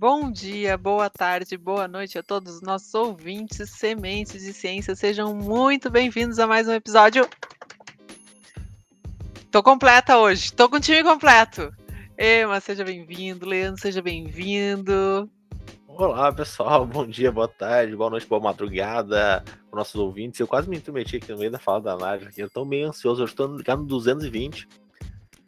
Bom 0.00 0.30
dia, 0.30 0.78
boa 0.78 1.10
tarde, 1.10 1.56
boa 1.56 1.88
noite 1.88 2.16
a 2.16 2.22
todos 2.22 2.54
os 2.54 2.62
nossos 2.62 2.94
ouvintes, 2.94 3.68
sementes 3.68 4.44
de 4.44 4.52
ciência. 4.52 4.94
Sejam 4.94 5.34
muito 5.34 5.90
bem-vindos 5.90 6.38
a 6.38 6.46
mais 6.46 6.68
um 6.68 6.72
episódio. 6.72 7.28
Tô 9.50 9.60
completa 9.60 10.16
hoje, 10.16 10.52
tô 10.52 10.68
com 10.68 10.76
o 10.76 10.80
time 10.80 11.02
completo. 11.02 11.74
Ema, 12.16 12.60
seja 12.60 12.84
bem-vindo. 12.84 13.44
Leandro, 13.44 13.82
seja 13.82 14.00
bem-vindo. 14.00 15.28
Olá, 15.88 16.32
pessoal. 16.32 16.86
Bom 16.86 17.04
dia, 17.04 17.32
boa 17.32 17.48
tarde, 17.48 17.96
boa 17.96 18.10
noite, 18.10 18.28
boa 18.28 18.40
madrugada 18.40 19.42
para 19.68 19.78
nossos 19.80 19.96
ouvintes. 19.96 20.38
Eu 20.38 20.46
quase 20.46 20.70
me 20.70 20.76
intrometi 20.76 21.16
aqui 21.16 21.32
no 21.32 21.38
meio 21.38 21.50
da 21.50 21.58
fala 21.58 21.80
da 21.80 21.96
Nádia. 21.96 22.30
Eu 22.36 22.48
tô 22.48 22.64
meio 22.64 22.86
ansioso, 22.86 23.22
eu 23.22 23.26
estou 23.26 23.56
ligado 23.56 23.80
no 23.80 23.88
220. 23.88 24.62
Uh, 24.62 24.68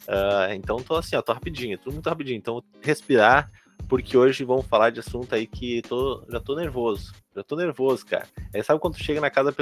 ah, 0.09 0.55
então 0.57 0.83
tô 0.83 0.97
assim, 0.97 1.15
ó, 1.15 1.23
tô 1.23 1.33
rapidinho, 1.33 1.79
tudo 1.79 1.93
muito 1.93 2.09
rapidinho. 2.09 2.37
Então, 2.37 2.61
respirar, 2.83 3.48
porque 3.89 4.16
hoje 4.16 4.45
vamos 4.45 4.66
falar 4.66 4.91
de 4.91 5.01
assunto 5.01 5.34
aí 5.34 5.47
que 5.47 5.83
tô, 5.83 6.25
já 6.29 6.41
tô 6.41 6.55
nervoso. 6.55 7.12
Já 7.34 7.43
tô 7.43 7.57
nervoso, 7.57 8.05
cara. 8.07 8.27
Aí 8.55 8.62
sabe 8.62 8.80
quando 8.80 8.95
tu 8.95 9.02
chega 9.02 9.21
na 9.21 9.30
casa, 9.30 9.55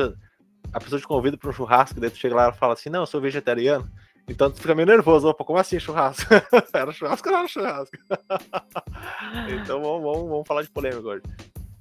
a 0.72 0.80
pessoa 0.80 1.00
te 1.00 1.06
convida 1.06 1.36
para 1.36 1.50
um 1.50 1.52
churrasco, 1.52 2.00
daí 2.00 2.10
tu 2.10 2.16
chega 2.16 2.34
lá 2.34 2.48
e 2.50 2.58
fala 2.58 2.74
assim: 2.74 2.90
Não, 2.90 3.00
eu 3.00 3.06
sou 3.06 3.20
vegetariano. 3.20 3.90
Então 4.28 4.50
tu 4.50 4.60
fica 4.60 4.74
meio 4.74 4.86
nervoso. 4.86 5.28
Opa, 5.28 5.44
como 5.44 5.58
assim 5.58 5.80
churrasco? 5.80 6.26
era 6.74 6.92
churrasco 6.92 7.28
ou 7.28 7.32
não 7.32 7.38
era 7.40 7.48
churrasco? 7.48 7.96
então 9.62 9.80
vamos, 9.80 10.02
vamos, 10.02 10.28
vamos 10.28 10.46
falar 10.46 10.62
de 10.62 10.70
polêmica 10.70 11.08
hoje. 11.08 11.22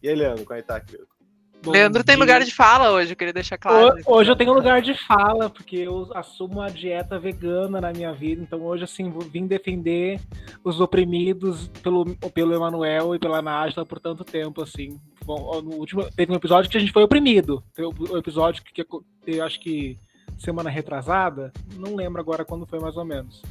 E 0.01 0.07
aí, 0.07 0.15
Leandro, 0.15 0.45
como 0.45 0.57
é 0.57 0.61
que 0.61 0.67
tá, 0.67 0.79
querido? 0.79 1.16
Bom 1.63 1.71
Leandro 1.71 2.03
dia. 2.03 2.13
tem 2.13 2.15
lugar 2.15 2.41
de 2.43 2.53
fala 2.53 2.91
hoje, 2.91 3.11
eu 3.11 3.15
queria 3.15 3.33
deixar 3.33 3.57
claro. 3.57 3.95
Hoje, 3.95 4.03
hoje 4.05 4.31
eu 4.31 4.35
tenho 4.35 4.53
lugar 4.53 4.81
de 4.81 4.93
fala, 4.93 5.49
porque 5.49 5.77
eu 5.77 6.09
assumo 6.13 6.59
uma 6.59 6.69
dieta 6.69 7.17
vegana 7.19 7.81
na 7.81 7.91
minha 7.91 8.13
vida, 8.13 8.41
então 8.41 8.61
hoje, 8.63 8.83
assim, 8.83 9.11
vim 9.31 9.47
defender 9.47 10.19
os 10.63 10.79
oprimidos 10.79 11.67
pelo, 11.81 12.05
pelo 12.33 12.53
Emanuel 12.53 13.15
e 13.15 13.19
pela 13.19 13.41
Nájila 13.41 13.85
por 13.85 13.99
tanto 13.99 14.23
tempo, 14.23 14.61
assim. 14.61 14.99
Bom, 15.25 15.61
no 15.61 15.75
último, 15.75 16.09
teve 16.11 16.31
um 16.31 16.35
episódio 16.35 16.69
que 16.69 16.77
a 16.77 16.79
gente 16.79 16.93
foi 16.93 17.03
oprimido. 17.03 17.61
Teve 17.73 17.87
um 17.87 18.17
episódio 18.17 18.63
que, 18.63 18.71
que 18.71 18.87
eu 19.27 19.43
acho 19.43 19.59
que 19.59 19.97
semana 20.37 20.69
retrasada, 20.69 21.51
não 21.75 21.95
lembro 21.95 22.21
agora 22.21 22.45
quando 22.45 22.65
foi 22.65 22.79
mais 22.79 22.95
ou 22.95 23.03
menos. 23.03 23.41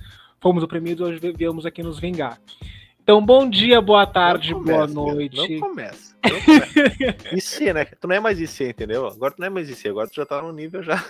Fomos 0.41 0.63
oprimidos, 0.63 1.07
hoje 1.07 1.21
viemos 1.37 1.67
aqui 1.67 1.83
nos 1.83 1.99
vingar. 1.99 2.39
Então, 3.03 3.25
bom 3.25 3.49
dia, 3.49 3.81
boa 3.81 4.07
tarde, 4.07 4.53
começa, 4.53 4.87
boa 4.93 5.13
noite. 5.13 5.59
Não 5.59 5.69
começa. 5.69 6.16
IC, 7.33 7.73
né? 7.73 7.85
Tu 7.85 8.09
não 8.09 8.17
é 8.17 8.21
mais 8.21 8.41
IC, 8.41 8.71
entendeu? 8.71 9.07
Agora 9.07 9.33
tu 9.33 9.41
não 9.41 9.47
é 9.47 9.51
mais 9.51 9.69
IC, 9.69 9.89
agora 9.89 10.09
tu 10.09 10.15
já 10.15 10.27
tá 10.27 10.43
no 10.43 10.53
nível 10.53 10.83
já. 10.83 11.05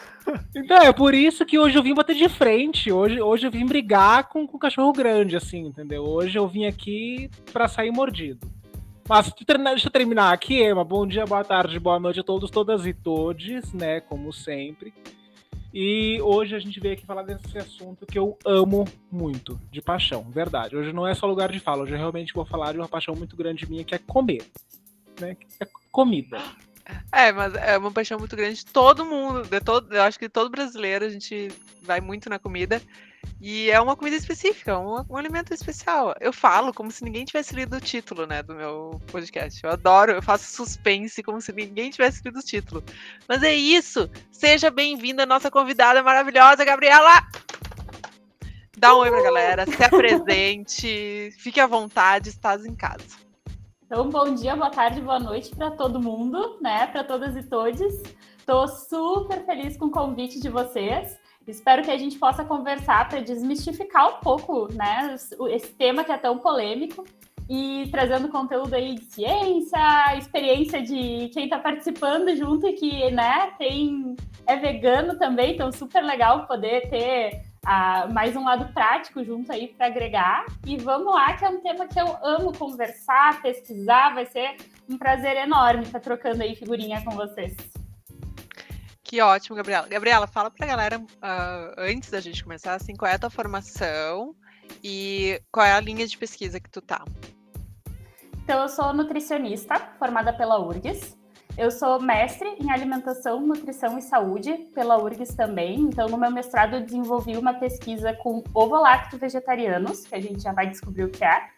Então, 0.54 0.78
é 0.78 0.92
por 0.92 1.14
isso 1.14 1.44
que 1.44 1.58
hoje 1.58 1.78
eu 1.78 1.82
vim 1.82 1.94
bater 1.94 2.16
de 2.16 2.28
frente. 2.28 2.90
Hoje, 2.90 3.20
hoje 3.20 3.46
eu 3.46 3.50
vim 3.50 3.66
brigar 3.66 4.28
com, 4.28 4.46
com 4.46 4.56
o 4.56 4.60
cachorro 4.60 4.92
grande, 4.92 5.36
assim, 5.36 5.66
entendeu? 5.66 6.02
Hoje 6.02 6.38
eu 6.38 6.48
vim 6.48 6.66
aqui 6.66 7.30
para 7.52 7.68
sair 7.68 7.90
mordido. 7.90 8.50
Mas 9.08 9.32
deixa 9.32 9.86
eu 9.86 9.92
terminar 9.92 10.32
aqui, 10.32 10.60
Emma. 10.60 10.84
Bom 10.84 11.06
dia, 11.06 11.24
boa 11.24 11.44
tarde, 11.44 11.78
boa 11.78 12.00
noite 12.00 12.20
a 12.20 12.24
todos, 12.24 12.50
todas 12.50 12.84
e 12.86 12.92
todes, 12.92 13.72
né? 13.72 14.00
Como 14.00 14.32
sempre. 14.32 14.92
E 15.78 16.18
hoje 16.22 16.56
a 16.56 16.58
gente 16.58 16.80
veio 16.80 16.94
aqui 16.94 17.04
falar 17.04 17.22
desse 17.22 17.58
assunto 17.58 18.06
que 18.06 18.18
eu 18.18 18.38
amo 18.46 18.86
muito, 19.12 19.60
de 19.70 19.82
paixão, 19.82 20.22
verdade. 20.22 20.74
Hoje 20.74 20.90
não 20.90 21.06
é 21.06 21.14
só 21.14 21.26
lugar 21.26 21.52
de 21.52 21.60
fala, 21.60 21.82
hoje 21.82 21.92
eu 21.92 21.98
realmente 21.98 22.32
vou 22.32 22.46
falar 22.46 22.72
de 22.72 22.78
uma 22.78 22.88
paixão 22.88 23.14
muito 23.14 23.36
grande 23.36 23.68
minha, 23.68 23.84
que 23.84 23.94
é 23.94 23.98
comer. 23.98 24.42
Né? 25.20 25.34
Que 25.34 25.46
é 25.60 25.66
comida. 25.90 26.42
É, 27.10 27.32
mas 27.32 27.54
é 27.54 27.76
uma 27.76 27.90
paixão 27.90 28.18
muito 28.18 28.36
grande 28.36 28.58
de 28.58 28.66
todo 28.66 29.04
mundo, 29.04 29.42
de 29.42 29.60
todo, 29.60 29.92
eu 29.92 30.02
acho 30.02 30.18
que 30.18 30.28
todo 30.28 30.50
brasileiro 30.50 31.04
a 31.04 31.08
gente 31.08 31.48
vai 31.82 32.00
muito 32.00 32.30
na 32.30 32.38
comida. 32.38 32.80
E 33.40 33.70
é 33.70 33.80
uma 33.80 33.96
comida 33.96 34.16
específica, 34.16 34.78
um, 34.78 35.04
um, 35.10 35.16
alimento 35.16 35.52
especial. 35.52 36.14
Eu 36.20 36.32
falo 36.32 36.72
como 36.72 36.90
se 36.90 37.02
ninguém 37.02 37.24
tivesse 37.24 37.54
lido 37.54 37.76
o 37.76 37.80
título, 37.80 38.24
né, 38.24 38.42
do 38.42 38.54
meu 38.54 39.00
podcast. 39.08 39.62
Eu 39.62 39.70
adoro, 39.70 40.12
eu 40.12 40.22
faço 40.22 40.44
suspense 40.44 41.22
como 41.22 41.40
se 41.40 41.52
ninguém 41.52 41.90
tivesse 41.90 42.22
lido 42.24 42.38
o 42.38 42.42
título. 42.42 42.84
Mas 43.28 43.42
é 43.42 43.54
isso. 43.54 44.08
Seja 44.30 44.70
bem-vinda 44.70 45.26
nossa 45.26 45.50
convidada 45.50 46.02
maravilhosa, 46.02 46.64
Gabriela. 46.64 47.26
Dá 48.78 48.94
um 48.94 48.98
oi 48.98 49.10
pra 49.10 49.22
galera, 49.22 49.66
se 49.66 49.82
apresente, 49.82 51.34
fique 51.38 51.58
à 51.58 51.66
vontade, 51.66 52.28
estás 52.28 52.64
em 52.64 52.74
casa. 52.74 53.25
Então, 53.86 54.10
bom 54.10 54.34
dia, 54.34 54.56
boa 54.56 54.68
tarde, 54.68 55.00
boa 55.00 55.20
noite 55.20 55.54
para 55.54 55.70
todo 55.70 56.02
mundo, 56.02 56.58
né? 56.60 56.88
Para 56.88 57.04
todas 57.04 57.36
e 57.36 57.42
todos. 57.44 57.80
Estou 58.36 58.66
super 58.66 59.46
feliz 59.46 59.76
com 59.76 59.84
o 59.84 59.90
convite 59.92 60.40
de 60.40 60.48
vocês. 60.48 61.16
Espero 61.46 61.84
que 61.84 61.92
a 61.92 61.96
gente 61.96 62.18
possa 62.18 62.44
conversar 62.44 63.08
para 63.08 63.20
desmistificar 63.20 64.08
um 64.08 64.20
pouco, 64.20 64.66
né, 64.72 65.14
esse 65.50 65.72
tema 65.74 66.02
que 66.02 66.10
é 66.10 66.18
tão 66.18 66.36
polêmico 66.38 67.04
e 67.48 67.88
trazendo 67.92 68.28
conteúdo 68.28 68.74
aí 68.74 68.96
de 68.96 69.04
ciência, 69.04 70.16
experiência 70.18 70.82
de 70.82 71.28
quem 71.32 71.44
está 71.44 71.60
participando 71.60 72.34
junto 72.34 72.66
e 72.66 72.72
que, 72.72 73.08
né, 73.12 73.52
tem 73.56 74.16
é 74.48 74.56
vegano 74.56 75.16
também, 75.16 75.54
então 75.54 75.70
super 75.70 76.02
legal 76.02 76.48
poder 76.48 76.90
ter 76.90 77.42
ah, 77.68 78.06
mais 78.12 78.36
um 78.36 78.44
lado 78.44 78.72
prático 78.72 79.24
junto 79.24 79.50
aí 79.50 79.66
para 79.66 79.86
agregar. 79.86 80.46
E 80.64 80.76
vamos 80.76 81.12
lá, 81.12 81.36
que 81.36 81.44
é 81.44 81.48
um 81.48 81.60
tema 81.60 81.88
que 81.88 82.00
eu 82.00 82.16
amo 82.22 82.56
conversar, 82.56 83.42
pesquisar, 83.42 84.14
vai 84.14 84.24
ser 84.24 84.56
um 84.88 84.96
prazer 84.96 85.36
enorme 85.36 85.82
estar 85.82 85.98
trocando 85.98 86.44
aí 86.44 86.54
figurinha 86.54 87.02
com 87.04 87.10
vocês. 87.10 87.56
Que 89.02 89.20
ótimo, 89.20 89.56
Gabriela. 89.56 89.88
Gabriela, 89.88 90.28
fala 90.28 90.48
pra 90.48 90.64
galera, 90.64 91.00
uh, 91.00 91.74
antes 91.76 92.08
da 92.08 92.20
gente 92.20 92.44
começar, 92.44 92.74
assim, 92.74 92.94
qual 92.94 93.10
é 93.10 93.16
a 93.16 93.18
tua 93.18 93.30
formação 93.30 94.36
e 94.82 95.42
qual 95.50 95.66
é 95.66 95.72
a 95.72 95.80
linha 95.80 96.06
de 96.06 96.16
pesquisa 96.16 96.60
que 96.60 96.70
tu 96.70 96.80
tá? 96.80 97.04
Então, 98.44 98.62
eu 98.62 98.68
sou 98.68 98.94
nutricionista, 98.94 99.74
formada 99.98 100.32
pela 100.32 100.60
URGS. 100.60 101.18
Eu 101.58 101.70
sou 101.70 101.98
mestre 102.00 102.48
em 102.60 102.70
alimentação, 102.70 103.40
nutrição 103.40 103.96
e 103.96 104.02
saúde 104.02 104.52
pela 104.74 105.02
URGS 105.02 105.34
também. 105.34 105.80
Então, 105.80 106.06
no 106.06 106.18
meu 106.18 106.30
mestrado, 106.30 106.76
eu 106.76 106.82
desenvolvi 106.82 107.36
uma 107.36 107.54
pesquisa 107.54 108.12
com 108.12 108.44
ovo-lacto 108.52 109.16
vegetarianos, 109.16 110.06
que 110.06 110.14
a 110.14 110.20
gente 110.20 110.42
já 110.42 110.52
vai 110.52 110.66
descobrir 110.68 111.04
o 111.04 111.08
que 111.08 111.24
é 111.24 111.48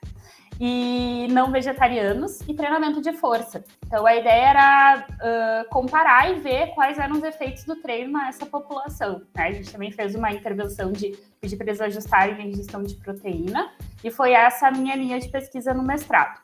e 0.61 1.29
não 1.31 1.51
vegetarianos 1.51 2.41
e 2.49 2.55
treinamento 2.55 3.01
de 3.01 3.13
força. 3.13 3.65
Então 3.87 4.05
a 4.05 4.17
ideia 4.17 4.49
era 4.49 5.07
uh, 5.07 5.69
comparar 5.71 6.31
e 6.31 6.41
ver 6.41 6.75
quais 6.75 6.99
eram 6.99 7.17
os 7.17 7.23
efeitos 7.23 7.65
do 7.65 7.77
treino 7.77 8.13
nessa 8.13 8.45
população. 8.45 9.23
Né? 9.35 9.45
A 9.45 9.53
gente 9.53 9.71
também 9.71 9.93
fez 9.93 10.15
uma 10.15 10.33
intervenção 10.33 10.91
de 10.91 11.17
pedir 11.41 11.57
para 11.57 11.69
eles 11.69 11.81
ajustarem 11.81 12.35
a 12.37 12.47
ingestão 12.47 12.83
de 12.83 12.95
proteína 12.97 13.71
e 14.03 14.11
foi 14.11 14.33
essa 14.33 14.69
a 14.69 14.71
minha 14.71 14.97
linha 14.97 15.21
de 15.21 15.29
pesquisa 15.29 15.73
no 15.73 15.83
mestrado. 15.83 16.41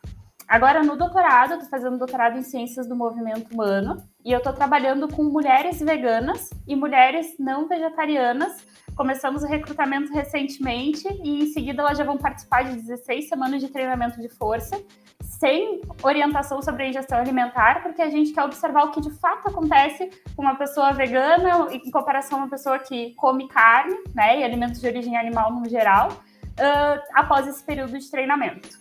Agora, 0.46 0.82
no 0.82 0.96
doutorado, 0.96 1.52
eu 1.52 1.58
estou 1.58 1.70
fazendo 1.70 1.98
doutorado 1.98 2.38
em 2.38 2.42
Ciências 2.42 2.86
do 2.86 2.94
Movimento 2.94 3.52
Humano 3.52 4.02
e 4.24 4.32
eu 4.32 4.38
estou 4.38 4.52
trabalhando 4.52 5.08
com 5.08 5.24
mulheres 5.24 5.80
veganas 5.80 6.50
e 6.66 6.76
mulheres 6.76 7.36
não 7.38 7.66
vegetarianas 7.66 8.64
Começamos 8.96 9.42
o 9.42 9.46
recrutamento 9.46 10.12
recentemente 10.12 11.08
e 11.24 11.42
em 11.42 11.46
seguida 11.46 11.82
elas 11.82 11.98
já 11.98 12.04
vão 12.04 12.16
participar 12.16 12.62
de 12.62 12.76
16 12.76 13.28
semanas 13.28 13.60
de 13.60 13.68
treinamento 13.68 14.20
de 14.20 14.28
força, 14.28 14.80
sem 15.20 15.80
orientação 16.00 16.62
sobre 16.62 16.84
a 16.84 16.88
ingestão 16.88 17.18
alimentar, 17.18 17.82
porque 17.82 18.00
a 18.00 18.08
gente 18.08 18.32
quer 18.32 18.44
observar 18.44 18.84
o 18.84 18.90
que 18.92 19.00
de 19.00 19.10
fato 19.18 19.48
acontece 19.48 20.10
com 20.36 20.42
uma 20.42 20.54
pessoa 20.54 20.92
vegana 20.92 21.66
em 21.72 21.90
comparação 21.90 22.38
a 22.38 22.42
uma 22.42 22.50
pessoa 22.50 22.78
que 22.78 23.14
come 23.16 23.48
carne, 23.48 23.96
né, 24.14 24.38
e 24.38 24.44
alimentos 24.44 24.80
de 24.80 24.86
origem 24.86 25.16
animal 25.16 25.52
no 25.52 25.68
geral, 25.68 26.12
uh, 26.12 27.02
após 27.14 27.48
esse 27.48 27.64
período 27.64 27.98
de 27.98 28.08
treinamento. 28.08 28.78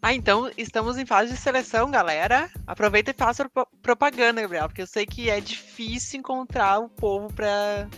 Ah, 0.00 0.14
então 0.14 0.50
estamos 0.56 0.96
em 0.96 1.04
fase 1.04 1.32
de 1.32 1.38
seleção, 1.38 1.90
galera. 1.90 2.48
Aproveita 2.66 3.10
e 3.10 3.14
faça 3.14 3.50
propaganda, 3.82 4.40
Gabriel, 4.40 4.68
porque 4.68 4.82
eu 4.82 4.86
sei 4.86 5.04
que 5.04 5.28
é 5.28 5.40
difícil 5.40 6.20
encontrar 6.20 6.78
o 6.78 6.88
povo 6.88 7.32
para 7.32 7.88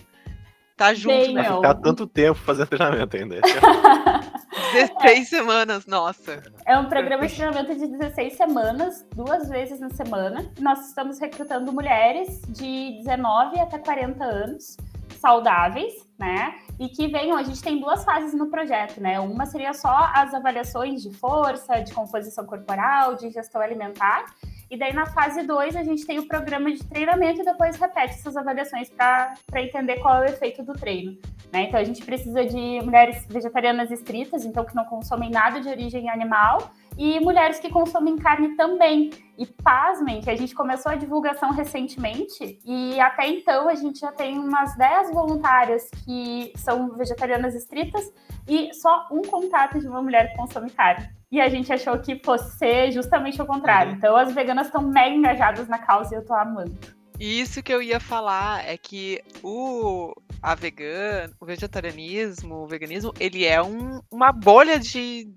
Tá 0.81 0.95
junto, 0.95 1.15
Bem, 1.15 1.35
né? 1.35 1.45
Ficar 1.45 1.75
tanto 1.75 2.07
tempo 2.07 2.39
fazendo 2.39 2.69
treinamento 2.69 3.15
ainda. 3.15 3.37
16 4.73 5.29
semanas, 5.29 5.85
nossa. 5.85 6.43
É 6.65 6.79
um 6.79 6.87
programa 6.87 7.27
de 7.27 7.35
treinamento 7.35 7.75
de 7.75 7.87
16 7.87 8.33
semanas, 8.33 9.07
duas 9.15 9.51
vezes 9.51 9.79
na 9.79 9.91
semana. 9.91 10.51
Nós 10.59 10.89
estamos 10.89 11.19
recrutando 11.19 11.71
mulheres 11.71 12.41
de 12.49 12.97
19 13.05 13.61
até 13.61 13.79
40 13.79 14.25
anos, 14.25 14.79
saudáveis, 15.21 15.93
né? 16.19 16.55
E 16.81 16.89
que 16.89 17.07
venham, 17.09 17.37
a 17.37 17.43
gente 17.43 17.61
tem 17.61 17.79
duas 17.79 18.03
fases 18.05 18.33
no 18.33 18.47
projeto, 18.47 19.03
né? 19.03 19.21
Uma 19.21 19.45
seria 19.45 19.75
só 19.75 20.11
as 20.15 20.33
avaliações 20.33 21.03
de 21.03 21.13
força, 21.13 21.79
de 21.81 21.93
composição 21.93 22.47
corporal, 22.47 23.17
de 23.17 23.29
gestão 23.29 23.61
alimentar. 23.61 24.25
E 24.71 24.79
daí 24.79 24.95
na 24.95 25.05
fase 25.05 25.43
2 25.43 25.77
a 25.77 25.85
gente 25.85 26.07
tem 26.07 26.19
o 26.19 26.27
programa 26.27 26.73
de 26.73 26.83
treinamento 26.83 27.43
e 27.43 27.45
depois 27.45 27.77
repete 27.77 28.15
essas 28.15 28.35
avaliações 28.35 28.89
para 28.89 29.37
entender 29.57 29.99
qual 29.99 30.23
é 30.23 30.31
o 30.31 30.31
efeito 30.31 30.63
do 30.63 30.73
treino. 30.73 31.19
Né? 31.53 31.65
Então 31.65 31.79
a 31.79 31.85
gente 31.85 32.03
precisa 32.03 32.47
de 32.47 32.81
mulheres 32.83 33.27
vegetarianas 33.29 33.91
estritas, 33.91 34.47
então 34.47 34.65
que 34.65 34.75
não 34.75 34.87
consomem 34.87 35.29
nada 35.29 35.61
de 35.61 35.69
origem 35.69 36.09
animal, 36.09 36.71
e 36.97 37.21
mulheres 37.21 37.59
que 37.59 37.71
consomem 37.71 38.17
carne 38.17 38.57
também. 38.57 39.11
E 39.39 39.47
pasmem 39.47 40.21
que 40.21 40.29
a 40.29 40.37
gente 40.37 40.55
começou 40.55 40.93
a 40.93 40.97
divulgação 40.97 41.51
recentemente 41.51 42.59
e 42.63 43.01
até 43.01 43.27
então 43.27 43.69
a 43.71 43.75
gente 43.75 44.01
já 44.01 44.13
tem 44.13 44.39
umas 44.39 44.77
10 44.77 45.13
voluntárias 45.13 45.89
que 46.05 46.53
são 46.57 46.91
vegetarianas 46.91 47.55
estritas 47.55 48.13
e 48.47 48.75
só 48.75 49.09
um 49.11 49.23
contato 49.23 49.81
de 49.81 49.89
uma 49.89 50.03
mulher 50.03 50.31
que 50.31 50.37
consome 50.37 50.69
carne. 50.69 51.09
E 51.33 51.41
a 51.41 51.49
gente 51.49 51.73
achou 51.73 51.99
que 51.99 52.21
fosse 52.23 52.59
ser 52.59 52.91
justamente 52.93 53.41
o 53.41 53.47
contrário. 53.47 53.93
Uhum. 53.93 53.97
Então 53.97 54.17
as 54.17 54.35
veganas 54.35 54.67
estão 54.67 54.83
mega 54.83 55.15
engajadas 55.15 55.69
na 55.69 55.79
causa 55.79 56.15
e 56.15 56.19
eu 56.19 56.25
tô 56.25 56.35
amando. 56.35 56.77
Isso 57.19 57.63
que 57.63 57.73
eu 57.73 57.81
ia 57.81 58.01
falar 58.01 58.67
é 58.67 58.77
que 58.77 59.23
o 59.43 60.13
a 60.43 60.55
vegan, 60.55 61.31
o 61.39 61.45
vegetarianismo, 61.45 62.63
o 62.63 62.67
veganismo, 62.67 63.13
ele 63.21 63.45
é 63.45 63.63
um, 63.63 64.01
uma 64.11 64.33
bolha 64.33 64.79
de, 64.79 65.29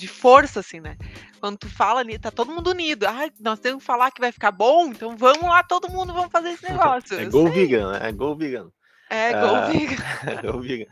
de 0.00 0.08
força, 0.08 0.60
assim, 0.60 0.80
né? 0.80 0.96
Quando 1.38 1.58
tu 1.58 1.68
fala 1.68 2.00
ali, 2.00 2.18
tá 2.18 2.30
todo 2.30 2.50
mundo 2.50 2.70
unido. 2.70 3.04
Ah, 3.04 3.28
nós 3.38 3.60
temos 3.60 3.82
que 3.82 3.86
falar 3.86 4.10
que 4.10 4.20
vai 4.20 4.32
ficar 4.32 4.50
bom, 4.50 4.88
então 4.88 5.16
vamos 5.16 5.42
lá, 5.42 5.62
todo 5.62 5.90
mundo, 5.90 6.12
vamos 6.12 6.32
fazer 6.32 6.50
esse 6.50 6.64
negócio. 6.64 7.18
é 7.18 7.26
go 7.26 7.48
vegan, 7.48 7.92
né? 7.92 8.08
É 8.08 8.12
go 8.12 8.34
vegan. 8.34 8.70
É, 9.10 9.32
go 9.32 9.46
uh, 9.46 9.72
vegan. 9.72 10.02
É 10.26 10.42
go 10.42 10.60
vegan. 10.60 10.86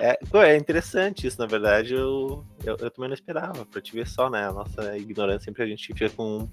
É, 0.00 0.18
pô, 0.30 0.42
é 0.42 0.56
interessante 0.56 1.26
isso, 1.26 1.38
na 1.38 1.46
verdade, 1.46 1.94
eu, 1.94 2.44
eu, 2.64 2.76
eu, 2.78 2.90
também 2.90 3.08
não 3.08 3.14
esperava, 3.14 3.66
pra 3.66 3.80
te 3.80 3.92
ver 3.92 4.08
só, 4.08 4.30
né? 4.30 4.48
A 4.48 4.52
nossa 4.52 4.96
ignorância 4.96 5.44
sempre 5.44 5.62
a 5.62 5.66
gente 5.66 5.86
fica 5.86 6.08
com 6.10 6.48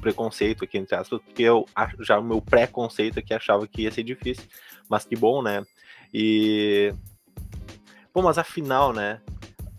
preconceito 0.00 0.62
aqui, 0.62 0.78
entre 0.78 0.94
aspas, 0.94 1.20
porque 1.22 1.42
eu 1.42 1.66
já 2.00 2.18
o 2.18 2.22
meu 2.22 2.40
pré-conceito 2.40 3.18
aqui 3.18 3.32
achava 3.32 3.66
que 3.66 3.82
ia 3.82 3.90
ser 3.90 4.02
difícil, 4.02 4.44
mas 4.88 5.04
que 5.04 5.16
bom, 5.16 5.42
né? 5.42 5.64
E. 6.12 6.92
Bom, 8.12 8.22
mas 8.22 8.38
afinal, 8.38 8.92
né? 8.92 9.20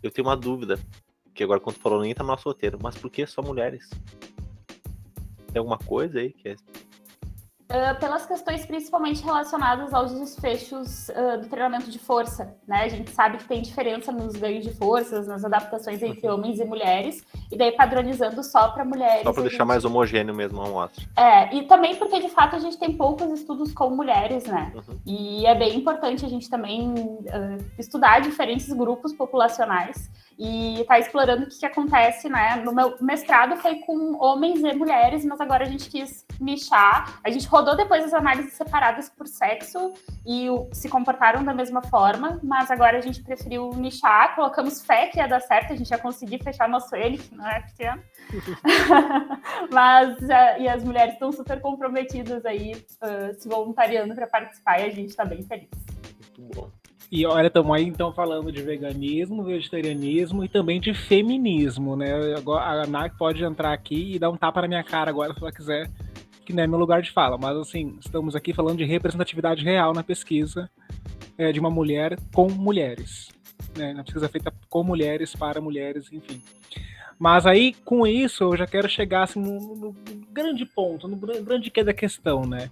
Eu 0.02 0.12
tenho 0.12 0.28
uma 0.28 0.36
dúvida 0.36 0.80
que 1.38 1.44
agora 1.44 1.60
quando 1.60 1.78
falou 1.78 2.02
nem 2.02 2.16
tá 2.16 2.24
no 2.24 2.30
nosso 2.30 2.50
roteiro, 2.50 2.80
mas 2.82 2.98
por 2.98 3.12
que 3.12 3.26
só 3.28 3.44
mulheres? 3.44 3.88
Tem 5.54 5.60
alguma 5.60 5.78
coisa 5.78 6.20
aí 6.20 6.34
que 6.34 6.50
é 6.50 6.56
Uh, 7.68 8.00
pelas 8.00 8.26
questões 8.26 8.66
principalmente 8.66 9.22
relacionadas 9.22 9.94
aos 9.94 10.18
desfechos 10.18 11.10
uh, 11.10 11.42
do 11.42 11.50
treinamento 11.50 11.92
de 11.92 12.00
força, 12.00 12.56
né? 12.66 12.86
A 12.86 12.88
gente 12.88 13.12
sabe 13.12 13.40
que 13.40 13.44
tem 13.44 13.62
diferença 13.62 14.10
nos 14.10 14.38
ganhos 14.38 14.64
de 14.64 14.74
forças, 14.74 15.28
nas 15.28 15.44
adaptações 15.44 16.02
entre 16.02 16.26
uhum. 16.30 16.36
homens 16.36 16.62
e 16.62 16.64
mulheres, 16.64 17.26
e 17.52 17.58
daí 17.58 17.74
padronizando 17.74 18.42
só 18.42 18.70
para 18.70 18.86
mulheres. 18.86 19.24
Só 19.24 19.34
para 19.34 19.42
deixar 19.42 19.58
gente... 19.58 19.68
mais 19.68 19.84
homogêneo 19.84 20.34
mesmo 20.34 20.62
a 20.62 20.66
amostra. 20.66 21.06
É, 21.18 21.54
e 21.54 21.64
também 21.64 21.98
porque 21.98 22.22
de 22.22 22.30
fato 22.30 22.56
a 22.56 22.60
gente 22.60 22.78
tem 22.80 22.96
poucos 22.96 23.30
estudos 23.38 23.74
com 23.74 23.90
mulheres, 23.90 24.46
né? 24.46 24.72
Uhum. 24.74 24.98
E 25.06 25.46
é 25.46 25.54
bem 25.54 25.76
importante 25.76 26.26
a 26.26 26.30
gente 26.30 26.50
também 26.50 26.94
uh, 26.94 27.66
estudar 27.78 28.22
diferentes 28.22 28.72
grupos 28.72 29.12
populacionais 29.12 30.10
e 30.38 30.84
tá 30.88 31.00
explorando 31.00 31.44
o 31.44 31.48
que, 31.48 31.60
que 31.60 31.66
acontece, 31.66 32.30
né? 32.30 32.58
No 32.58 32.74
meu 32.74 32.96
mestrado 33.02 33.58
foi 33.58 33.76
com 33.80 34.16
homens 34.22 34.60
e 34.60 34.74
mulheres, 34.74 35.26
mas 35.26 35.42
agora 35.42 35.66
a 35.66 35.68
gente 35.68 35.90
quis 35.90 36.26
nichar. 36.40 37.20
A 37.24 37.30
gente 37.32 37.48
rodou 37.48 37.76
depois 37.76 38.06
as 38.06 38.14
análises 38.14 38.54
separadas 38.54 39.10
por 39.10 39.28
sexo 39.28 39.94
e 40.26 40.48
se 40.72 40.90
comportaram 40.90 41.44
da 41.44 41.54
mesma 41.54 41.82
forma, 41.82 42.40
mas 42.44 42.70
agora 42.70 42.98
a 42.98 43.02
gente 43.02 43.24
preferiu 43.24 43.72
nichar, 43.72 44.36
colocamos 44.36 44.86
fé 44.86 45.08
que 45.08 45.18
ia 45.18 45.28
dar 45.28 45.42
certo, 45.42 45.74
a 45.74 45.76
gente 45.76 45.90
ia 45.90 45.98
conseguir 45.98 46.44
fechar 46.44 46.70
nosso 46.70 46.96
ele, 46.96 47.18
que 47.18 47.36
não 47.36 47.48
é 47.48 47.62
pequeno. 47.62 48.04
mas 49.72 50.18
uh, 50.20 50.62
e 50.62 50.70
as 50.70 50.84
mulheres 50.84 51.14
estão 51.14 51.32
super 51.32 51.60
comprometidas 51.62 52.46
aí, 52.46 52.74
uh, 52.74 53.34
se 53.40 53.50
voluntariando 53.50 54.14
para 54.14 54.28
participar 54.28 54.80
e 54.82 54.84
a 54.84 54.90
gente 54.92 55.10
está 55.10 55.26
bem 55.26 55.42
feliz. 55.42 55.70
Muito 56.38 56.56
bom. 56.56 56.77
E 57.10 57.26
olha, 57.26 57.48
estamos 57.48 57.74
aí 57.74 57.86
então 57.86 58.12
falando 58.12 58.52
de 58.52 58.62
veganismo, 58.62 59.44
vegetarianismo 59.44 60.44
e 60.44 60.50
também 60.50 60.80
de 60.82 60.94
feminismo, 60.94 61.96
né? 61.96 62.36
Agora, 62.36 62.84
a 62.84 62.88
NAC 62.88 63.18
pode 63.18 63.44
entrar 63.44 63.72
aqui 63.72 64.16
e 64.16 64.20
dar 64.20 64.30
um 64.30 64.36
tapa 64.36 64.62
na 64.62 64.68
minha 64.68 64.84
cara 64.84 65.10
agora 65.10 65.34
se 65.34 65.40
ela 65.40 65.52
quiser, 65.52 65.90
que 66.46 66.52
não 66.52 66.64
é 66.64 66.68
meu 66.68 66.78
lugar 66.78 67.02
de 67.02 67.12
fala. 67.12 67.38
Mas 67.38 67.56
assim, 67.58 67.98
estamos 68.02 68.36
aqui 68.36 68.54
falando 68.54 68.78
de 68.78 68.84
representatividade 68.84 69.64
real 69.64 69.94
na 69.94 70.04
pesquisa 70.04 70.70
é, 71.38 71.52
de 71.54 71.60
uma 71.62 71.70
mulher 71.70 72.20
com 72.34 72.50
mulheres. 72.50 73.30
Né? 73.78 73.94
Na 73.94 74.04
pesquisa 74.04 74.28
feita 74.28 74.54
com 74.70 74.84
mulheres, 74.84 75.34
para 75.34 75.62
mulheres, 75.62 76.12
enfim. 76.12 76.42
Mas 77.18 77.46
aí, 77.46 77.74
com 77.86 78.06
isso, 78.06 78.44
eu 78.44 78.58
já 78.58 78.68
quero 78.68 78.90
chegar 78.90 79.24
assim, 79.24 79.40
no, 79.40 79.76
no 79.76 79.96
grande 80.32 80.66
ponto, 80.66 81.08
no 81.08 81.16
grande 81.16 81.72
que 81.72 81.80
é 81.80 81.84
da 81.84 81.94
questão, 81.94 82.42
né? 82.46 82.70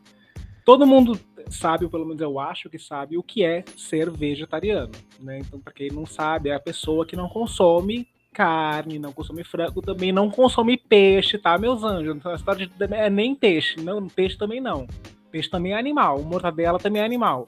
Todo 0.66 0.88
mundo 0.88 1.18
sabe, 1.50 1.86
ou 1.86 1.92
pelo 1.92 2.06
menos 2.06 2.20
eu 2.20 2.40
acho 2.40 2.70
que 2.70 2.80
sabe, 2.80 3.18
o 3.18 3.24
que 3.24 3.46
é 3.46 3.64
ser 3.78 4.10
vegetariano. 4.10 4.92
Né? 5.20 5.40
Então, 5.40 5.60
para 5.60 5.72
quem 5.72 5.90
não 5.92 6.08
sabe, 6.08 6.50
é 6.50 6.56
a 6.56 6.60
pessoa 6.60 7.06
que 7.06 7.16
não 7.16 7.30
consome 7.30 8.08
carne, 8.34 9.00
não 9.00 9.14
consome 9.14 9.46
frango, 9.46 9.82
também 9.82 10.12
não 10.12 10.30
consome 10.30 10.76
peixe, 10.76 11.38
tá, 11.38 11.58
meus 11.58 11.84
anjos? 11.84 12.26
A 12.26 12.34
história 12.34 12.70
é 12.92 13.10
nem 13.10 13.34
peixe, 13.34 13.80
não, 13.80 14.08
peixe 14.08 14.38
também 14.38 14.60
não. 14.60 14.88
Peixe 15.32 15.50
também 15.50 15.72
é 15.72 15.80
animal, 15.80 16.22
mortadela 16.22 16.78
também 16.78 17.02
é 17.02 17.06
animal. 17.06 17.48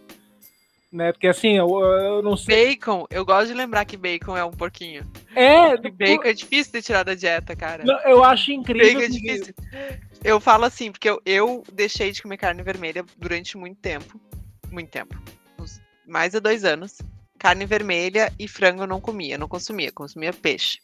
Né? 0.97 1.11
Porque 1.11 1.27
assim, 1.27 1.57
eu, 1.57 1.69
eu 1.79 2.23
não 2.23 2.35
sei. 2.35 2.75
Bacon, 2.75 3.05
eu 3.11 3.23
gosto 3.23 3.49
de 3.49 3.53
lembrar 3.53 3.85
que 3.85 3.95
bacon 3.95 4.35
é 4.35 4.43
um 4.43 4.49
porquinho. 4.49 5.05
É. 5.35 5.77
Bacon 5.77 6.23
é 6.23 6.33
difícil 6.33 6.73
de 6.73 6.81
tirar 6.81 7.03
da 7.03 7.13
dieta, 7.13 7.55
cara. 7.55 7.83
Eu 8.03 8.23
acho 8.23 8.51
incrível. 8.51 8.95
Bacon 8.95 9.05
é 9.05 9.07
difícil. 9.07 9.53
Eu 10.23 10.39
falo 10.39 10.65
assim, 10.65 10.91
porque 10.91 11.07
eu, 11.07 11.21
eu 11.23 11.63
deixei 11.71 12.11
de 12.11 12.19
comer 12.19 12.37
carne 12.37 12.63
vermelha 12.63 13.05
durante 13.15 13.55
muito 13.55 13.77
tempo. 13.79 14.19
Muito 14.71 14.89
tempo. 14.89 15.15
Mais 16.07 16.31
de 16.31 16.39
dois 16.39 16.65
anos. 16.65 16.97
Carne 17.37 17.67
vermelha 17.67 18.33
e 18.39 18.47
frango 18.47 18.81
eu 18.81 18.87
não 18.87 18.99
comia, 18.99 19.37
não 19.37 19.47
consumia, 19.47 19.91
consumia 19.91 20.33
peixe. 20.33 20.79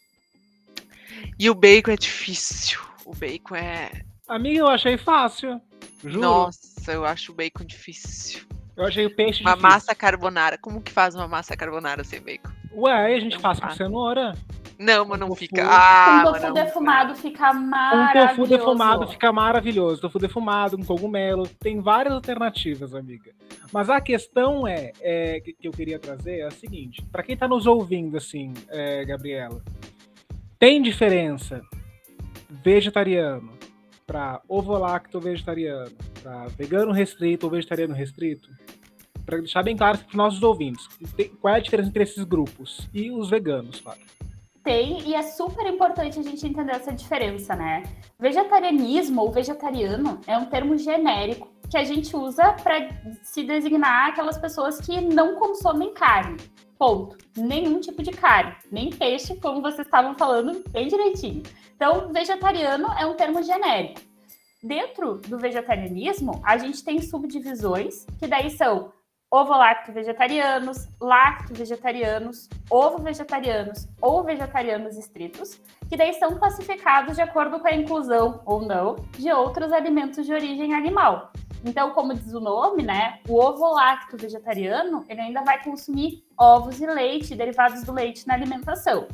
E 1.36 1.50
o 1.50 1.54
bacon 1.56 1.90
é 1.90 1.96
difícil. 1.96 2.78
O 3.04 3.12
bacon 3.16 3.56
é. 3.56 3.90
Amiga, 4.28 4.60
eu 4.60 4.68
achei 4.68 4.96
fácil. 4.96 5.60
Juro. 6.04 6.20
Nossa, 6.20 6.92
eu 6.92 7.04
acho 7.04 7.32
o 7.32 7.34
bacon 7.34 7.64
difícil. 7.64 8.46
Eu 8.76 8.84
achei 8.84 9.06
o 9.06 9.14
peixe 9.14 9.42
Uma 9.42 9.52
difícil. 9.52 9.70
massa 9.70 9.94
carbonara. 9.94 10.58
Como 10.58 10.80
que 10.80 10.90
faz 10.90 11.14
uma 11.14 11.28
massa 11.28 11.56
carbonara 11.56 12.02
sem 12.02 12.20
bacon? 12.20 12.50
Ué, 12.74 13.14
a 13.14 13.20
gente 13.20 13.34
não 13.34 13.40
faz 13.40 13.60
com 13.60 13.70
cenoura. 13.70 14.34
Não, 14.78 15.04
mas 15.04 15.20
não 15.20 15.28
tofu. 15.28 15.40
fica. 15.40 15.64
Ah, 15.64 16.24
um 16.26 16.32
tofu 16.32 16.52
defumado 16.52 17.14
fica 17.14 17.52
maravilhoso. 17.52 18.26
Um 18.26 18.34
tofu 18.34 18.46
defumado 18.48 19.06
fica 19.08 19.32
maravilhoso. 19.32 20.00
Tofu 20.00 20.18
defumado, 20.18 20.76
com 20.76 20.84
cogumelo. 20.84 21.46
Tem 21.46 21.80
várias 21.80 22.12
alternativas, 22.12 22.94
amiga. 22.94 23.30
Mas 23.72 23.88
a 23.88 24.00
questão 24.00 24.66
é, 24.66 24.92
é 25.00 25.40
que, 25.40 25.56
eu 25.62 25.72
queria 25.72 25.98
trazer 25.98 26.40
é 26.40 26.46
a 26.46 26.50
seguinte: 26.50 27.02
para 27.12 27.22
quem 27.22 27.36
tá 27.36 27.46
nos 27.46 27.66
ouvindo, 27.66 28.16
assim, 28.16 28.52
é, 28.68 29.04
Gabriela, 29.04 29.62
tem 30.58 30.82
diferença 30.82 31.62
vegetariano 32.48 33.52
para 34.06 34.40
ovo-lacto 34.48 35.20
vegetariano, 35.20 35.92
para 36.24 36.46
vegano 36.56 36.90
restrito 36.90 37.44
ou 37.44 37.52
vegetariano 37.52 37.94
restrito? 37.94 38.48
Para 39.26 39.38
deixar 39.38 39.62
bem 39.62 39.76
claro 39.76 39.98
para 39.98 40.08
os 40.08 40.14
nossos 40.14 40.42
ouvintes, 40.42 40.88
qual 41.40 41.54
é 41.54 41.58
a 41.58 41.60
diferença 41.60 41.90
entre 41.90 42.02
esses 42.02 42.24
grupos 42.24 42.88
e 42.92 43.10
os 43.10 43.28
veganos, 43.28 43.80
claro. 43.80 44.00
Tem, 44.62 45.06
e 45.06 45.14
é 45.14 45.22
super 45.22 45.66
importante 45.66 46.18
a 46.18 46.22
gente 46.22 46.46
entender 46.46 46.72
essa 46.72 46.90
diferença, 46.90 47.54
né? 47.54 47.82
Vegetarianismo 48.18 49.20
ou 49.20 49.30
vegetariano 49.30 50.18
é 50.26 50.38
um 50.38 50.46
termo 50.46 50.78
genérico 50.78 51.52
que 51.70 51.76
a 51.76 51.84
gente 51.84 52.16
usa 52.16 52.54
para 52.54 52.88
se 53.22 53.42
designar 53.42 54.08
aquelas 54.08 54.38
pessoas 54.38 54.80
que 54.80 55.02
não 55.02 55.36
consomem 55.36 55.92
carne. 55.92 56.38
Ponto. 56.78 57.18
Nenhum 57.36 57.78
tipo 57.80 58.02
de 58.02 58.10
carne, 58.10 58.54
nem 58.72 58.88
peixe, 58.88 59.36
como 59.36 59.60
vocês 59.60 59.86
estavam 59.86 60.14
falando 60.16 60.62
bem 60.70 60.88
direitinho. 60.88 61.42
Então, 61.76 62.10
vegetariano 62.10 62.88
é 62.98 63.04
um 63.04 63.14
termo 63.14 63.42
genérico. 63.42 64.00
Dentro 64.64 65.16
do 65.18 65.36
vegetarianismo, 65.36 66.40
a 66.42 66.56
gente 66.56 66.82
tem 66.82 66.98
subdivisões, 67.02 68.06
que 68.18 68.26
daí 68.26 68.48
são 68.48 68.90
ovo-lacto 69.30 69.92
vegetarianos, 69.92 70.88
lacto 70.98 71.52
vegetarianos, 71.52 72.48
ovo 72.70 72.96
vegetarianos 73.02 73.86
ou 74.00 74.24
vegetarianos 74.24 74.96
estritos, 74.96 75.60
que 75.86 75.98
daí 75.98 76.14
são 76.14 76.38
classificados 76.38 77.16
de 77.16 77.20
acordo 77.20 77.60
com 77.60 77.68
a 77.68 77.74
inclusão 77.74 78.40
ou 78.46 78.62
não 78.62 78.96
de 79.18 79.30
outros 79.30 79.70
alimentos 79.70 80.24
de 80.24 80.32
origem 80.32 80.72
animal. 80.72 81.30
Então, 81.62 81.90
como 81.90 82.14
diz 82.14 82.32
o 82.32 82.40
nome, 82.40 82.82
né, 82.82 83.20
o 83.28 83.38
ovo-lacto 83.38 84.16
vegetariano, 84.16 85.04
ele 85.10 85.20
ainda 85.20 85.42
vai 85.42 85.62
consumir 85.62 86.24
ovos 86.40 86.80
e 86.80 86.86
leite, 86.86 87.36
derivados 87.36 87.82
do 87.82 87.92
leite 87.92 88.26
na 88.26 88.32
alimentação. 88.32 89.08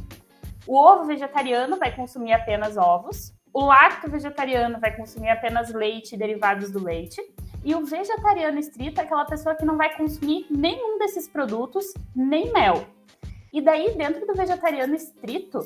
O 0.65 0.79
ovo 0.79 1.07
vegetariano 1.07 1.77
vai 1.77 1.93
consumir 1.93 2.35
apenas 2.35 2.77
ovos, 2.77 3.33
o 3.53 3.65
lacto 3.65 4.11
vegetariano 4.11 4.79
vai 4.79 4.95
consumir 4.97 5.31
apenas 5.31 5.73
leite 5.73 6.15
e 6.15 6.19
derivados 6.19 6.71
do 6.71 6.83
leite, 6.83 7.21
e 7.65 7.75
o 7.75 7.85
vegetariano 7.85 8.59
estrito 8.59 9.01
é 9.01 9.05
aquela 9.05 9.25
pessoa 9.25 9.55
que 9.55 9.65
não 9.65 9.77
vai 9.77 9.95
consumir 9.97 10.47
nenhum 10.51 10.99
desses 10.99 11.29
produtos, 11.29 11.93
nem 12.15 12.53
mel. 12.53 12.87
E 13.53 13.61
daí, 13.61 13.95
dentro 13.97 14.27
do 14.27 14.35
vegetariano 14.35 14.95
estrito, 14.95 15.61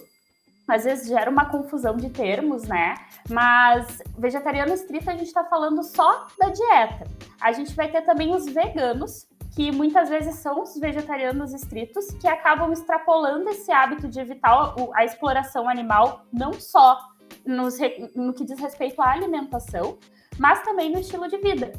às 0.67 0.85
vezes 0.85 1.09
gera 1.09 1.31
uma 1.31 1.45
confusão 1.45 1.97
de 1.97 2.09
termos, 2.09 2.65
né? 2.65 2.95
Mas 3.29 4.03
vegetariano 4.19 4.73
estrito 4.73 5.11
a 5.11 5.13
gente 5.13 5.27
está 5.27 5.45
falando 5.45 5.83
só 5.83 6.27
da 6.39 6.49
dieta. 6.49 7.07
A 7.41 7.53
gente 7.53 7.75
vai 7.75 7.91
ter 7.91 8.03
também 8.03 8.35
os 8.35 8.47
veganos, 8.47 9.29
que 9.55 9.71
muitas 9.71 10.09
vezes 10.09 10.37
são 10.37 10.63
os 10.63 10.77
vegetarianos 10.77 11.53
estritos, 11.53 12.07
que 12.21 12.27
acabam 12.27 12.73
extrapolando 12.73 13.49
esse 13.51 13.71
hábito 13.71 14.09
de 14.09 14.19
evitar 14.19 14.75
a 14.95 15.05
exploração 15.05 15.69
animal, 15.69 16.27
não 16.33 16.55
só 16.55 16.99
nos, 17.47 17.79
no 18.15 18.33
que 18.33 18.45
diz 18.45 18.59
respeito 18.59 19.01
à 19.01 19.13
alimentação, 19.13 19.99
mas 20.39 20.63
também 20.63 20.91
no 20.91 21.01
estilo 21.01 21.29
de 21.29 21.39
vida. 21.39 21.73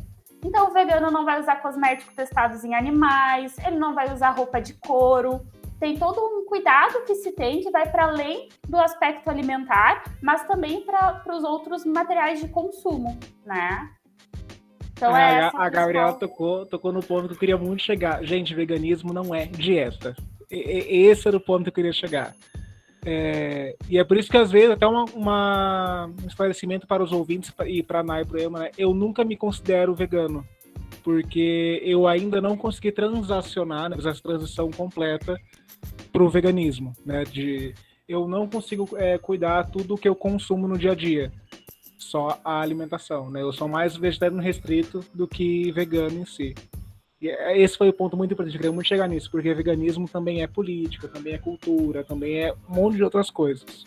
Então, 0.43 0.69
o 0.69 0.73
vegano 0.73 1.09
não 1.09 1.25
vai 1.25 1.39
usar 1.39 1.55
cosméticos 1.57 2.13
testados 2.13 2.63
em 2.63 2.75
animais, 2.75 3.57
ele 3.65 3.77
não 3.77 3.95
vai 3.95 4.13
usar 4.13 4.29
roupa 4.31 4.61
de 4.61 4.73
couro. 4.75 5.41
Tem 5.79 5.97
todo 5.97 6.21
um 6.21 6.45
cuidado 6.45 7.03
que 7.05 7.15
se 7.15 7.31
tem 7.31 7.61
que 7.61 7.71
vai 7.71 7.89
para 7.89 8.05
além 8.05 8.49
do 8.67 8.77
aspecto 8.77 9.29
alimentar, 9.29 10.03
mas 10.21 10.45
também 10.47 10.81
para 10.81 11.23
os 11.35 11.43
outros 11.43 11.83
materiais 11.83 12.39
de 12.39 12.47
consumo, 12.47 13.17
né? 13.45 13.89
Então 14.93 15.15
é, 15.15 15.39
é 15.39 15.41
a, 15.41 15.51
a 15.53 15.69
Gabriela 15.69 16.13
tocou, 16.13 16.65
tocou 16.65 16.93
no 16.93 17.03
ponto 17.03 17.27
que 17.27 17.33
eu 17.33 17.39
queria 17.39 17.57
muito 17.57 17.83
chegar. 17.83 18.23
Gente, 18.23 18.55
veganismo 18.55 19.13
não 19.13 19.35
é 19.35 19.45
dieta. 19.45 20.15
E, 20.49 21.07
esse 21.07 21.27
era 21.27 21.35
o 21.35 21.41
ponto 21.41 21.63
que 21.63 21.69
eu 21.69 21.73
queria 21.73 21.93
chegar. 21.93 22.33
É, 23.07 23.75
e 23.87 23.99
é 23.99 24.03
por 24.03 24.17
isso 24.17 24.31
que 24.31 24.37
às 24.37 24.51
vezes, 24.51 24.71
até 24.71 24.87
uma, 24.87 25.05
uma, 25.13 26.09
um 26.23 26.27
esclarecimento 26.27 26.87
para 26.87 27.03
os 27.03 27.11
ouvintes 27.11 27.53
e 27.67 27.83
para 27.83 27.99
a 27.99 28.03
Nai 28.03 28.25
para 28.25 28.41
Emma, 28.41 28.59
né? 28.59 28.71
eu 28.75 28.95
nunca 28.95 29.23
me 29.23 29.37
considero 29.37 29.93
vegano, 29.93 30.43
porque 31.03 31.79
eu 31.85 32.07
ainda 32.07 32.41
não 32.41 32.57
consegui 32.57 32.91
transacionar, 32.91 33.91
né, 33.91 33.97
essa 33.99 34.21
transição 34.21 34.71
completa 34.71 35.39
para 36.11 36.23
o 36.23 36.29
veganismo, 36.29 36.93
né? 37.05 37.23
De, 37.25 37.75
eu 38.07 38.27
não 38.27 38.47
consigo 38.47 38.89
é, 38.95 39.19
cuidar 39.19 39.65
tudo 39.65 39.97
que 39.97 40.09
eu 40.09 40.15
consumo 40.15 40.67
no 40.67 40.77
dia 40.77 40.93
a 40.93 40.95
dia, 40.95 41.31
só 41.97 42.39
a 42.43 42.59
alimentação, 42.59 43.29
né? 43.29 43.41
Eu 43.41 43.53
sou 43.53 43.67
mais 43.67 43.95
vegetariano 43.95 44.41
restrito 44.41 45.05
do 45.13 45.27
que 45.27 45.71
vegano 45.71 46.21
em 46.21 46.25
si. 46.25 46.55
E 47.25 47.29
é, 47.29 47.59
esse 47.59 47.75
foi 47.75 47.89
o 47.89 47.93
ponto 47.93 48.15
muito 48.15 48.33
importante, 48.33 48.53
eu 48.53 48.59
queria 48.59 48.71
muito 48.71 48.87
chegar 48.87 49.07
nisso, 49.07 49.31
porque 49.31 49.51
veganismo 49.51 50.07
também 50.07 50.43
é 50.43 50.47
política, 50.47 51.07
também 51.07 51.33
é 51.33 51.39
cultura, 51.39 52.03
também 52.03 52.37
é 52.37 52.53
um 52.69 52.75
monte 52.75 52.97
de 52.97 53.03
outras 53.03 53.31
coisas. 53.31 53.83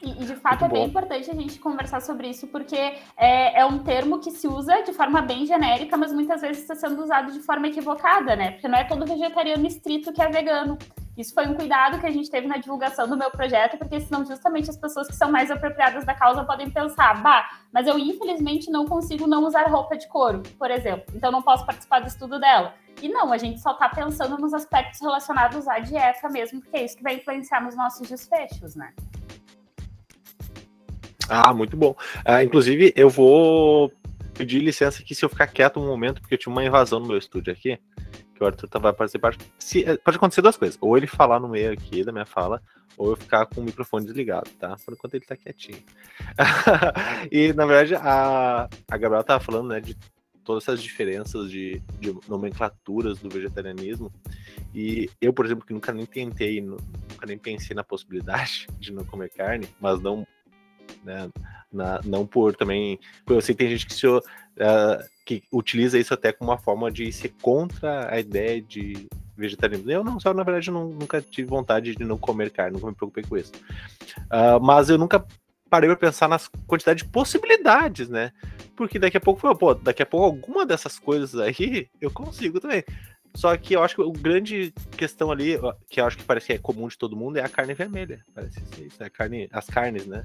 E, 0.00 0.24
de 0.24 0.36
fato 0.36 0.60
Muito 0.60 0.64
é 0.64 0.78
bem 0.78 0.84
importante 0.84 1.28
a 1.28 1.34
gente 1.34 1.58
conversar 1.58 2.00
sobre 2.00 2.28
isso, 2.28 2.46
porque 2.46 2.76
é, 2.76 3.60
é, 3.60 3.66
um 3.66 3.80
termo 3.80 4.20
que 4.20 4.30
se 4.30 4.46
usa 4.46 4.82
de 4.82 4.92
forma 4.92 5.20
bem 5.20 5.44
genérica, 5.44 5.96
mas 5.96 6.12
muitas 6.12 6.42
vezes 6.42 6.62
está 6.62 6.76
sendo 6.76 7.02
usado 7.02 7.32
de 7.32 7.40
forma 7.40 7.66
equivocada, 7.66 8.36
né? 8.36 8.52
Porque 8.52 8.68
não 8.68 8.78
é 8.78 8.84
todo 8.84 9.04
vegetariano 9.04 9.66
estrito 9.66 10.12
que 10.12 10.22
é 10.22 10.28
vegano. 10.28 10.78
Isso 11.16 11.32
foi 11.32 11.46
um 11.46 11.54
cuidado 11.54 11.98
que 11.98 12.06
a 12.06 12.10
gente 12.10 12.30
teve 12.30 12.46
na 12.46 12.58
divulgação 12.58 13.08
do 13.08 13.16
meu 13.16 13.30
projeto, 13.30 13.78
porque 13.78 13.98
senão 14.00 14.24
justamente 14.24 14.68
as 14.68 14.76
pessoas 14.76 15.06
que 15.08 15.16
são 15.16 15.30
mais 15.30 15.50
apropriadas 15.50 16.04
da 16.04 16.14
causa 16.14 16.44
podem 16.44 16.70
pensar, 16.70 17.22
bah, 17.22 17.48
mas 17.72 17.86
eu 17.86 17.98
infelizmente 17.98 18.70
não 18.70 18.84
consigo 18.84 19.26
não 19.26 19.44
usar 19.44 19.66
roupa 19.68 19.96
de 19.96 20.06
couro, 20.08 20.42
por 20.58 20.70
exemplo, 20.70 21.06
então 21.14 21.32
não 21.32 21.40
posso 21.40 21.64
participar 21.64 22.00
do 22.00 22.08
estudo 22.08 22.38
dela. 22.38 22.74
E 23.00 23.08
não, 23.08 23.32
a 23.32 23.38
gente 23.38 23.60
só 23.60 23.72
está 23.72 23.88
pensando 23.88 24.36
nos 24.38 24.52
aspectos 24.52 25.00
relacionados 25.00 25.66
à 25.68 25.78
dieta 25.78 26.28
mesmo, 26.28 26.60
porque 26.60 26.76
é 26.76 26.84
isso 26.84 26.96
que 26.96 27.02
vai 27.02 27.14
influenciar 27.14 27.62
nos 27.62 27.74
nossos 27.74 28.06
desfechos, 28.08 28.74
né? 28.74 28.92
Ah, 31.28 31.52
muito 31.52 31.76
bom. 31.76 31.94
Ah, 32.24 32.44
inclusive, 32.44 32.92
eu 32.94 33.10
vou 33.10 33.90
pedir 34.34 34.60
licença 34.60 35.02
aqui 35.02 35.14
se 35.14 35.24
eu 35.24 35.28
ficar 35.28 35.46
quieto 35.46 35.80
um 35.80 35.86
momento, 35.86 36.20
porque 36.20 36.34
eu 36.34 36.38
tinha 36.38 36.52
uma 36.52 36.64
invasão 36.64 37.00
no 37.00 37.06
meu 37.06 37.18
estúdio 37.18 37.52
aqui 37.52 37.78
que 38.36 38.44
o 38.44 38.46
Arthur 38.46 38.68
vai 38.80 38.92
participar. 38.92 39.34
Se, 39.58 39.84
eh, 39.84 39.96
pode 39.96 40.16
acontecer 40.18 40.42
duas 40.42 40.56
coisas. 40.56 40.78
Ou 40.80 40.96
ele 40.96 41.06
falar 41.06 41.40
no 41.40 41.48
meio 41.48 41.72
aqui 41.72 42.04
da 42.04 42.12
minha 42.12 42.26
fala, 42.26 42.62
ou 42.96 43.10
eu 43.10 43.16
ficar 43.16 43.46
com 43.46 43.60
o 43.60 43.64
microfone 43.64 44.04
desligado, 44.04 44.50
tá? 44.58 44.76
Por 44.84 44.94
enquanto 44.94 45.14
ele 45.14 45.24
tá 45.24 45.36
quietinho. 45.36 45.82
e, 47.32 47.52
na 47.54 47.66
verdade, 47.66 47.94
a, 47.94 48.68
a 48.88 48.96
Gabriela 48.96 49.24
tava 49.24 49.42
falando, 49.42 49.68
né, 49.68 49.80
de 49.80 49.96
todas 50.44 50.64
essas 50.64 50.82
diferenças 50.82 51.50
de, 51.50 51.82
de, 51.98 52.16
nomenclaturas 52.28 53.18
do 53.18 53.28
vegetarianismo. 53.28 54.12
E 54.74 55.10
eu, 55.20 55.32
por 55.32 55.44
exemplo, 55.44 55.66
que 55.66 55.72
nunca 55.72 55.92
nem 55.92 56.06
tentei, 56.06 56.60
nunca 56.60 57.26
nem 57.26 57.38
pensei 57.38 57.74
na 57.74 57.82
possibilidade 57.82 58.66
de 58.78 58.92
não 58.92 59.04
comer 59.04 59.30
carne, 59.30 59.68
mas 59.80 60.00
não, 60.00 60.26
né, 61.02 61.30
na, 61.72 62.00
não 62.04 62.26
por 62.26 62.54
também. 62.54 63.00
Eu 63.26 63.40
sei 63.40 63.54
que 63.54 63.64
tem 63.64 63.70
gente 63.70 63.86
que 63.86 63.94
se. 63.94 64.06
Uh, 64.06 64.22
que 65.26 65.42
utiliza 65.52 65.98
isso 65.98 66.14
até 66.14 66.32
como 66.32 66.52
uma 66.52 66.56
forma 66.56 66.90
de 66.90 67.12
ser 67.12 67.34
contra 67.42 68.14
a 68.14 68.18
ideia 68.20 68.62
de 68.62 69.08
vegetarianismo. 69.36 69.90
Eu 69.90 70.04
não, 70.04 70.20
só 70.20 70.32
na 70.32 70.44
verdade 70.44 70.70
não, 70.70 70.88
nunca 70.88 71.20
tive 71.20 71.48
vontade 71.48 71.96
de 71.96 72.04
não 72.04 72.16
comer 72.16 72.50
carne, 72.50 72.74
nunca 72.74 72.86
me 72.86 72.94
preocupei 72.94 73.24
com 73.24 73.36
isso. 73.36 73.52
Uh, 74.26 74.62
mas 74.62 74.88
eu 74.88 74.96
nunca 74.96 75.26
parei 75.68 75.90
para 75.90 75.98
pensar 75.98 76.28
nas 76.28 76.48
quantidades 76.66 77.02
de 77.02 77.10
possibilidades, 77.10 78.08
né? 78.08 78.32
Porque 78.76 79.00
daqui 79.00 79.16
a 79.16 79.20
pouco, 79.20 79.54
pô, 79.56 79.74
daqui 79.74 80.02
a 80.02 80.06
pouco 80.06 80.26
alguma 80.26 80.64
dessas 80.64 80.96
coisas 80.96 81.38
aí 81.40 81.88
eu 82.00 82.10
consigo 82.10 82.60
também. 82.60 82.84
Só 83.34 83.54
que 83.56 83.74
eu 83.74 83.82
acho 83.82 83.96
que 83.96 84.00
o 84.00 84.12
grande 84.12 84.72
questão 84.96 85.30
ali, 85.30 85.58
que 85.90 86.00
eu 86.00 86.06
acho 86.06 86.16
que 86.16 86.24
parece 86.24 86.46
que 86.46 86.52
é 86.54 86.58
comum 86.58 86.88
de 86.88 86.96
todo 86.96 87.16
mundo, 87.16 87.36
é 87.36 87.42
a 87.42 87.48
carne 87.48 87.74
vermelha. 87.74 88.24
Parece 88.32 88.64
ser 88.64 88.86
isso, 88.86 89.02
é 89.02 89.10
carne, 89.10 89.48
as 89.52 89.66
carnes, 89.66 90.06
né? 90.06 90.24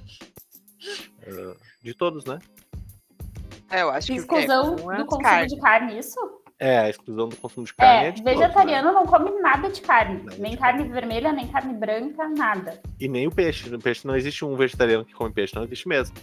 Uh, 1.27 1.58
de 1.84 1.93
todos, 1.93 2.24
né? 2.24 2.39
É, 3.72 3.82
eu 3.82 3.90
acho 3.90 4.08
que 4.08 4.13
exclusão 4.13 4.75
é, 4.92 4.98
do 4.98 5.06
consumo 5.06 5.24
carne. 5.24 5.48
de 5.48 5.60
carne, 5.60 5.98
isso? 5.98 6.20
É, 6.60 6.80
a 6.80 6.90
exclusão 6.90 7.30
do 7.30 7.36
consumo 7.38 7.66
de 7.66 7.74
carne. 7.74 8.06
É, 8.06 8.08
é 8.10 8.12
de 8.12 8.22
vegetariano 8.22 8.94
todos, 8.94 9.12
né? 9.12 9.20
não 9.20 9.28
come 9.28 9.42
nada 9.42 9.70
de 9.70 9.82
carne. 9.82 10.22
Não, 10.24 10.38
nem 10.38 10.51
de 10.51 10.58
carne, 10.58 10.80
carne 10.80 10.94
vermelha, 10.94 11.32
nem 11.32 11.48
carne 11.48 11.74
branca, 11.74 12.30
nada. 12.30 12.80
E 13.00 13.08
nem 13.08 13.25
o 13.25 13.32
peixe. 13.32 13.70
No 13.70 13.80
peixe 13.80 14.06
não 14.06 14.16
existe 14.16 14.46
um 14.46 14.56
vegetariano 14.56 15.04
que 15.04 15.13
come 15.13 15.34
peixe, 15.34 15.56
não 15.56 15.63
existe 15.63 15.88
mesmo. 15.88 16.16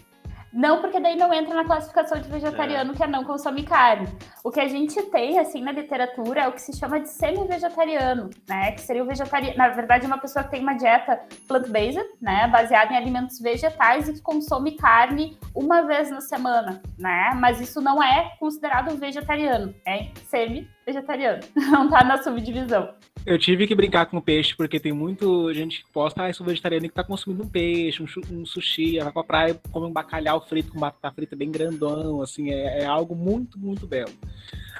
Não, 0.53 0.81
porque 0.81 0.99
daí 0.99 1.17
não 1.17 1.33
entra 1.33 1.55
na 1.55 1.65
classificação 1.65 2.21
de 2.21 2.29
vegetariano, 2.29 2.93
é. 2.93 2.97
que 2.97 3.03
é 3.03 3.07
não 3.07 3.25
consome 3.25 3.63
carne. 3.65 4.09
O 4.43 4.51
que 4.51 4.61
a 4.61 4.69
gente 4.69 5.01
tem, 5.11 5.39
assim, 5.39 5.61
na 5.61 5.73
literatura 5.73 6.43
é 6.43 6.49
o 6.49 6.53
que 6.53 6.61
se 6.61 6.77
chama 6.77 7.01
de 7.01 7.09
semi-vegetariano, 7.09 8.31
né? 8.49 8.73
Que 8.73 8.81
seria 8.81 9.03
o 9.03 9.07
vegetariano, 9.07 9.57
na 9.57 9.69
verdade, 9.69 10.07
uma 10.07 10.19
pessoa 10.19 10.45
que 10.45 10.51
tem 10.51 10.63
uma 10.63 10.75
dieta 10.75 11.21
plant-based, 11.47 12.03
né? 12.21 12.49
Baseada 12.49 12.93
em 12.93 12.97
alimentos 12.97 13.39
vegetais 13.41 14.09
e 14.09 14.15
que 14.15 14.23
consome 14.23 14.73
carne 14.73 15.39
uma 15.55 15.83
vez 15.83 16.11
na 16.11 16.21
semana, 16.21 16.81
né? 16.99 17.33
Mas 17.37 17.61
isso 17.61 17.81
não 17.81 18.03
é 18.03 18.37
considerado 18.39 18.97
vegetariano, 18.97 19.75
é 19.87 20.09
semi-vegetariano. 20.89 21.41
Não 21.71 21.89
tá 21.89 22.03
na 22.03 22.23
subdivisão. 22.23 22.91
Eu 23.27 23.39
tive 23.39 23.67
que 23.67 23.75
brincar 23.75 24.07
com 24.07 24.21
peixe, 24.21 24.55
porque 24.57 24.81
tem 24.81 24.93
muito 24.93 25.53
gente 25.53 25.85
que 25.85 25.93
posta, 25.93 26.25
ah, 26.25 26.33
sou 26.33 26.47
vegetariano 26.47 26.89
que 26.89 26.95
tá 26.95 27.05
consumindo 27.05 27.43
um 27.45 27.49
peixe, 27.49 28.03
um, 28.03 28.47
sushi, 28.47 28.99
vai 28.99 29.13
pra 29.13 29.25
praia, 29.25 29.61
come 29.71 29.87
um 29.87 29.93
bacalhau 29.93 30.41
frito 30.47 30.73
com 30.73 30.81
batata 30.81 31.15
frita 31.15 31.37
bem 31.37 31.51
grandão, 31.51 32.23
assim, 32.23 32.51
é, 32.51 32.83
é 32.83 32.87
algo 32.87 33.15
muito, 33.15 33.59
muito 33.59 33.87
belo. 33.87 34.13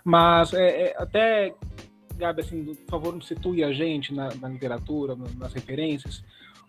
Mas 0.03 0.55
é, 0.55 0.83
é, 0.83 0.97
até, 0.97 1.55
Gabi, 2.17 2.41
assim, 2.41 2.65
por 2.65 2.91
favor, 2.91 3.13
não 3.13 3.21
situe 3.21 3.63
a 3.63 3.73
gente 3.73 4.15
na, 4.15 4.29
na 4.37 4.49
literatura, 4.49 5.15
nas 5.37 5.53
referências, 5.53 6.25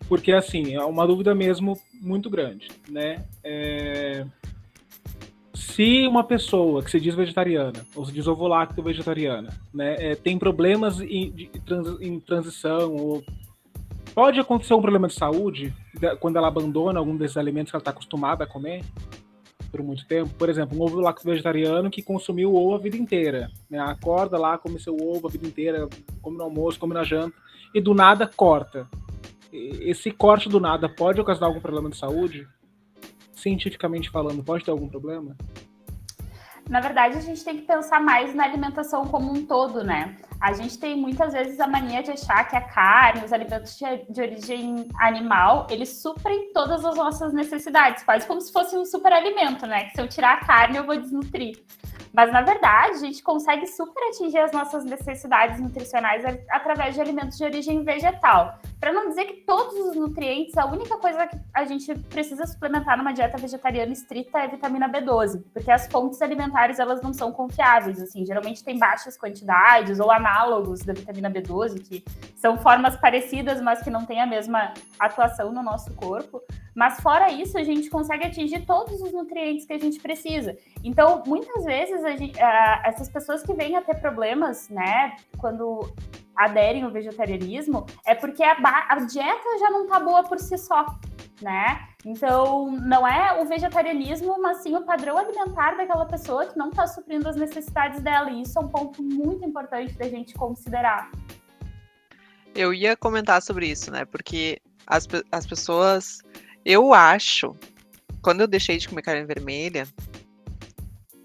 porque, 0.08 0.32
assim, 0.32 0.74
é 0.74 0.84
uma 0.84 1.06
dúvida 1.06 1.34
mesmo 1.34 1.78
muito 2.00 2.28
grande, 2.28 2.68
né? 2.88 3.24
É 3.42 4.26
se 5.60 6.06
uma 6.08 6.24
pessoa 6.24 6.82
que 6.82 6.90
se 6.90 6.98
diz 6.98 7.14
vegetariana, 7.14 7.84
ou 7.94 8.06
se 8.06 8.12
diz 8.12 8.26
ovo-lacto 8.26 8.82
vegetariana, 8.82 9.50
né, 9.72 9.94
é, 9.98 10.14
tem 10.14 10.38
problemas 10.38 11.00
em, 11.00 11.30
de, 11.30 11.46
trans, 11.66 12.00
em 12.00 12.18
transição, 12.18 12.96
ou 12.96 13.22
pode 14.14 14.40
acontecer 14.40 14.72
um 14.72 14.80
problema 14.80 15.06
de 15.06 15.14
saúde 15.14 15.74
quando 16.18 16.36
ela 16.36 16.48
abandona 16.48 16.98
algum 16.98 17.14
desses 17.14 17.36
alimentos 17.36 17.70
que 17.70 17.76
ela 17.76 17.82
está 17.82 17.90
acostumada 17.90 18.44
a 18.44 18.46
comer 18.46 18.82
por 19.70 19.82
muito 19.82 20.06
tempo. 20.06 20.30
Por 20.30 20.48
exemplo, 20.48 20.78
um 20.78 20.82
ovo-lacto 20.82 21.24
vegetariano 21.24 21.90
que 21.90 22.02
consumiu 22.02 22.54
ovo 22.54 22.74
a 22.74 22.78
vida 22.78 22.96
inteira. 22.96 23.50
Né, 23.68 23.78
acorda 23.78 24.38
lá, 24.38 24.56
come 24.56 24.80
seu 24.80 24.96
ovo 24.96 25.28
a 25.28 25.30
vida 25.30 25.46
inteira, 25.46 25.86
come 26.22 26.38
no 26.38 26.44
almoço, 26.44 26.80
come 26.80 26.94
na 26.94 27.04
janta, 27.04 27.36
e 27.74 27.82
do 27.82 27.92
nada 27.92 28.26
corta. 28.26 28.88
Esse 29.52 30.10
corte 30.10 30.48
do 30.48 30.58
nada 30.58 30.88
pode 30.88 31.20
ocasionar 31.20 31.50
algum 31.50 31.60
problema 31.60 31.90
de 31.90 31.98
saúde? 31.98 32.48
Cientificamente 33.40 34.10
falando, 34.10 34.42
pode 34.42 34.64
ter 34.64 34.70
algum 34.70 34.88
problema? 34.88 35.36
Na 36.68 36.80
verdade, 36.80 37.18
a 37.18 37.20
gente 37.20 37.42
tem 37.44 37.56
que 37.56 37.66
pensar 37.66 38.00
mais 38.00 38.34
na 38.34 38.44
alimentação 38.44 39.06
como 39.06 39.32
um 39.32 39.44
todo, 39.44 39.82
né? 39.82 40.16
A 40.40 40.54
gente 40.54 40.78
tem 40.78 40.96
muitas 40.96 41.34
vezes 41.34 41.60
a 41.60 41.66
mania 41.66 42.02
de 42.02 42.12
achar 42.12 42.48
que 42.48 42.56
a 42.56 42.62
carne, 42.62 43.24
os 43.24 43.32
alimentos 43.32 43.76
de, 43.76 44.20
origem 44.20 44.88
animal, 44.98 45.66
eles 45.68 46.00
suprem 46.00 46.50
todas 46.54 46.82
as 46.82 46.96
nossas 46.96 47.34
necessidades, 47.34 48.02
quase 48.02 48.26
como 48.26 48.40
se 48.40 48.50
fosse 48.50 48.74
um 48.74 48.86
superalimento, 48.86 49.66
né? 49.66 49.84
Que 49.84 49.94
se 49.94 50.00
eu 50.00 50.08
tirar 50.08 50.38
a 50.38 50.40
carne, 50.40 50.78
eu 50.78 50.86
vou 50.86 50.96
desnutrir. 50.96 51.62
Mas, 52.12 52.32
na 52.32 52.42
verdade, 52.42 52.94
a 52.94 52.98
gente 52.98 53.22
consegue 53.22 53.66
super 53.66 54.02
atingir 54.08 54.38
as 54.38 54.50
nossas 54.50 54.84
necessidades 54.84 55.60
nutricionais 55.60 56.24
através 56.50 56.94
de 56.94 57.00
alimentos 57.00 57.38
de 57.38 57.44
origem 57.44 57.84
vegetal. 57.84 58.58
Para 58.80 58.92
não 58.92 59.08
dizer 59.08 59.26
que 59.26 59.44
todos 59.44 59.74
os 59.74 59.94
nutrientes, 59.94 60.56
a 60.56 60.64
única 60.64 60.96
coisa 60.96 61.26
que 61.26 61.38
a 61.54 61.64
gente 61.64 61.94
precisa 62.08 62.46
suplementar 62.46 62.96
numa 62.96 63.12
dieta 63.12 63.36
vegetariana 63.36 63.92
estrita 63.92 64.38
é 64.38 64.48
vitamina 64.48 64.88
B12, 64.88 65.44
porque 65.52 65.70
as 65.70 65.86
fontes 65.86 66.20
alimentares 66.20 66.78
elas 66.78 67.00
não 67.02 67.12
são 67.12 67.30
confiáveis, 67.30 68.00
assim, 68.00 68.24
geralmente 68.24 68.64
tem 68.64 68.78
baixas 68.78 69.18
quantidades 69.18 70.00
ou 70.00 70.10
análogos 70.30 70.80
da 70.80 70.92
vitamina 70.92 71.30
B12, 71.30 71.82
que 71.82 72.04
são 72.36 72.56
formas 72.58 72.96
parecidas, 72.96 73.60
mas 73.60 73.82
que 73.82 73.90
não 73.90 74.04
têm 74.04 74.20
a 74.20 74.26
mesma 74.26 74.72
atuação 74.98 75.52
no 75.52 75.62
nosso 75.62 75.92
corpo. 75.94 76.40
Mas 76.74 77.00
fora 77.00 77.30
isso, 77.30 77.58
a 77.58 77.64
gente 77.64 77.90
consegue 77.90 78.26
atingir 78.26 78.64
todos 78.64 79.00
os 79.00 79.12
nutrientes 79.12 79.66
que 79.66 79.72
a 79.72 79.78
gente 79.78 79.98
precisa. 80.00 80.56
Então, 80.84 81.22
muitas 81.26 81.64
vezes, 81.64 82.00
gente, 82.02 82.36
uh, 82.36 82.80
essas 82.84 83.08
pessoas 83.08 83.42
que 83.42 83.52
vêm 83.52 83.76
a 83.76 83.82
ter 83.82 83.96
problemas, 83.96 84.68
né, 84.68 85.16
quando 85.36 85.92
aderem 86.40 86.82
ao 86.82 86.90
vegetarianismo, 86.90 87.84
é 88.06 88.14
porque 88.14 88.42
a, 88.42 88.56
a 88.88 88.96
dieta 89.00 89.58
já 89.58 89.68
não 89.70 89.86
tá 89.86 90.00
boa 90.00 90.24
por 90.24 90.38
si 90.38 90.56
só. 90.56 90.86
né? 91.42 91.86
Então, 92.04 92.72
não 92.72 93.06
é 93.06 93.40
o 93.40 93.46
vegetarianismo, 93.46 94.40
mas 94.40 94.62
sim 94.62 94.74
o 94.74 94.82
padrão 94.82 95.18
alimentar 95.18 95.76
daquela 95.76 96.06
pessoa 96.06 96.46
que 96.46 96.58
não 96.58 96.70
está 96.70 96.86
suprindo 96.86 97.28
as 97.28 97.36
necessidades 97.36 98.00
dela. 98.00 98.30
E 98.30 98.42
isso 98.42 98.58
é 98.58 98.62
um 98.62 98.68
ponto 98.68 99.02
muito 99.02 99.44
importante 99.44 99.92
da 99.94 100.08
gente 100.08 100.32
considerar. 100.32 101.10
Eu 102.54 102.72
ia 102.72 102.96
comentar 102.96 103.42
sobre 103.42 103.66
isso, 103.66 103.90
né? 103.90 104.06
Porque 104.06 104.60
as, 104.86 105.06
as 105.30 105.46
pessoas. 105.46 106.22
Eu 106.64 106.92
acho, 106.92 107.54
quando 108.22 108.42
eu 108.42 108.46
deixei 108.46 108.76
de 108.76 108.86
comer 108.86 109.02
carne 109.02 109.24
vermelha, 109.24 109.86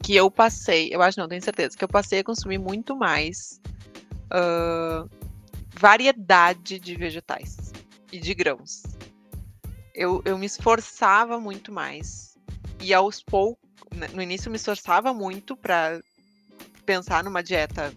que 0.01 0.15
eu 0.15 0.29
passei, 0.31 0.89
eu 0.93 1.01
acho 1.01 1.19
não, 1.19 1.27
tenho 1.27 1.41
certeza, 1.41 1.77
que 1.77 1.83
eu 1.83 1.89
passei 1.89 2.19
a 2.19 2.23
consumir 2.23 2.57
muito 2.57 2.95
mais 2.95 3.59
uh, 4.31 5.09
variedade 5.73 6.79
de 6.79 6.95
vegetais 6.95 7.71
e 8.11 8.19
de 8.19 8.33
grãos. 8.33 8.83
Eu, 9.93 10.21
eu 10.25 10.37
me 10.37 10.45
esforçava 10.45 11.39
muito 11.39 11.71
mais. 11.71 12.37
E 12.81 12.93
aos 12.93 13.21
poucos, 13.21 13.59
né, 13.95 14.07
no 14.13 14.21
início 14.21 14.47
eu 14.47 14.51
me 14.51 14.57
esforçava 14.57 15.13
muito 15.13 15.55
para 15.55 16.01
pensar 16.85 17.23
numa 17.23 17.41
dieta 17.41 17.93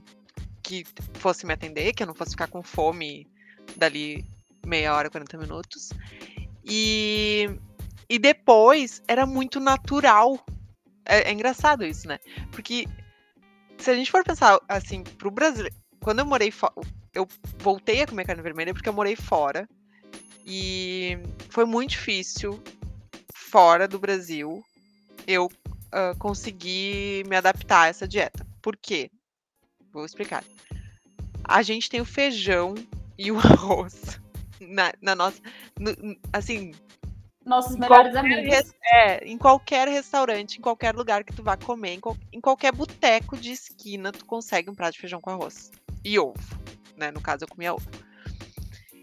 que 0.62 0.84
fosse 1.14 1.46
me 1.46 1.52
atender, 1.52 1.92
que 1.92 2.02
eu 2.02 2.06
não 2.06 2.14
fosse 2.14 2.32
ficar 2.32 2.48
com 2.48 2.62
fome 2.62 3.26
dali 3.76 4.24
meia 4.66 4.94
hora, 4.94 5.10
40 5.10 5.38
minutos. 5.38 5.90
E, 6.64 7.48
e 8.08 8.18
depois 8.18 9.02
era 9.08 9.24
muito 9.24 9.58
natural. 9.58 10.38
É, 11.04 11.30
é 11.30 11.32
engraçado 11.32 11.84
isso, 11.84 12.06
né? 12.06 12.18
Porque 12.52 12.86
se 13.78 13.90
a 13.90 13.94
gente 13.94 14.10
for 14.10 14.22
pensar 14.22 14.60
assim, 14.68 15.02
pro 15.02 15.30
Brasil, 15.30 15.68
quando 16.08 16.20
eu 16.20 16.24
morei 16.24 16.50
fora, 16.50 16.72
eu 17.12 17.28
voltei 17.58 18.00
a 18.00 18.06
comer 18.06 18.24
carne 18.24 18.40
vermelha 18.40 18.72
porque 18.72 18.88
eu 18.88 18.94
morei 18.94 19.14
fora. 19.14 19.68
E 20.42 21.18
foi 21.50 21.66
muito 21.66 21.90
difícil, 21.90 22.62
fora 23.34 23.86
do 23.86 23.98
Brasil, 23.98 24.64
eu 25.26 25.44
uh, 25.44 26.18
conseguir 26.18 27.26
me 27.26 27.36
adaptar 27.36 27.82
a 27.82 27.86
essa 27.88 28.08
dieta. 28.08 28.46
Por 28.62 28.74
quê? 28.74 29.10
Vou 29.92 30.06
explicar. 30.06 30.42
A 31.44 31.60
gente 31.60 31.90
tem 31.90 32.00
o 32.00 32.06
feijão 32.06 32.74
e 33.18 33.30
o 33.30 33.36
arroz 33.44 34.18
na, 34.62 34.90
na 35.02 35.14
nossa. 35.14 35.42
No, 35.78 35.90
assim. 36.32 36.72
Nossos 37.44 37.76
melhores 37.76 38.16
amigos. 38.16 38.72
É, 38.94 39.26
em 39.26 39.36
qualquer 39.36 39.86
restaurante, 39.86 40.56
em 40.56 40.62
qualquer 40.62 40.94
lugar 40.96 41.22
que 41.22 41.36
tu 41.36 41.42
vá 41.42 41.54
comer, 41.54 41.92
em, 41.92 42.00
qual, 42.00 42.16
em 42.32 42.40
qualquer 42.40 42.72
boteco 42.72 43.36
de 43.36 43.52
esquina, 43.52 44.10
tu 44.10 44.24
consegue 44.24 44.70
um 44.70 44.74
prato 44.74 44.94
de 44.94 45.00
feijão 45.00 45.20
com 45.20 45.28
arroz. 45.28 45.70
E 46.08 46.18
ovo. 46.18 46.38
Né? 46.96 47.10
No 47.10 47.20
caso, 47.20 47.44
eu 47.44 47.48
comia 47.48 47.74
ovo. 47.74 47.88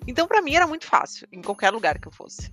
Então, 0.07 0.27
para 0.27 0.41
mim, 0.41 0.55
era 0.55 0.67
muito 0.67 0.85
fácil, 0.85 1.27
em 1.31 1.41
qualquer 1.41 1.71
lugar 1.71 1.99
que 1.99 2.07
eu 2.07 2.11
fosse. 2.11 2.51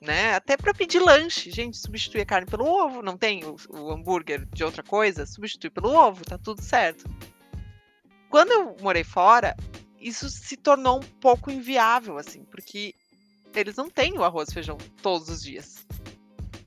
Né? 0.00 0.34
Até 0.34 0.56
para 0.56 0.72
pedir 0.72 1.00
lanche, 1.00 1.50
gente, 1.50 1.76
substituir 1.76 2.22
a 2.22 2.26
carne 2.26 2.46
pelo 2.46 2.64
ovo, 2.64 3.02
não 3.02 3.16
tem 3.16 3.44
o, 3.44 3.56
o 3.68 3.90
hambúrguer 3.90 4.46
de 4.46 4.62
outra 4.62 4.82
coisa, 4.82 5.26
substitui 5.26 5.70
pelo 5.70 5.90
ovo, 5.90 6.24
tá 6.24 6.38
tudo 6.38 6.62
certo. 6.62 7.04
Quando 8.30 8.52
eu 8.52 8.76
morei 8.80 9.04
fora, 9.04 9.56
isso 10.00 10.28
se 10.28 10.56
tornou 10.56 10.98
um 10.98 11.20
pouco 11.20 11.50
inviável, 11.50 12.18
assim, 12.18 12.44
porque 12.44 12.94
eles 13.54 13.76
não 13.76 13.90
têm 13.90 14.16
o 14.16 14.24
arroz 14.24 14.50
e 14.50 14.54
feijão 14.54 14.76
todos 15.02 15.28
os 15.28 15.42
dias. 15.42 15.86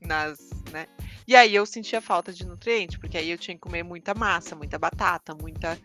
Nas, 0.00 0.38
né? 0.70 0.86
E 1.26 1.36
aí 1.36 1.54
eu 1.54 1.64
sentia 1.64 2.00
falta 2.00 2.32
de 2.32 2.44
nutriente, 2.44 2.98
porque 2.98 3.16
aí 3.16 3.30
eu 3.30 3.38
tinha 3.38 3.54
que 3.54 3.60
comer 3.60 3.82
muita 3.82 4.14
massa, 4.14 4.56
muita 4.56 4.78
batata, 4.78 5.34
muita. 5.34 5.78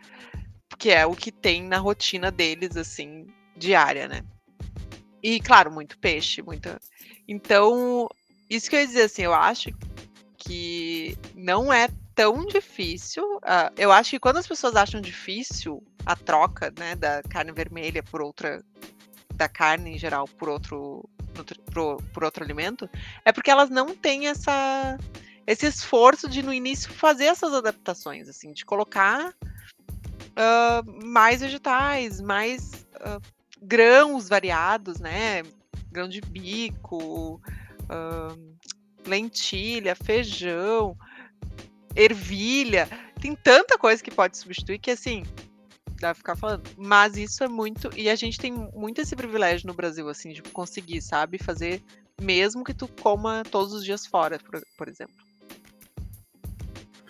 Que 0.77 0.91
é 0.91 1.05
o 1.05 1.15
que 1.15 1.31
tem 1.31 1.63
na 1.63 1.77
rotina 1.77 2.31
deles, 2.31 2.77
assim, 2.77 3.27
diária, 3.55 4.07
né? 4.07 4.23
E, 5.21 5.39
claro, 5.39 5.71
muito 5.71 5.97
peixe, 5.97 6.41
muita. 6.41 6.79
Então, 7.27 8.07
isso 8.49 8.69
que 8.69 8.75
eu 8.75 8.79
ia 8.79 8.87
dizer, 8.87 9.01
assim, 9.03 9.23
eu 9.23 9.33
acho 9.33 9.71
que 10.37 11.17
não 11.35 11.73
é 11.73 11.89
tão 12.15 12.45
difícil. 12.45 13.23
Uh, 13.37 13.71
eu 13.77 13.91
acho 13.91 14.11
que 14.11 14.19
quando 14.19 14.37
as 14.37 14.47
pessoas 14.47 14.75
acham 14.75 15.01
difícil 15.01 15.83
a 16.05 16.15
troca, 16.15 16.73
né, 16.77 16.95
da 16.95 17.21
carne 17.23 17.51
vermelha 17.51 18.01
por 18.01 18.21
outra, 18.21 18.63
da 19.35 19.49
carne 19.49 19.95
em 19.95 19.99
geral 19.99 20.27
por 20.27 20.49
outro, 20.49 21.07
por, 21.73 22.01
por 22.13 22.23
outro 22.23 22.43
alimento, 22.43 22.89
é 23.25 23.31
porque 23.31 23.51
elas 23.51 23.69
não 23.69 23.95
têm 23.95 24.27
essa 24.27 24.97
esse 25.45 25.65
esforço 25.65 26.27
de 26.27 26.43
no 26.43 26.53
início 26.53 26.91
fazer 26.91 27.25
essas 27.25 27.53
adaptações, 27.53 28.27
assim, 28.27 28.51
de 28.51 28.65
colocar 28.65 29.33
uh, 30.37 31.05
mais 31.05 31.41
vegetais, 31.41 32.21
mais 32.21 32.85
uh, 32.95 33.21
grãos 33.61 34.29
variados, 34.29 34.99
né? 34.99 35.43
Grão 35.91 36.07
de 36.07 36.21
bico, 36.21 37.41
uh, 37.83 38.57
lentilha, 39.05 39.95
feijão, 39.95 40.95
ervilha. 41.95 42.87
Tem 43.19 43.35
tanta 43.35 43.77
coisa 43.77 44.03
que 44.03 44.11
pode 44.11 44.37
substituir 44.37 44.77
que, 44.77 44.91
assim, 44.91 45.23
dá 45.99 46.09
pra 46.09 46.15
ficar 46.15 46.35
falando. 46.35 46.69
Mas 46.77 47.17
isso 47.17 47.43
é 47.43 47.47
muito. 47.47 47.89
E 47.95 48.09
a 48.09 48.15
gente 48.15 48.37
tem 48.37 48.51
muito 48.51 49.01
esse 49.01 49.15
privilégio 49.15 49.67
no 49.67 49.73
Brasil, 49.73 50.07
assim, 50.07 50.31
de 50.31 50.41
conseguir, 50.43 51.01
sabe? 51.01 51.37
Fazer 51.37 51.81
mesmo 52.21 52.63
que 52.63 52.73
tu 52.73 52.87
coma 52.87 53.43
todos 53.49 53.73
os 53.73 53.83
dias 53.83 54.05
fora, 54.05 54.39
por, 54.39 54.61
por 54.77 54.87
exemplo. 54.87 55.15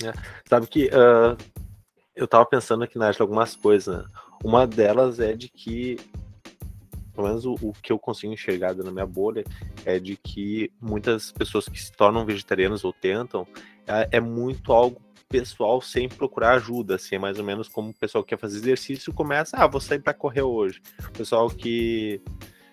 É, 0.03 0.13
sabe 0.47 0.67
que 0.67 0.87
uh, 0.87 1.35
eu 2.17 2.27
tava 2.27 2.45
pensando 2.45 2.83
aqui 2.83 2.97
na 2.97 3.11
algumas 3.19 3.55
coisas. 3.55 3.95
Né? 3.95 4.05
Uma 4.43 4.65
delas 4.65 5.19
é 5.19 5.33
de 5.33 5.47
que, 5.47 5.97
pelo 7.13 7.27
menos 7.27 7.45
o, 7.45 7.53
o, 7.61 7.73
que 7.73 7.91
eu 7.91 7.99
consigo 7.99 8.33
enxergar 8.33 8.73
na 8.75 8.91
minha 8.91 9.05
bolha, 9.05 9.45
é 9.85 9.99
de 9.99 10.17
que 10.17 10.71
muitas 10.81 11.31
pessoas 11.31 11.69
que 11.69 11.79
se 11.79 11.91
tornam 11.91 12.25
vegetarianas 12.25 12.83
ou 12.83 12.91
tentam, 12.91 13.47
é, 13.85 14.17
é 14.17 14.19
muito 14.19 14.73
algo 14.73 14.99
pessoal 15.29 15.79
sem 15.81 16.09
procurar 16.09 16.53
ajuda, 16.53 16.95
assim, 16.95 17.15
é 17.15 17.19
mais 17.19 17.37
ou 17.37 17.45
menos 17.45 17.67
como 17.67 17.89
o 17.89 17.93
pessoal 17.93 18.23
que 18.23 18.29
quer 18.29 18.39
fazer 18.39 18.57
exercício 18.57 19.13
começa, 19.13 19.57
ah, 19.57 19.67
vou 19.67 19.81
sair 19.81 19.99
para 19.99 20.13
correr 20.13 20.41
hoje. 20.41 20.81
O 21.09 21.11
pessoal 21.11 21.49
que 21.49 22.21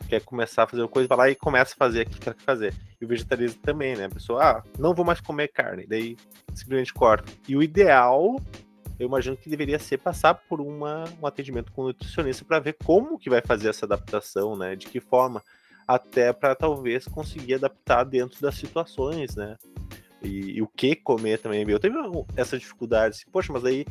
quer 0.08 0.20
começar 0.20 0.62
a 0.62 0.66
fazer 0.66 0.82
uma 0.82 0.88
coisa, 0.88 1.08
vai 1.08 1.18
lá 1.18 1.30
e 1.30 1.34
começa 1.34 1.74
a 1.74 1.76
fazer 1.76 2.02
aquilo 2.02 2.20
que 2.20 2.30
quer 2.30 2.36
fazer. 2.36 2.74
E 3.00 3.04
o 3.04 3.08
vegetarianismo 3.08 3.60
também, 3.60 3.96
né? 3.96 4.04
A 4.04 4.10
pessoa, 4.10 4.42
ah, 4.42 4.62
não 4.78 4.94
vou 4.94 5.04
mais 5.04 5.20
comer 5.20 5.48
carne, 5.48 5.86
daí 5.86 6.16
simplesmente 6.54 6.94
corta. 6.94 7.32
E 7.48 7.56
o 7.56 7.62
ideal, 7.62 8.36
eu 8.98 9.06
imagino 9.06 9.36
que 9.36 9.48
deveria 9.48 9.78
ser 9.78 9.98
passar 9.98 10.34
por 10.34 10.60
uma, 10.60 11.04
um 11.20 11.26
atendimento 11.26 11.72
com 11.72 11.84
nutricionista 11.84 12.44
para 12.44 12.60
ver 12.60 12.76
como 12.84 13.18
que 13.18 13.30
vai 13.30 13.40
fazer 13.40 13.68
essa 13.68 13.86
adaptação, 13.86 14.56
né? 14.56 14.76
De 14.76 14.86
que 14.86 15.00
forma, 15.00 15.42
até 15.86 16.32
para 16.32 16.54
talvez 16.54 17.06
conseguir 17.06 17.54
adaptar 17.54 18.04
dentro 18.04 18.40
das 18.40 18.54
situações, 18.54 19.34
né? 19.34 19.56
e, 20.24 20.56
e, 20.56 20.62
o 20.62 20.66
que 20.66 20.96
comer 20.96 21.38
também. 21.38 21.64
Eu 21.68 21.78
tive 21.78 21.96
essa 22.36 22.58
dificuldade, 22.58 23.16
assim, 23.16 23.30
poxa, 23.30 23.52
mas 23.52 23.64
aí 23.64 23.84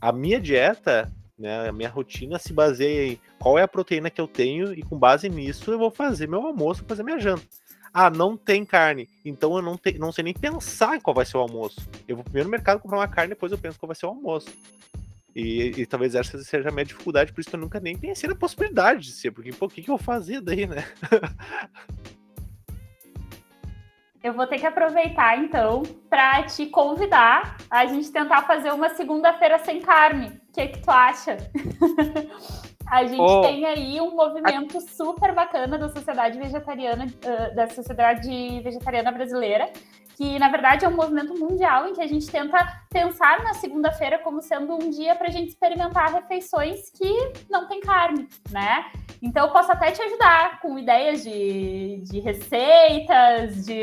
a 0.00 0.10
minha 0.12 0.40
dieta, 0.40 1.12
né, 1.38 1.68
a 1.68 1.72
minha 1.72 1.88
rotina 1.88 2.38
se 2.38 2.52
baseia 2.52 3.12
em 3.12 3.20
qual 3.38 3.58
é 3.58 3.62
a 3.62 3.68
proteína 3.68 4.10
que 4.10 4.20
eu 4.20 4.26
tenho 4.26 4.72
e 4.72 4.82
com 4.82 4.98
base 4.98 5.28
nisso 5.28 5.70
eu 5.70 5.78
vou 5.78 5.90
fazer 5.90 6.28
meu 6.28 6.40
almoço, 6.46 6.84
fazer 6.86 7.02
minha 7.02 7.18
janta. 7.18 7.44
Ah, 7.96 8.10
não 8.10 8.36
tem 8.36 8.64
carne, 8.64 9.08
então 9.24 9.54
eu 9.54 9.62
não, 9.62 9.76
te, 9.76 9.96
não 10.00 10.10
sei 10.10 10.24
nem 10.24 10.34
pensar 10.34 10.96
em 10.96 11.00
qual 11.00 11.14
vai 11.14 11.24
ser 11.24 11.36
o 11.36 11.40
almoço. 11.40 11.88
Eu 12.08 12.16
vou 12.16 12.24
primeiro 12.24 12.48
no 12.48 12.50
mercado 12.50 12.80
comprar 12.80 12.98
uma 12.98 13.06
carne, 13.06 13.28
depois 13.28 13.52
eu 13.52 13.58
penso 13.58 13.78
qual 13.78 13.86
vai 13.86 13.94
ser 13.94 14.06
o 14.06 14.08
almoço. 14.08 14.48
E, 15.32 15.72
e, 15.80 15.86
talvez 15.86 16.16
essa 16.16 16.36
seja 16.42 16.70
a 16.70 16.72
minha 16.72 16.84
dificuldade, 16.84 17.32
por 17.32 17.40
isso 17.40 17.50
que 17.50 17.54
eu 17.54 17.60
nunca 17.60 17.78
nem 17.78 17.96
pensei 17.96 18.28
na 18.28 18.34
possibilidade 18.34 19.02
de 19.02 19.12
ser, 19.12 19.30
porque 19.30 19.52
pô, 19.52 19.66
o 19.66 19.68
que, 19.68 19.80
que 19.80 19.88
eu 19.88 19.96
vou 19.96 20.04
fazer 20.04 20.40
daí, 20.40 20.66
né? 20.66 20.84
Eu 24.24 24.32
vou 24.32 24.46
ter 24.46 24.58
que 24.58 24.66
aproveitar 24.66 25.38
então 25.38 25.82
para 26.08 26.42
te 26.44 26.66
convidar 26.66 27.58
a 27.70 27.86
gente 27.86 28.10
tentar 28.10 28.42
fazer 28.42 28.72
uma 28.72 28.88
segunda-feira 28.88 29.58
sem 29.58 29.80
carne. 29.82 30.40
O 30.48 30.52
que, 30.52 30.66
que 30.68 30.80
tu 30.80 30.90
acha? 30.90 31.36
a 32.86 33.04
gente 33.04 33.20
oh. 33.20 33.42
tem 33.42 33.64
aí 33.64 34.00
um 34.00 34.14
movimento 34.14 34.80
super 34.80 35.34
bacana 35.34 35.78
da 35.78 35.88
sociedade 35.88 36.38
vegetariana, 36.38 37.06
da 37.54 37.68
sociedade 37.68 38.60
vegetariana 38.60 39.10
brasileira, 39.10 39.70
que 40.16 40.38
na 40.38 40.48
verdade 40.48 40.84
é 40.84 40.88
um 40.88 40.96
movimento 40.96 41.34
mundial 41.38 41.88
em 41.88 41.92
que 41.92 42.00
a 42.00 42.06
gente 42.06 42.30
tenta 42.30 42.58
pensar 42.90 43.42
na 43.42 43.54
segunda-feira 43.54 44.18
como 44.18 44.40
sendo 44.40 44.74
um 44.74 44.90
dia 44.90 45.14
para 45.14 45.28
a 45.28 45.30
gente 45.30 45.48
experimentar 45.48 46.12
refeições 46.12 46.90
que 46.90 47.32
não 47.50 47.66
tem 47.66 47.80
carne, 47.80 48.28
né? 48.50 48.86
Então 49.20 49.46
eu 49.46 49.52
posso 49.52 49.72
até 49.72 49.90
te 49.90 50.02
ajudar 50.02 50.60
com 50.60 50.78
ideias 50.78 51.22
de, 51.22 52.02
de 52.04 52.20
receitas, 52.20 53.64
de, 53.64 53.82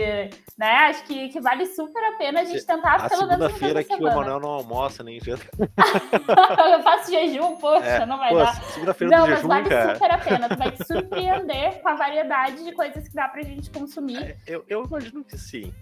né? 0.58 0.72
Acho 0.90 1.04
que, 1.04 1.30
que 1.30 1.42
vale 1.42 1.66
super 1.66 2.02
a 2.04 2.18
pena 2.18 2.42
a 2.42 2.46
gente 2.46 2.66
tentar 2.66 2.96
a 2.96 3.10
pelo 3.10 3.28
menos 3.28 3.48
segunda-feira 3.48 3.84
que 3.84 3.94
o 3.96 4.08
Emanuel 4.08 4.40
não 4.40 4.50
almoça 4.50 5.04
nem 5.04 5.20
janta. 5.20 5.46
eu 6.72 6.84
faço 6.84 7.12
jejum, 7.12 7.56
poxa, 7.58 7.86
é, 7.86 8.06
não 8.06 8.18
vai 8.18 8.30
pô, 8.30 8.38
dar. 8.38 8.56
Segunda-feira 8.56 9.18
não, 9.18 9.26
do 9.26 9.36
jejum, 9.36 9.48
mas 9.48 9.64
vale 9.64 9.70
cara. 9.70 9.94
super 9.96 10.12
a 10.12 10.18
pena. 10.18 10.50
Tu 10.50 10.58
vai 10.58 10.72
te 10.72 10.86
surpreender 10.86 11.82
com 11.82 11.90
a 11.90 11.96
variedade 11.96 12.64
de 12.64 12.72
coisas 12.72 13.08
que 13.08 13.16
dá 13.16 13.28
pra 13.28 13.42
gente 13.42 13.70
consumir. 13.72 14.22
É, 14.22 14.38
eu, 14.48 14.64
eu 14.70 14.86
imagino 14.86 15.24
que 15.24 15.38
sim. 15.38 15.74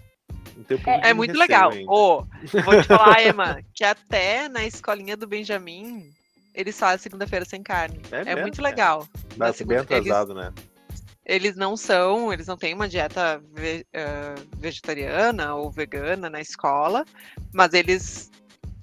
É, 0.86 1.10
é 1.10 1.14
muito 1.14 1.36
legal. 1.36 1.72
Oh, 1.88 2.24
vou 2.64 2.80
te 2.82 2.86
falar, 2.86 3.22
Emma, 3.26 3.60
que 3.74 3.84
até 3.84 4.48
na 4.48 4.64
escolinha 4.64 5.16
do 5.16 5.26
Benjamin, 5.26 6.10
eles 6.54 6.78
fazem 6.78 6.98
segunda-feira 6.98 7.44
sem 7.44 7.62
carne. 7.62 8.00
É, 8.10 8.32
é 8.32 8.36
muito 8.36 8.60
legal. 8.60 9.06
Mas 9.36 9.56
segunda... 9.56 9.84
bem 9.84 9.98
atrasado, 9.98 10.32
eles... 10.32 10.44
né? 10.44 10.52
eles 11.30 11.54
não 11.54 11.76
são, 11.76 12.32
eles 12.32 12.48
não 12.48 12.56
têm 12.56 12.74
uma 12.74 12.88
dieta 12.88 13.40
ve, 13.52 13.86
uh, 13.94 14.56
vegetariana 14.58 15.54
ou 15.54 15.70
vegana 15.70 16.28
na 16.28 16.40
escola, 16.40 17.04
mas 17.52 17.72
eles 17.72 18.30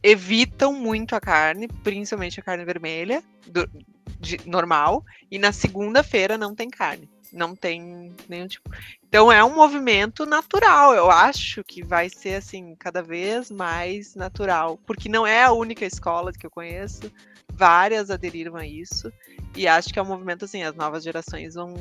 evitam 0.01 0.71
muito 0.71 1.13
a 1.13 1.19
carne, 1.19 1.67
principalmente 1.83 2.39
a 2.39 2.43
carne 2.43 2.63
vermelha, 2.63 3.21
do, 3.45 3.69
de, 4.17 4.39
normal, 4.45 5.03
e 5.29 5.37
na 5.37 5.51
segunda-feira 5.51 6.37
não 6.37 6.55
tem 6.55 6.69
carne. 6.69 7.09
Não 7.31 7.55
tem 7.55 8.11
nenhum 8.27 8.47
tipo. 8.47 8.69
Então 9.07 9.31
é 9.31 9.43
um 9.43 9.55
movimento 9.55 10.25
natural. 10.25 10.93
Eu 10.93 11.09
acho 11.09 11.63
que 11.63 11.83
vai 11.83 12.09
ser 12.09 12.35
assim, 12.35 12.75
cada 12.75 13.01
vez 13.01 13.49
mais 13.49 14.15
natural. 14.15 14.79
Porque 14.85 15.09
não 15.09 15.25
é 15.25 15.43
a 15.43 15.51
única 15.51 15.85
escola 15.85 16.31
que 16.31 16.45
eu 16.45 16.51
conheço. 16.51 17.11
Várias 17.53 18.09
aderiram 18.09 18.55
a 18.55 18.65
isso. 18.65 19.11
E 19.55 19.67
acho 19.67 19.91
que 19.93 19.99
é 19.99 20.01
um 20.01 20.07
movimento 20.07 20.45
assim, 20.45 20.63
as 20.63 20.75
novas 20.75 21.03
gerações 21.03 21.55
vão. 21.55 21.73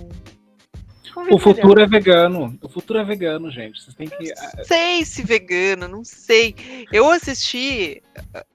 O 1.30 1.38
futuro 1.38 1.80
é 1.80 1.86
vegano. 1.86 2.58
O 2.62 2.68
futuro 2.68 2.98
é 2.98 3.04
vegano, 3.04 3.50
gente. 3.50 3.82
Vocês 3.82 3.94
têm 3.94 4.08
que. 4.08 4.34
Não 4.56 4.64
sei 4.64 5.04
se 5.04 5.22
vegano, 5.22 5.88
não 5.88 6.04
sei. 6.04 6.54
Eu 6.92 7.10
assisti. 7.10 8.02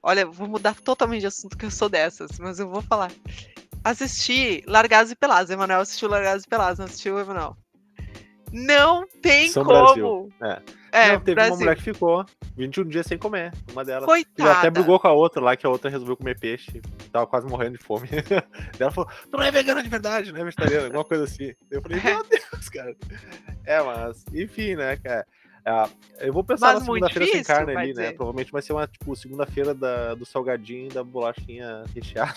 Olha, 0.01 0.25
vou 0.25 0.47
mudar 0.47 0.75
totalmente 0.75 1.21
de 1.21 1.27
assunto, 1.27 1.57
que 1.57 1.65
eu 1.65 1.71
sou 1.71 1.89
dessas, 1.89 2.37
mas 2.39 2.59
eu 2.59 2.69
vou 2.69 2.81
falar 2.81 3.11
assisti 3.83 4.63
Largados 4.67 5.11
e 5.11 5.15
Pelados. 5.15 5.49
Emanuel 5.49 5.81
assistiu 5.81 6.09
Largados 6.09 6.43
e 6.43 6.47
Pelados, 6.47 6.79
não 6.79 6.85
assistiu, 6.85 7.19
Emanuel? 7.19 7.55
Não 8.51 9.07
tem 9.21 9.49
São 9.49 9.63
como. 9.63 10.29
É. 10.43 10.61
É, 10.93 11.13
não, 11.13 11.19
teve 11.21 11.35
Brasil. 11.35 11.53
uma 11.53 11.59
mulher 11.59 11.75
que 11.77 11.83
ficou 11.83 12.25
21 12.57 12.83
dias 12.83 13.05
sem 13.05 13.17
comer. 13.17 13.53
Uma 13.71 13.85
delas. 13.85 14.03
Coitada. 14.03 14.49
Ela 14.49 14.59
até 14.59 14.69
brigou 14.69 14.99
com 14.99 15.07
a 15.07 15.13
outra 15.13 15.41
lá, 15.41 15.55
que 15.55 15.65
a 15.65 15.69
outra 15.69 15.89
resolveu 15.89 16.17
comer 16.17 16.37
peixe. 16.37 16.81
Tava 17.13 17.25
quase 17.25 17.47
morrendo 17.47 17.77
de 17.77 17.83
fome. 17.83 18.09
ela 18.77 18.91
falou: 18.91 19.09
Tu 19.29 19.37
não 19.37 19.43
é 19.43 19.51
vegana 19.51 19.81
de 19.81 19.87
verdade, 19.87 20.33
não 20.33 20.41
é 20.41 20.43
vegetariana, 20.43 20.87
alguma 20.87 21.05
coisa 21.05 21.23
assim. 21.23 21.53
Eu 21.69 21.81
falei: 21.81 22.01
Meu 22.03 22.23
Deus, 22.25 22.67
cara. 22.69 22.93
É, 23.63 23.81
mas, 23.81 24.25
enfim, 24.33 24.75
né, 24.75 24.97
cara. 24.97 25.25
É, 25.63 26.27
eu 26.27 26.33
vou 26.33 26.43
pensar 26.43 26.73
Mas 26.73 26.79
na 26.79 26.85
segunda-feira 26.85 27.31
sem 27.31 27.43
carne 27.43 27.71
ali, 27.71 27.93
né? 27.93 28.01
dizer. 28.01 28.15
Provavelmente 28.17 28.51
vai 28.51 28.61
ser 28.61 28.73
uma, 28.73 28.85
tipo, 28.85 29.15
segunda-feira 29.15 29.73
da- 29.73 30.13
do 30.15 30.25
salgadinho 30.25 30.87
e 30.87 30.93
da 30.93 31.03
bolachinha 31.05 31.83
recheada. 31.95 32.35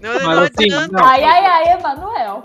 Não, 0.00 0.12
Mas 0.14 0.22
não 0.22 0.42
assim, 0.42 0.64
adianta. 0.64 0.92
não. 0.92 1.04
Ai, 1.04 1.22
ai, 1.24 1.44
ai, 1.46 1.72
Emanuel. 1.78 2.42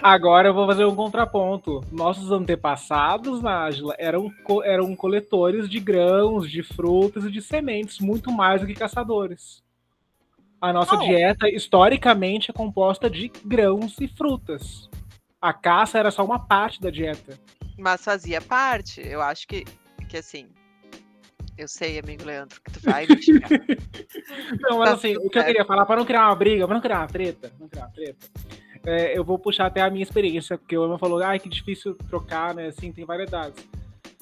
Agora 0.00 0.48
eu 0.48 0.54
vou 0.54 0.66
fazer 0.66 0.84
um 0.84 0.94
contraponto. 0.94 1.80
Nossos 1.90 2.30
antepassados, 2.30 3.42
Nájila, 3.42 3.94
eram, 3.98 4.30
co- 4.44 4.62
eram 4.62 4.94
coletores 4.94 5.68
de 5.68 5.80
grãos, 5.80 6.48
de 6.50 6.62
frutas 6.62 7.24
e 7.24 7.30
de 7.30 7.42
sementes, 7.42 7.98
muito 7.98 8.30
mais 8.30 8.60
do 8.60 8.66
que 8.66 8.74
caçadores. 8.74 9.62
A 10.60 10.72
nossa 10.72 10.96
Não. 10.96 11.04
dieta, 11.04 11.48
historicamente, 11.48 12.50
é 12.50 12.54
composta 12.54 13.08
de 13.10 13.28
grãos 13.44 13.96
e 14.00 14.06
frutas. 14.08 14.88
A 15.40 15.52
caça 15.52 15.98
era 15.98 16.10
só 16.10 16.24
uma 16.24 16.38
parte 16.38 16.80
da 16.80 16.90
dieta. 16.90 17.38
Mas 17.76 18.04
fazia 18.04 18.40
parte. 18.40 19.00
Eu 19.04 19.20
acho 19.22 19.46
que, 19.46 19.64
que 20.08 20.16
assim. 20.16 20.48
Eu 21.58 21.66
sei, 21.66 21.98
amigo 21.98 22.24
Leandro, 22.24 22.60
que 22.62 22.70
tu 22.70 22.80
vai 22.80 23.04
me. 23.04 23.16
Não, 24.62 24.78
mas 24.78 24.90
Tá 24.90 24.94
assim, 24.94 25.16
o 25.16 25.28
que 25.28 25.38
eu 25.38 25.44
queria 25.44 25.64
falar, 25.64 25.84
para 25.84 25.96
não 25.96 26.04
criar 26.04 26.28
uma 26.28 26.36
briga, 26.36 26.66
para 26.66 26.74
não 26.74 26.80
criar 26.80 26.98
uma 26.98 27.08
treta, 27.08 27.52
não 27.58 27.68
criar 27.68 27.86
uma 27.86 27.92
treta, 27.92 28.26
é, 28.86 29.18
eu 29.18 29.24
vou 29.24 29.38
puxar 29.40 29.66
até 29.66 29.80
a 29.80 29.90
minha 29.90 30.04
experiência, 30.04 30.56
porque 30.56 30.78
o 30.78 30.86
Emma 30.86 30.98
falou, 30.98 31.20
ai, 31.20 31.40
que 31.40 31.48
difícil 31.48 31.96
trocar, 32.08 32.54
né? 32.54 32.68
Assim, 32.68 32.92
tem 32.92 33.04
variedades. 33.04 33.68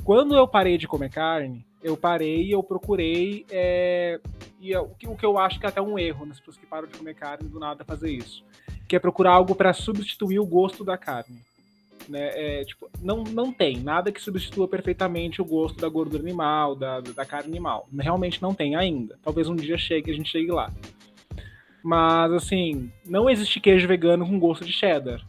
Quando 0.03 0.35
eu 0.35 0.49
parei 0.49 0.79
de 0.79 0.89
comer 0.89 1.11
carne, 1.11 1.67
eu 1.83 1.95
parei 1.95 2.45
e 2.45 2.53
eu 2.53 2.63
procurei. 2.63 3.45
é, 3.51 4.19
e 4.59 4.73
é 4.73 4.81
o, 4.81 4.89
que, 4.89 5.07
o 5.07 5.15
que 5.15 5.27
eu 5.27 5.39
acho 5.39 5.61
que 5.61 5.67
é 5.67 5.69
até 5.69 5.83
um 5.83 5.99
erro 5.99 6.25
nas 6.25 6.39
pessoas 6.39 6.57
que 6.57 6.67
param 6.67 6.89
de 6.89 6.97
comer 6.97 7.15
carne 7.15 7.49
do 7.49 7.61
nada 7.61 7.85
fazer 7.85 8.11
isso. 8.11 8.43
Que 8.89 8.97
é 8.97 8.99
procurar 8.99 9.33
algo 9.33 9.55
para 9.55 9.75
substituir 9.75 10.39
o 10.39 10.47
gosto 10.47 10.83
da 10.85 10.97
carne. 10.97 11.41
Né? 12.09 12.61
É, 12.61 12.65
tipo, 12.65 12.89
não, 13.03 13.25
não 13.25 13.53
tem 13.53 13.79
nada 13.79 14.13
que 14.13 14.21
substitua 14.21 14.69
perfeitamente 14.69 15.43
o 15.43 15.45
gosto 15.45 15.81
da 15.81 15.89
gordura 15.89 16.23
animal, 16.23 16.75
da, 16.75 17.01
da 17.01 17.25
carne 17.25 17.51
animal. 17.51 17.89
Realmente 17.99 18.41
não 18.41 18.55
tem 18.55 18.77
ainda. 18.77 19.19
Talvez 19.23 19.49
um 19.49 19.57
dia 19.57 19.77
chegue, 19.77 20.11
a 20.11 20.15
gente 20.15 20.31
chegue 20.31 20.51
lá. 20.51 20.73
Mas, 21.83 22.33
assim, 22.33 22.91
não 23.05 23.31
existe 23.31 23.61
queijo 23.61 23.87
vegano 23.87 24.27
com 24.27 24.39
gosto 24.39 24.65
de 24.65 24.73
cheddar. 24.73 25.25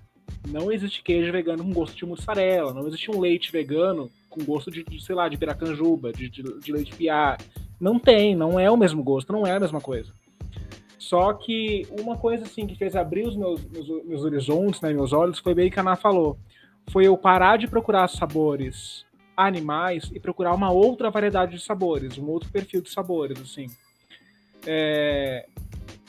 Não 0.47 0.71
existe 0.71 1.03
queijo 1.03 1.31
vegano 1.31 1.63
com 1.63 1.71
gosto 1.71 1.95
de 1.95 2.05
mussarela. 2.05 2.73
Não 2.73 2.87
existe 2.87 3.11
um 3.11 3.19
leite 3.19 3.51
vegano 3.51 4.09
com 4.29 4.43
gosto 4.43 4.71
de, 4.71 4.83
de, 4.83 5.03
sei 5.03 5.13
lá, 5.15 5.27
de 5.27 5.37
piracanjuba, 5.37 6.11
de, 6.11 6.29
de, 6.29 6.43
de 6.59 6.71
leite 6.71 6.95
piá. 6.95 7.37
Não 7.79 7.99
tem, 7.99 8.35
não 8.35 8.59
é 8.59 8.69
o 8.71 8.77
mesmo 8.77 9.03
gosto, 9.03 9.31
não 9.31 9.45
é 9.45 9.51
a 9.51 9.59
mesma 9.59 9.79
coisa. 9.79 10.11
Só 10.97 11.31
que 11.33 11.87
uma 11.99 12.17
coisa, 12.17 12.43
assim, 12.43 12.65
que 12.65 12.75
fez 12.75 12.95
abrir 12.95 13.27
os 13.27 13.35
meus, 13.35 13.63
meus, 13.65 13.87
meus 14.05 14.23
horizontes, 14.23 14.81
né, 14.81 14.91
meus 14.91 15.13
olhos, 15.13 15.39
foi 15.39 15.53
bem 15.53 15.69
que 15.69 15.79
a 15.79 15.81
Ana 15.81 15.95
falou. 15.95 16.37
Foi 16.91 17.05
eu 17.05 17.17
parar 17.17 17.57
de 17.57 17.67
procurar 17.67 18.07
sabores 18.07 19.05
animais 19.35 20.09
e 20.13 20.19
procurar 20.19 20.53
uma 20.53 20.71
outra 20.71 21.09
variedade 21.11 21.57
de 21.57 21.61
sabores, 21.63 22.17
um 22.17 22.27
outro 22.27 22.49
perfil 22.49 22.81
de 22.81 22.89
sabores, 22.89 23.39
assim. 23.39 23.67
É, 24.65 25.45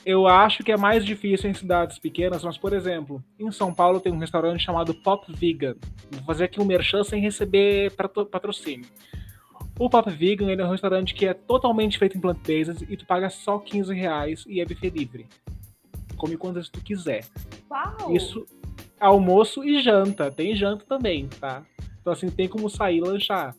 eu 0.05 0.27
acho 0.27 0.63
que 0.63 0.71
é 0.71 0.77
mais 0.77 1.05
difícil 1.05 1.49
em 1.49 1.53
cidades 1.53 1.99
pequenas, 1.99 2.43
mas, 2.43 2.57
por 2.57 2.73
exemplo, 2.73 3.23
em 3.39 3.51
São 3.51 3.73
Paulo 3.73 3.99
tem 3.99 4.11
um 4.11 4.17
restaurante 4.17 4.63
chamado 4.63 4.93
Pop 4.95 5.31
Vegan. 5.31 5.75
Vou 6.11 6.23
fazer 6.23 6.45
aqui 6.45 6.59
um 6.59 6.65
merchan 6.65 7.03
sem 7.03 7.21
receber 7.21 7.91
patro- 7.91 8.25
patrocínio. 8.25 8.87
O 9.77 9.89
Pop 9.89 10.09
Vegan 10.09 10.51
é 10.51 10.65
um 10.65 10.71
restaurante 10.71 11.13
que 11.13 11.25
é 11.25 11.33
totalmente 11.33 11.97
feito 11.97 12.17
em 12.17 12.21
plant-based 12.21 12.85
e 12.89 12.97
tu 12.97 13.05
paga 13.05 13.29
só 13.29 13.59
15 13.59 13.93
reais 13.93 14.43
e 14.47 14.59
é 14.59 14.65
buffet 14.65 14.89
livre. 14.89 15.27
Come 16.17 16.35
quantas 16.35 16.67
tu 16.67 16.81
quiser. 16.81 17.25
Uau! 17.69 18.13
Isso, 18.13 18.45
almoço 18.99 19.63
e 19.63 19.81
janta. 19.81 20.31
Tem 20.31 20.55
janta 20.55 20.85
também, 20.87 21.27
tá? 21.39 21.63
Então, 22.01 22.13
assim, 22.13 22.29
tem 22.29 22.47
como 22.47 22.69
sair 22.69 22.97
e 22.97 23.01
lanchar. 23.01 23.55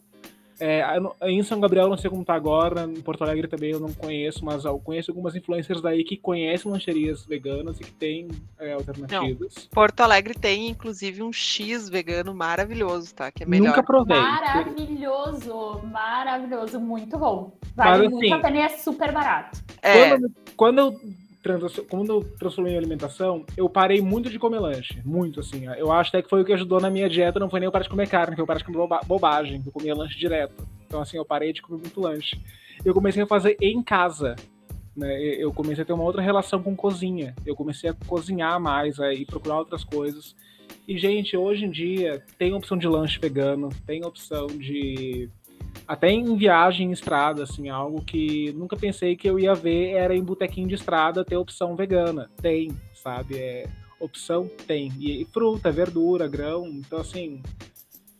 É, 0.62 1.00
não- 1.00 1.14
em 1.22 1.42
São 1.42 1.59
Gabriel, 1.59 1.87
eu 1.87 1.90
não 1.90 1.96
sei 1.96 2.11
como 2.11 2.22
tá 2.22 2.35
agora. 2.35 2.83
Em 2.85 3.00
Porto 3.00 3.22
Alegre 3.22 3.48
também 3.48 3.70
eu 3.70 3.81
não 3.81 3.94
conheço, 3.94 4.44
mas 4.44 4.66
eu 4.66 4.79
conheço 4.79 5.11
algumas 5.11 5.35
influencers 5.35 5.81
daí 5.81 6.05
que 6.05 6.18
conhecem 6.18 6.70
lancherias 6.70 7.24
veganas 7.24 7.81
e 7.81 7.85
que 7.85 7.92
têm 7.92 8.29
é, 8.59 8.74
alternativas. 8.74 9.66
Porto 9.72 10.00
Alegre 10.03 10.35
tem, 10.35 10.68
inclusive, 10.68 11.22
um 11.22 11.33
X 11.33 11.88
vegano 11.88 12.35
maravilhoso, 12.35 13.14
tá? 13.14 13.31
Que 13.33 13.44
é 13.44 13.46
melhor. 13.46 13.68
Nunca 13.68 13.83
provei. 13.83 14.18
Maravilhoso, 14.18 15.81
maravilhoso, 15.85 16.79
muito 16.79 17.16
bom. 17.16 17.57
Vale 17.74 18.03
Mas, 18.03 18.11
muito 18.11 18.24
assim, 18.26 18.35
a 18.35 18.38
pena 18.38 18.57
e 18.59 18.61
é 18.61 18.68
super 18.68 19.12
barato. 19.12 19.59
É, 19.81 20.11
Quando, 20.11 20.33
quando 20.57 20.79
eu 20.79 21.00
quando 21.88 22.11
eu 22.11 22.22
transformei 22.38 22.74
em 22.74 22.76
alimentação, 22.76 23.44
eu 23.57 23.68
parei 23.68 24.00
muito 24.00 24.29
de 24.31 24.38
comer 24.38 24.59
lanche. 24.59 25.00
Muito, 25.05 25.40
assim. 25.40 25.66
Eu 25.76 25.90
acho 25.90 26.09
até 26.09 26.22
que 26.22 26.29
foi 26.29 26.42
o 26.42 26.44
que 26.44 26.53
ajudou 26.53 26.81
na 26.81 26.90
minha 26.90 27.09
dieta, 27.09 27.40
não 27.40 27.48
foi 27.48 27.61
nem 27.61 27.66
eu 27.66 27.72
parar 27.72 27.85
de 27.85 27.88
comer 27.88 28.09
carne, 28.09 28.35
foi 28.37 28.42
eu 28.42 28.46
parar 28.46 28.59
de 28.59 28.64
comer 28.64 28.79
boba- 28.79 29.00
bobagem, 29.07 29.62
eu 29.64 29.72
comia 29.72 29.94
lanche 29.94 30.18
direto. 30.18 30.66
Então, 30.87 31.00
assim, 31.00 31.16
eu 31.16 31.24
parei 31.24 31.53
de 31.53 31.62
comer 31.62 31.81
muito 31.81 32.00
lanche. 32.00 32.40
Eu 32.85 32.92
comecei 32.92 33.22
a 33.22 33.26
fazer 33.26 33.57
em 33.61 33.83
casa. 33.83 34.37
Né? 34.96 35.18
Eu 35.37 35.53
comecei 35.53 35.83
a 35.83 35.87
ter 35.87 35.92
uma 35.92 36.05
outra 36.05 36.20
relação 36.20 36.62
com 36.62 36.74
cozinha. 36.74 37.35
Eu 37.46 37.55
comecei 37.55 37.90
a 37.90 37.94
cozinhar 38.07 38.61
mais, 38.61 38.98
aí 38.98 39.24
procurar 39.24 39.59
outras 39.59 39.85
coisas. 39.85 40.35
E, 40.87 40.98
gente, 40.98 41.37
hoje 41.37 41.64
em 41.64 41.70
dia 41.70 42.22
tem 42.38 42.53
opção 42.53 42.76
de 42.76 42.88
lanche 42.88 43.18
vegano, 43.18 43.68
tem 43.87 44.05
opção 44.05 44.46
de 44.46 45.29
até 45.87 46.11
em 46.11 46.37
viagem 46.37 46.89
em 46.89 46.93
estrada, 46.93 47.43
assim, 47.43 47.69
algo 47.69 48.05
que 48.05 48.53
nunca 48.53 48.77
pensei 48.77 49.17
que 49.17 49.29
eu 49.29 49.39
ia 49.39 49.55
ver 49.55 49.91
era 49.93 50.15
em 50.15 50.23
botequinho 50.23 50.69
de 50.69 50.75
estrada 50.75 51.25
ter 51.25 51.37
opção 51.37 51.75
vegana. 51.75 52.31
Tem, 52.41 52.71
sabe? 52.95 53.39
É, 53.39 53.69
opção 53.99 54.49
tem. 54.67 54.93
E, 54.99 55.23
e 55.23 55.25
fruta, 55.25 55.71
verdura, 55.73 56.29
grão. 56.29 56.67
Então, 56.67 57.01
assim, 57.01 57.43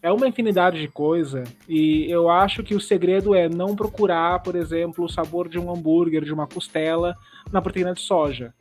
é 0.03 0.11
uma 0.11 0.27
infinidade 0.27 0.81
de 0.81 0.89
coisa. 0.89 1.45
E 1.69 2.11
eu 2.11 2.31
acho 2.31 2.63
que 2.63 2.75
o 2.75 2.81
segredo 2.81 3.35
é 3.35 3.49
não 3.49 3.77
procurar, 3.77 4.43
por 4.43 4.57
exemplo, 4.57 5.05
o 5.05 5.09
sabor 5.09 5.49
de 5.49 5.59
um 5.59 5.71
hambúrguer, 5.71 6.25
de 6.25 6.33
uma 6.33 6.47
costela, 6.47 7.17
na 7.53 7.61
proteína 7.61 7.95
de 7.95 8.01
soja. 8.01 8.55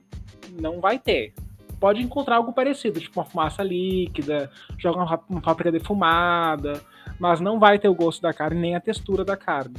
Não 0.59 0.79
vai 0.79 0.99
ter. 0.99 1.33
Pode 1.79 2.01
encontrar 2.01 2.35
algo 2.35 2.51
parecido, 2.51 2.99
tipo 2.99 3.19
uma 3.19 3.25
fumaça 3.25 3.63
líquida, 3.63 4.51
joga 4.77 5.01
uma, 5.01 5.19
uma 5.29 5.41
páprica 5.41 5.71
defumada, 5.71 6.81
mas 7.19 7.39
não 7.39 7.59
vai 7.59 7.77
ter 7.77 7.89
o 7.89 7.95
gosto 7.95 8.21
da 8.21 8.33
carne 8.33 8.59
nem 8.59 8.75
a 8.75 8.79
textura 8.79 9.25
da 9.25 9.35
carne. 9.35 9.75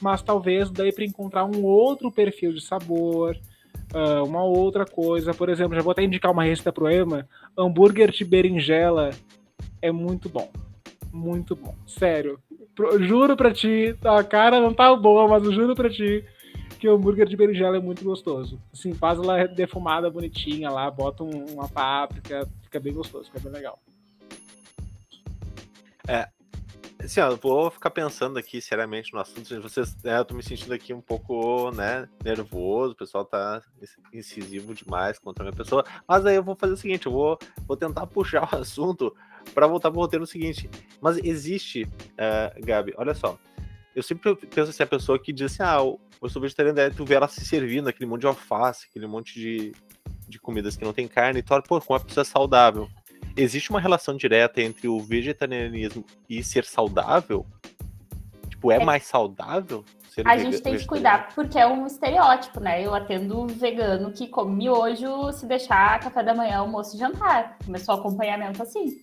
Mas 0.00 0.22
talvez 0.22 0.70
daí 0.70 0.92
para 0.92 1.04
encontrar 1.04 1.44
um 1.44 1.64
outro 1.64 2.10
perfil 2.10 2.52
de 2.52 2.60
sabor, 2.60 3.36
ah, 3.94 4.22
uma 4.24 4.42
outra 4.42 4.84
coisa. 4.84 5.32
Por 5.32 5.48
exemplo, 5.48 5.74
já 5.74 5.82
vou 5.82 5.92
até 5.92 6.02
indicar 6.02 6.30
uma 6.30 6.44
receita 6.44 6.72
pro 6.72 6.90
Ema: 6.90 7.28
hambúrguer 7.56 8.10
de 8.10 8.24
berinjela 8.24 9.10
é 9.80 9.90
muito 9.92 10.28
bom. 10.28 10.50
Muito 11.12 11.54
bom. 11.54 11.74
Sério. 11.86 12.38
Juro 13.00 13.36
pra 13.36 13.52
ti, 13.52 13.94
a 14.02 14.24
cara 14.24 14.58
não 14.60 14.72
tá 14.72 14.94
boa, 14.96 15.28
mas 15.28 15.44
eu 15.44 15.52
juro 15.52 15.74
pra 15.74 15.90
ti 15.90 16.24
que 16.80 16.88
o 16.88 16.94
hambúrguer 16.94 17.28
de 17.28 17.36
berinjela 17.36 17.76
é 17.76 17.80
muito 17.80 18.02
gostoso. 18.02 18.58
Assim, 18.72 18.92
faz 18.92 19.18
ela 19.18 19.46
defumada, 19.46 20.10
bonitinha 20.10 20.68
lá, 20.70 20.90
bota 20.90 21.22
um- 21.22 21.44
uma 21.52 21.68
páprica, 21.68 22.48
fica 22.62 22.80
bem 22.80 22.92
gostoso, 22.92 23.26
fica 23.26 23.38
bem 23.38 23.52
legal. 23.52 23.78
Assim, 27.04 27.20
ó, 27.20 27.34
vou 27.34 27.68
ficar 27.68 27.90
pensando 27.90 28.38
aqui 28.38 28.60
seriamente 28.60 29.12
no 29.12 29.18
assunto. 29.18 29.60
Vocês, 29.60 29.96
né, 30.04 30.18
eu 30.18 30.24
tô 30.24 30.34
me 30.34 30.42
sentindo 30.42 30.72
aqui 30.72 30.94
um 30.94 31.00
pouco, 31.00 31.72
né, 31.72 32.08
nervoso. 32.24 32.92
O 32.92 32.96
pessoal 32.96 33.24
tá 33.24 33.60
incisivo 34.12 34.72
demais 34.72 35.18
contra 35.18 35.42
a 35.42 35.46
minha 35.46 35.56
pessoa. 35.56 35.84
Mas 36.06 36.24
aí 36.24 36.36
eu 36.36 36.44
vou 36.44 36.54
fazer 36.54 36.74
o 36.74 36.76
seguinte: 36.76 37.06
eu 37.06 37.12
vou, 37.12 37.38
vou 37.66 37.76
tentar 37.76 38.06
puxar 38.08 38.48
o 38.52 38.56
assunto 38.56 39.14
para 39.52 39.66
voltar 39.66 39.90
pro 39.90 40.00
roteiro 40.00 40.26
seguinte. 40.26 40.70
Mas 41.00 41.18
existe, 41.18 41.82
uh, 41.82 42.64
Gabi, 42.64 42.94
olha 42.96 43.14
só. 43.14 43.36
Eu 43.94 44.02
sempre 44.02 44.34
penso 44.34 44.70
assim, 44.70 44.82
a 44.82 44.86
pessoa 44.86 45.18
que 45.18 45.32
diz 45.32 45.52
assim, 45.52 45.62
ah, 45.62 45.78
eu 46.22 46.28
sou 46.28 46.40
vegetariano, 46.40 46.76
daí 46.76 46.90
tu 46.90 47.04
vê 47.04 47.14
ela 47.14 47.28
se 47.28 47.44
servindo 47.44 47.88
aquele 47.88 48.08
monte 48.08 48.22
de 48.22 48.26
alface, 48.26 48.86
aquele 48.88 49.06
monte 49.06 49.38
de, 49.38 49.72
de 50.26 50.38
comidas 50.38 50.76
que 50.76 50.84
não 50.84 50.94
tem 50.94 51.06
carne, 51.06 51.40
e 51.40 51.42
tu 51.42 51.52
olha, 51.52 51.62
pô, 51.62 51.78
como 51.78 51.98
a 51.98 52.00
pessoa 52.00 52.22
é 52.22 52.24
saudável. 52.24 52.88
Existe 53.36 53.70
uma 53.70 53.80
relação 53.80 54.16
direta 54.16 54.60
entre 54.60 54.88
o 54.88 55.00
vegetarianismo 55.00 56.04
e 56.28 56.42
ser 56.42 56.64
saudável? 56.64 57.46
Tipo, 58.48 58.70
é, 58.70 58.76
é. 58.76 58.84
mais 58.84 59.04
saudável? 59.04 59.84
a 60.24 60.36
gente 60.36 60.60
tem 60.60 60.76
que 60.76 60.86
cuidar, 60.86 61.34
porque 61.34 61.58
é 61.58 61.66
um 61.66 61.86
estereótipo, 61.86 62.60
né? 62.60 62.84
Eu 62.84 62.94
atendo 62.94 63.46
vegano 63.46 64.12
que 64.12 64.28
come 64.28 64.56
miojo 64.56 65.32
se 65.32 65.46
deixar 65.46 66.00
café 66.00 66.22
da 66.22 66.34
manhã, 66.34 66.58
almoço 66.58 66.96
e 66.96 66.98
jantar. 66.98 67.56
Começou 67.64 67.94
acompanhamento 67.94 68.62
assim, 68.62 69.00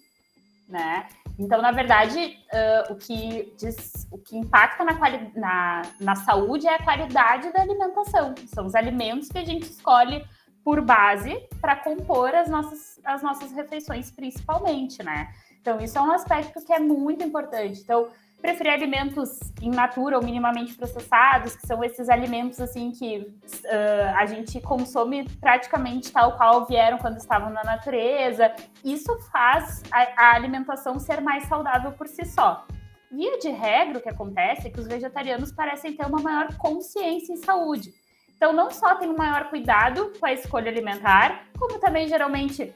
né? 0.68 1.08
Então, 1.40 1.62
na 1.62 1.72
verdade, 1.72 2.38
uh, 2.54 2.94
o, 2.94 2.96
que 2.96 3.54
diz, 3.58 4.08
o 4.12 4.18
que 4.18 4.38
impacta 4.38 4.84
na, 4.84 4.94
na, 5.36 5.82
na 6.00 6.16
saúde 6.16 6.68
é 6.68 6.76
a 6.76 6.84
qualidade 6.84 7.52
da 7.54 7.62
alimentação. 7.62 8.36
São 8.46 8.66
os 8.66 8.76
alimentos 8.76 9.30
que 9.30 9.38
a 9.38 9.46
gente 9.46 9.64
escolhe 9.64 10.24
por 10.70 10.82
base 10.82 11.36
para 11.60 11.76
compor 11.76 12.36
as 12.36 12.48
nossas, 12.48 13.00
as 13.04 13.24
nossas 13.24 13.52
refeições, 13.52 14.12
principalmente, 14.12 15.02
né? 15.02 15.34
Então, 15.60 15.82
isso 15.82 15.98
é 15.98 16.02
um 16.02 16.12
aspecto 16.12 16.64
que 16.64 16.72
é 16.72 16.78
muito 16.78 17.24
importante. 17.24 17.82
Então, 17.82 18.10
preferir 18.40 18.74
alimentos 18.74 19.40
in 19.64 19.72
natura 19.72 20.18
ou 20.18 20.24
minimamente 20.24 20.76
processados, 20.76 21.56
que 21.56 21.66
são 21.66 21.84
esses 21.84 22.08
alimentos 22.08 22.62
assim 22.62 22.92
que 22.92 23.18
uh, 23.18 24.16
a 24.16 24.28
gente 24.28 24.62
consome 24.62 25.28
praticamente 25.42 26.12
tal 26.12 26.38
qual 26.38 26.68
vieram 26.68 27.00
quando 27.00 27.18
estavam 27.18 27.50
na 27.50 27.64
natureza. 27.64 28.54
Isso 28.86 29.12
faz 29.32 29.82
a, 29.92 30.28
a 30.28 30.36
alimentação 30.36 31.00
ser 31.00 31.20
mais 31.20 31.46
saudável 31.46 31.94
por 31.94 32.08
si 32.08 32.24
só. 32.26 32.64
Via 33.12 33.40
de 33.40 33.50
regra, 33.50 33.98
o 33.98 34.02
que 34.04 34.10
acontece 34.10 34.68
é 34.68 34.70
que 34.70 34.80
os 34.80 34.86
vegetarianos 34.86 35.52
parecem 35.52 35.96
ter 35.96 36.06
uma 36.06 36.22
maior 36.22 36.56
consciência 36.58 37.34
em 37.34 37.38
saúde. 37.38 37.92
Então, 38.40 38.54
não 38.54 38.72
só 38.72 38.96
tem 38.96 39.10
um 39.10 39.18
maior 39.18 39.50
cuidado 39.50 40.14
com 40.18 40.26
a 40.26 40.32
escolha 40.32 40.72
alimentar, 40.72 41.44
como 41.60 41.78
também 41.78 42.08
geralmente 42.08 42.74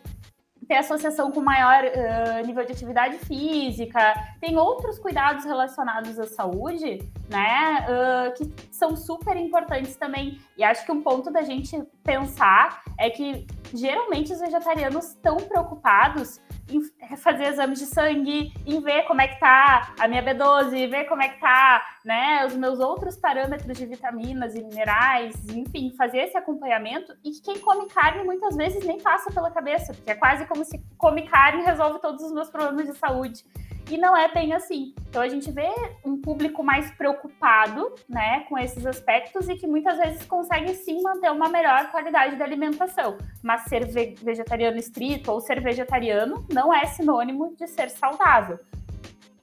tem 0.67 0.78
associação 0.78 1.32
com 1.32 1.39
maior 1.39 1.86
uh, 1.86 2.45
nível 2.45 2.65
de 2.65 2.73
atividade 2.73 3.17
física, 3.19 4.13
tem 4.41 4.58
outros 4.58 4.99
cuidados 4.99 5.45
relacionados 5.45 6.19
à 6.19 6.26
saúde, 6.26 6.99
né, 7.30 7.88
uh, 7.88 8.34
que 8.34 8.54
são 8.73 8.93
super 8.93 9.38
importantes 9.38 9.95
também. 9.95 10.38
E 10.58 10.65
acho 10.65 10.86
que 10.86 10.91
um 10.91 11.02
ponto 11.02 11.32
da 11.32 11.43
gente 11.43 11.82
pensar 12.04 12.84
é 12.99 13.10
que 13.10 13.47
geralmente 13.73 14.34
os 14.34 14.41
vegetarianos 14.41 15.12
estão 15.12 15.38
preocupados 15.38 16.41
em 16.69 16.82
fazer 17.17 17.45
exames 17.45 17.80
de 17.80 17.86
sangue, 17.86 18.54
em 18.65 18.82
ver 18.82 19.04
como 19.04 19.21
é 19.21 19.28
que 19.28 19.39
tá 19.39 19.93
a 19.99 20.08
minha 20.08 20.23
B12, 20.23 20.89
ver 20.89 21.06
como 21.06 21.21
é 21.21 21.30
que 21.30 21.39
tá, 21.39 21.86
né, 22.04 22.45
os 22.45 22.56
meus 22.56 22.80
outros 22.80 23.17
parâmetros 23.17 23.78
de 23.78 23.86
vitaminas 23.86 24.56
e 24.56 24.63
minerais, 24.63 25.36
enfim, 25.49 25.93
fazer 25.97 26.19
esse 26.19 26.38
acompanhamento 26.38 27.13
e 27.23 27.32
que 27.32 27.41
quem 27.41 27.60
come 27.60 27.88
carne 27.88 28.23
muitas 28.23 28.56
vezes 28.56 28.86
nem 28.86 28.99
passa 28.99 29.32
pela 29.32 29.52
cabeça, 29.52 29.93
porque 29.93 30.12
é 30.12 30.15
quase 30.15 30.45
como 30.45 30.63
se 30.63 30.82
come 30.97 31.28
carne 31.28 31.63
resolve 31.63 31.99
todos 31.99 32.23
os 32.23 32.32
meus 32.32 32.49
problemas 32.49 32.88
de 32.88 32.97
saúde. 32.97 33.43
E 33.89 33.98
não 33.98 34.15
é 34.15 34.32
bem 34.34 34.54
assim. 34.54 34.93
Então 35.10 35.22
a 35.22 35.28
gente 35.28 35.52
vê 35.52 35.69
um 36.04 36.19
público 36.19 36.63
mais 36.63 36.89
preocupado, 36.91 37.93
né, 38.08 38.41
com 38.50 38.58
esses 38.58 38.86
aspectos 38.86 39.50
e 39.50 39.56
que 39.56 39.67
muitas 39.67 39.98
vezes 39.98 40.26
consegue 40.26 40.74
sim 40.74 41.02
manter 41.02 41.32
uma 41.32 41.50
melhor 41.50 41.91
qualidade 41.91 42.36
da 42.36 42.46
alimentação. 42.46 43.17
Mas 43.43 43.63
ser 43.63 43.86
vegetariano 44.24 44.78
estrito 44.78 45.32
ou 45.32 45.41
ser 45.41 45.62
vegetariano 45.62 46.46
não 46.52 46.74
é 46.74 46.86
sinônimo 46.86 47.56
de 47.58 47.67
ser 47.67 47.89
saudável. 47.89 48.60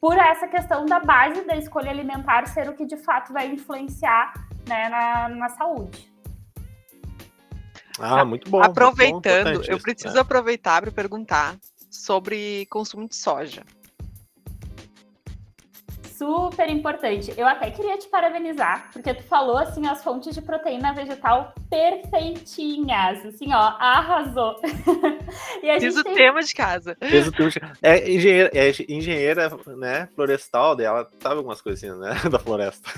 Por 0.01 0.17
essa 0.17 0.49
questão 0.49 0.87
da 0.87 0.99
base 0.99 1.43
da 1.45 1.57
escolha 1.57 1.91
alimentar 1.91 2.47
ser 2.47 2.69
o 2.69 2.75
que 2.75 2.87
de 2.87 2.97
fato 2.97 3.35
vai 3.35 3.47
influenciar 3.49 4.33
né, 4.67 4.89
na, 4.89 5.29
na 5.29 5.49
saúde. 5.51 6.11
Ah, 7.99 8.25
muito 8.25 8.51
bom. 8.51 8.63
Aproveitando, 8.63 9.55
muito 9.55 9.67
bom, 9.67 9.73
eu 9.73 9.79
preciso 9.79 10.17
é. 10.17 10.21
aproveitar 10.21 10.81
para 10.81 10.91
perguntar 10.91 11.57
sobre 11.91 12.65
consumo 12.67 13.07
de 13.07 13.15
soja 13.15 13.63
super 16.21 16.69
importante. 16.69 17.33
Eu 17.35 17.47
até 17.47 17.71
queria 17.71 17.97
te 17.97 18.07
parabenizar, 18.07 18.91
porque 18.93 19.15
tu 19.15 19.23
falou 19.23 19.57
assim 19.57 19.87
as 19.87 20.05
fontes 20.05 20.35
de 20.35 20.43
proteína 20.43 20.93
vegetal 20.93 21.55
perfeitinhas, 21.71 23.25
assim, 23.25 23.51
ó, 23.55 23.75
arrasou. 23.79 24.57
e 25.63 25.71
a 25.71 25.81
Fiz 25.81 25.97
o 25.97 26.05
tem... 26.05 26.15
tema 26.15 26.43
de 26.43 26.53
casa. 26.53 26.95
Fiz 27.01 27.27
o 27.27 27.33
tema 27.33 27.49
de... 27.49 27.59
É 27.81 28.11
engenheira, 28.11 28.51
é 28.53 28.71
engenheira, 28.87 29.51
né, 29.79 30.09
florestal 30.15 30.77
dela, 30.77 31.09
sabe 31.23 31.37
algumas 31.37 31.63
coisinhas, 31.63 31.99
né, 31.99 32.11
da 32.31 32.39
floresta. 32.39 32.91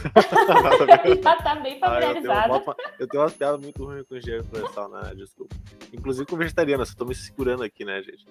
Já 1.23 1.37
tá 1.37 1.55
bem 1.57 1.79
familiarizada. 1.79 2.55
Ah, 2.55 2.57
eu, 2.57 2.61
tenho 2.61 2.77
eu 2.99 3.07
tenho 3.07 3.23
umas 3.23 3.35
piadas 3.35 3.61
muito 3.61 3.85
ruins 3.85 4.05
com 4.09 4.17
engenheiro 4.17 4.45
florestal, 4.47 4.89
né, 4.89 5.13
desculpa. 5.15 5.55
Inclusive 5.93 6.27
com 6.27 6.37
vegetariana, 6.37 6.85
só 6.85 6.97
tô 6.97 7.05
me 7.05 7.15
segurando 7.15 7.63
aqui, 7.63 7.85
né, 7.85 8.03
gente. 8.03 8.27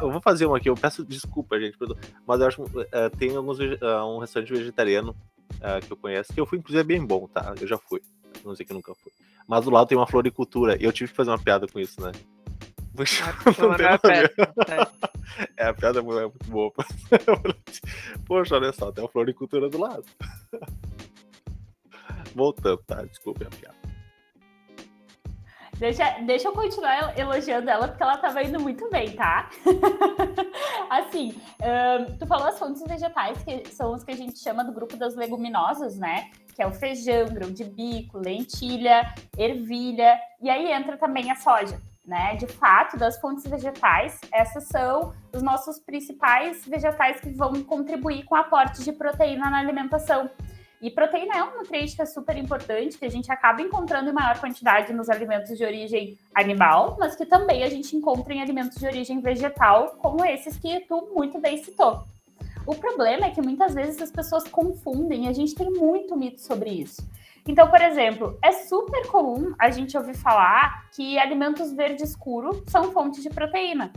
Eu 0.00 0.12
vou 0.12 0.20
fazer 0.20 0.46
uma 0.46 0.58
aqui, 0.58 0.68
eu 0.68 0.76
peço 0.76 1.04
desculpa, 1.04 1.58
gente, 1.58 1.76
mas 2.24 2.40
eu 2.40 2.46
acho 2.46 2.62
que 2.62 2.78
uh, 2.78 2.86
tem 3.18 3.34
alguns 3.34 3.58
uh, 3.58 4.04
um 4.06 4.27
restaurante 4.28 4.52
vegetariano 4.52 5.16
uh, 5.56 5.84
que 5.84 5.92
eu 5.92 5.96
conheço, 5.96 6.32
que 6.32 6.40
eu 6.40 6.46
fui, 6.46 6.58
inclusive, 6.58 6.80
é 6.80 6.84
bem 6.84 7.04
bom, 7.04 7.26
tá? 7.26 7.54
Eu 7.60 7.66
já 7.66 7.78
fui. 7.78 8.00
Não 8.44 8.54
sei 8.54 8.64
que 8.64 8.72
nunca 8.72 8.94
fui. 8.94 9.12
Mas 9.46 9.64
do 9.64 9.70
lado 9.70 9.88
tem 9.88 9.96
uma 9.96 10.06
floricultura, 10.06 10.76
e 10.80 10.84
eu 10.84 10.92
tive 10.92 11.10
que 11.10 11.16
fazer 11.16 11.30
uma 11.30 11.38
piada 11.38 11.66
com 11.66 11.80
isso, 11.80 12.00
né? 12.00 12.12
não 13.58 13.76
tem 13.76 13.86
nada 13.86 14.00
é, 15.56 15.66
a 15.66 15.74
piada 15.74 16.00
é 16.00 16.02
muito, 16.02 16.18
é 16.18 16.22
muito 16.22 16.50
boa. 16.50 16.72
Poxa, 18.26 18.56
olha 18.56 18.72
só, 18.72 18.90
tem 18.90 19.04
uma 19.04 19.10
floricultura 19.10 19.68
do 19.68 19.78
lado. 19.78 20.04
Voltando, 22.34 22.82
tá? 22.86 23.04
Desculpe 23.04 23.44
a 23.44 23.48
piada. 23.48 23.77
Deixa, 25.78 26.18
deixa 26.26 26.48
eu 26.48 26.52
continuar 26.52 27.16
elogiando 27.16 27.70
ela, 27.70 27.86
porque 27.86 28.02
ela 28.02 28.16
tava 28.16 28.42
indo 28.42 28.58
muito 28.58 28.90
bem, 28.90 29.14
tá? 29.14 29.48
assim, 30.90 31.40
um, 31.62 32.16
tu 32.18 32.26
falou 32.26 32.48
as 32.48 32.58
fontes 32.58 32.82
vegetais, 32.82 33.38
que 33.44 33.68
são 33.68 33.94
os 33.94 34.02
que 34.02 34.10
a 34.10 34.16
gente 34.16 34.40
chama 34.40 34.64
do 34.64 34.72
grupo 34.72 34.96
das 34.96 35.14
leguminosas, 35.14 35.96
né? 35.96 36.30
Que 36.56 36.62
é 36.62 36.66
o 36.66 36.72
feijão, 36.72 37.26
grão 37.26 37.52
de 37.52 37.62
bico, 37.62 38.18
lentilha, 38.18 39.14
ervilha, 39.36 40.18
e 40.42 40.50
aí 40.50 40.72
entra 40.72 40.96
também 40.96 41.30
a 41.30 41.36
soja. 41.36 41.80
Né? 42.04 42.36
De 42.36 42.46
fato, 42.46 42.96
das 42.96 43.20
fontes 43.20 43.44
vegetais, 43.44 44.18
essas 44.32 44.64
são 44.64 45.12
os 45.32 45.42
nossos 45.42 45.78
principais 45.78 46.64
vegetais 46.66 47.20
que 47.20 47.28
vão 47.28 47.62
contribuir 47.62 48.24
com 48.24 48.34
aporte 48.34 48.82
de 48.82 48.92
proteína 48.92 49.50
na 49.50 49.58
alimentação. 49.58 50.28
E 50.80 50.90
proteína 50.90 51.36
é 51.36 51.42
um 51.42 51.56
nutriente 51.58 51.96
que 51.96 52.02
é 52.02 52.06
super 52.06 52.36
importante, 52.36 52.96
que 52.96 53.04
a 53.04 53.10
gente 53.10 53.30
acaba 53.32 53.60
encontrando 53.60 54.10
em 54.10 54.12
maior 54.12 54.38
quantidade 54.38 54.92
nos 54.92 55.10
alimentos 55.10 55.56
de 55.58 55.64
origem 55.64 56.16
animal, 56.32 56.96
mas 57.00 57.16
que 57.16 57.26
também 57.26 57.64
a 57.64 57.68
gente 57.68 57.96
encontra 57.96 58.32
em 58.32 58.40
alimentos 58.40 58.78
de 58.78 58.86
origem 58.86 59.20
vegetal, 59.20 59.96
como 59.98 60.24
esses 60.24 60.56
que 60.56 60.80
tu 60.80 61.10
muito 61.12 61.40
bem 61.40 61.62
citou. 61.64 62.04
O 62.64 62.74
problema 62.76 63.26
é 63.26 63.30
que 63.30 63.42
muitas 63.42 63.74
vezes 63.74 64.00
as 64.00 64.12
pessoas 64.12 64.44
confundem, 64.46 65.24
e 65.24 65.28
a 65.28 65.32
gente 65.32 65.54
tem 65.54 65.68
muito 65.68 66.16
mito 66.16 66.40
sobre 66.40 66.70
isso. 66.70 67.02
Então, 67.46 67.68
por 67.68 67.80
exemplo, 67.80 68.38
é 68.42 68.52
super 68.52 69.06
comum 69.08 69.54
a 69.58 69.70
gente 69.70 69.96
ouvir 69.96 70.14
falar 70.14 70.88
que 70.90 71.18
alimentos 71.18 71.72
verde 71.72 72.04
escuro 72.04 72.62
são 72.68 72.92
fontes 72.92 73.22
de 73.22 73.30
proteína. 73.30 73.90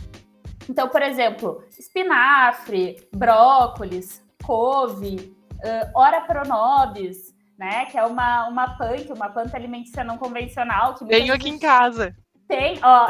Então, 0.69 0.87
por 0.87 1.01
exemplo, 1.01 1.63
espinafre, 1.77 3.05
brócolis, 3.13 4.23
couve, 4.43 5.35
uh, 5.63 5.91
Ora 5.93 6.21
Pronobis, 6.21 7.33
né? 7.57 7.85
Que 7.85 7.97
é 7.97 8.05
uma, 8.05 8.47
uma 8.47 8.77
punk, 8.77 9.11
uma 9.11 9.29
planta 9.29 9.55
alimentícia 9.55 10.03
não 10.03 10.17
convencional. 10.17 10.95
Que 10.95 11.05
Tenho 11.05 11.33
aqui 11.33 11.49
em 11.49 11.59
casa. 11.59 12.15
Tem, 12.51 12.77
ó. 12.83 13.07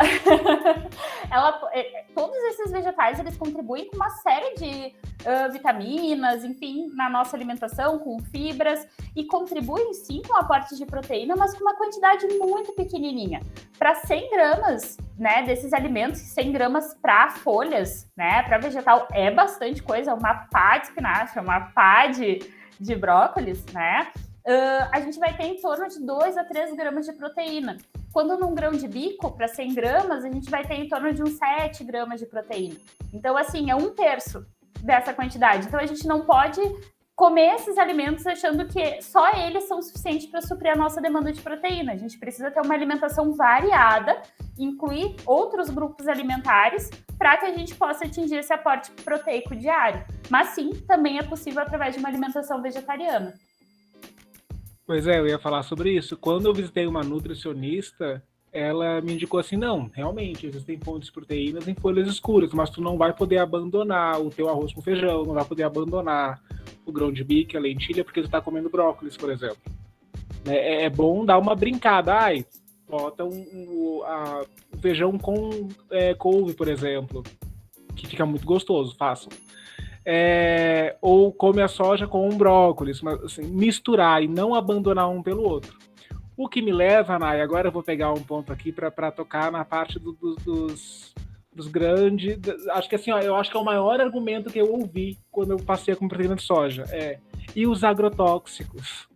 ela, 1.32 1.60
é, 1.74 2.06
todos 2.14 2.38
esses 2.38 2.72
vegetais 2.72 3.20
eles 3.20 3.36
contribuem 3.36 3.88
com 3.88 3.96
uma 3.96 4.12
série 4.12 4.54
de 4.54 4.96
uh, 5.28 5.52
vitaminas, 5.52 6.44
enfim, 6.44 6.92
na 6.94 7.10
nossa 7.10 7.36
alimentação, 7.36 7.98
com 7.98 8.20
fibras, 8.20 8.88
e 9.16 9.26
contribuem 9.26 9.96
sim 9.96 10.22
com 10.22 10.36
aporte 10.36 10.78
de 10.78 10.86
proteína, 10.86 11.36
mas 11.36 11.56
com 11.56 11.64
uma 11.64 11.74
quantidade 11.74 12.28
muito 12.38 12.72
pequenininha. 12.74 13.42
Para 13.80 13.96
100 13.96 14.30
gramas 14.30 14.98
né, 15.18 15.42
desses 15.42 15.74
alimentos, 15.74 16.20
100 16.20 16.52
gramas 16.52 16.94
para 17.02 17.32
folhas, 17.32 18.08
né, 18.16 18.44
para 18.44 18.60
vegetal, 18.60 19.08
é 19.12 19.32
bastante 19.32 19.82
coisa, 19.82 20.14
uma 20.14 20.36
pá 20.52 20.78
de 20.78 20.86
espinafre, 20.86 21.40
uma 21.40 21.62
pá 21.62 22.06
de, 22.06 22.48
de 22.80 22.96
brócolis, 22.96 23.66
né? 23.74 24.08
Uh, 24.46 24.88
a 24.92 25.00
gente 25.00 25.18
vai 25.18 25.36
ter 25.36 25.46
em 25.46 25.60
torno 25.60 25.88
de 25.88 26.00
2 26.06 26.38
a 26.38 26.44
3 26.44 26.76
gramas 26.76 27.08
de 27.08 27.14
proteína. 27.14 27.78
Quando 28.14 28.38
num 28.38 28.54
grão 28.54 28.72
de 28.72 28.88
bico, 28.88 29.32
para 29.32 29.48
100 29.48 29.74
gramas, 29.74 30.26
a 30.26 30.30
gente 30.30 30.50
vai 30.50 30.66
ter 30.66 30.76
em 30.76 30.90
torno 30.90 31.14
de 31.14 31.24
uns 31.24 31.38
7 31.38 31.84
gramas 31.84 32.20
de 32.20 32.26
proteína. 32.26 32.76
Então, 33.14 33.38
assim, 33.38 33.70
é 33.72 33.76
um 33.76 33.90
terço 33.92 34.46
dessa 34.82 35.14
quantidade. 35.14 35.68
Então 35.68 35.80
a 35.80 35.86
gente 35.86 36.08
não 36.08 36.26
pode 36.26 36.60
comer 37.16 37.56
esses 37.56 37.78
alimentos 37.78 38.26
achando 38.26 38.66
que 38.66 39.02
só 39.02 39.32
eles 39.34 39.68
são 39.68 39.82
suficientes 39.82 40.26
para 40.26 40.42
suprir 40.42 40.72
a 40.72 40.76
nossa 40.76 41.00
demanda 41.00 41.32
de 41.32 41.42
proteína. 41.42 41.94
A 41.94 41.98
gente 41.98 42.18
precisa 42.18 42.50
ter 42.50 42.62
uma 42.62 42.74
alimentação 42.74 43.34
variada, 43.34 44.22
incluir 44.58 45.16
outros 45.26 45.70
grupos 45.70 46.08
alimentares 46.08 46.90
para 47.18 47.38
que 47.38 47.46
a 47.46 47.54
gente 47.54 47.76
possa 47.76 48.06
atingir 48.06 48.38
esse 48.38 48.52
aporte 48.52 48.92
proteico 49.04 49.56
diário. 49.56 50.04
Mas 50.30 50.50
sim, 50.50 50.72
também 50.88 51.20
é 51.20 51.24
possível 51.24 51.62
através 51.62 51.94
de 51.94 52.00
uma 52.00 52.10
alimentação 52.10 52.62
vegetariana. 52.62 53.36
Pois 54.86 55.08
é, 55.08 55.20
eu 55.20 55.28
ia 55.28 55.40
falar 55.40 55.64
sobre 55.64 55.92
isso. 55.96 56.18
Quando 56.18 56.48
eu 56.48 56.54
visitei 56.54 56.86
uma 56.86 57.04
nutricionista, 57.04 58.24
ela 58.52 59.00
me 59.00 59.14
indicou 59.14 59.40
assim, 59.40 59.56
não, 59.56 59.90
realmente, 59.94 60.46
existem 60.46 60.78
fontes 60.80 61.08
de 61.08 61.14
proteínas 61.14 61.68
em 61.68 61.74
folhas 61.74 62.08
escuras, 62.08 62.52
mas 62.52 62.70
tu 62.70 62.82
não 62.82 62.98
vai 62.98 63.14
poder 63.14 63.38
abandonar 63.38 64.20
o 64.20 64.30
teu 64.30 64.50
arroz 64.50 64.74
com 64.74 64.82
feijão, 64.82 65.24
não 65.24 65.34
vai 65.34 65.46
poder 65.46 65.64
abandonar 65.64 66.42
o 66.86 66.92
grão 66.92 67.12
de 67.12 67.24
bico, 67.24 67.56
a 67.56 67.60
lentilha, 67.60 68.04
porque 68.04 68.22
tu 68.22 68.30
tá 68.30 68.42
comendo 68.42 68.70
brócolis, 68.70 69.16
por 69.16 69.32
exemplo. 69.32 69.62
É, 70.46 70.86
é 70.86 70.90
bom 70.90 71.24
dar 71.24 71.38
uma 71.38 71.56
brincada, 71.56 72.14
ai, 72.14 72.46
bota 72.90 73.24
um, 73.24 73.30
um, 73.54 74.04
a, 74.04 74.46
feijão 74.82 75.18
com 75.18 75.70
é, 75.90 76.14
couve, 76.14 76.54
por 76.54 76.68
exemplo, 76.68 77.24
que 77.96 78.08
fica 78.08 78.26
muito 78.26 78.46
gostoso, 78.46 78.96
façam. 78.98 79.30
É, 80.06 80.96
ou 81.02 81.32
come 81.32 81.62
a 81.62 81.68
soja 81.68 82.08
com 82.08 82.28
um 82.28 82.36
brócolis, 82.36 83.02
mas 83.02 83.22
assim, 83.24 83.44
misturar 83.44 84.24
e 84.24 84.28
não 84.28 84.56
abandonar 84.56 85.10
um 85.10 85.22
pelo 85.22 85.44
outro. 85.44 85.78
O 86.36 86.50
que 86.50 86.62
me 86.62 86.72
leva, 86.72 87.20
Nay, 87.20 87.40
agora 87.42 87.68
eu 87.68 87.72
vou 87.72 87.84
pegar 87.84 88.12
um 88.12 88.24
ponto 88.24 88.52
aqui 88.52 88.72
para 88.72 89.12
tocar 89.12 89.52
na 89.52 89.64
parte 89.64 90.00
do, 90.00 90.14
do, 90.14 90.36
dos, 90.38 91.14
dos 91.54 91.68
grandes. 91.68 92.40
Acho 92.72 92.90
que 92.90 92.96
assim, 92.96 93.12
ó, 93.12 93.20
eu 93.20 93.36
acho 93.36 93.52
que 93.52 93.58
é 93.58 93.60
o 93.60 93.66
maior 93.66 94.02
argumento 94.02 94.50
que 94.50 94.60
eu 94.60 94.72
ouvi 94.72 95.20
quando 95.30 95.52
eu 95.52 95.58
passei 95.58 95.96
com 95.96 96.08
proteína 96.08 96.36
de 96.36 96.42
soja. 96.42 96.86
É, 96.90 97.20
e 97.56 97.68
os 97.68 97.84
agrotóxicos. 97.84 99.08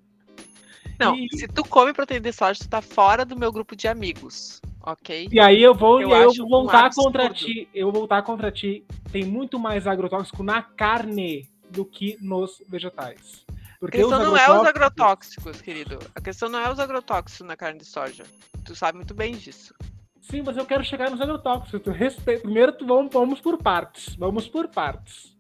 Não, 1.00 1.16
e... 1.16 1.28
se 1.36 1.48
tu 1.48 1.64
come 1.64 1.94
proteína 1.94 2.22
de 2.22 2.34
soja, 2.34 2.60
tu 2.60 2.70
tá 2.70 2.82
fora 2.82 3.26
do 3.26 3.36
meu 3.36 3.52
grupo 3.52 3.76
de 3.76 3.88
amigos, 3.88 4.62
ok? 4.86 5.30
E 5.32 5.40
aí 5.40 5.62
eu 5.62 5.74
vou, 5.74 6.02
eu, 6.02 6.10
eu 6.10 6.32
vou 6.34 6.50
voltar 6.50 6.88
um 6.88 7.04
contra 7.04 7.30
ti. 7.30 7.68
Eu 7.74 7.92
vou 7.92 8.02
voltar 8.02 8.22
contra 8.22 8.52
ti. 8.52 8.86
Tem 9.12 9.26
muito 9.26 9.60
mais 9.60 9.88
agrotóxico 9.88 10.44
na 10.44 10.62
carne 10.62 11.50
do 11.70 11.86
que 11.86 12.18
nos 12.22 12.62
vegetais. 12.70 13.46
Porque 13.80 13.98
a 13.98 14.02
questão 14.02 14.24
não 14.24 14.38
é 14.38 14.50
os 14.50 14.68
agrotóxicos, 14.68 15.62
querido. 15.62 16.00
A 16.16 16.22
questão 16.22 16.50
não 16.50 16.60
é 16.60 16.72
os 16.72 16.80
agrotóxicos 16.80 17.46
na 17.46 17.56
carne 17.56 17.80
de 17.80 17.86
soja. 17.86 18.24
Tu 18.64 18.76
sabe 18.76 18.98
muito 18.98 19.14
bem 19.14 19.34
disso. 19.34 19.74
Sim, 20.22 20.42
mas 20.44 20.58
eu 20.58 20.66
quero 20.66 20.84
chegar 20.84 21.12
nos 21.12 21.22
agrotóxicos. 21.22 21.82
Tu 21.82 21.92
respeita... 21.92 22.42
Primeiro, 22.42 22.72
tu 22.72 22.86
vamos, 22.86 23.14
vamos 23.14 23.42
por 23.42 23.58
partes. 23.58 24.16
Vamos 24.16 24.48
por 24.48 24.68
partes. 24.68 25.36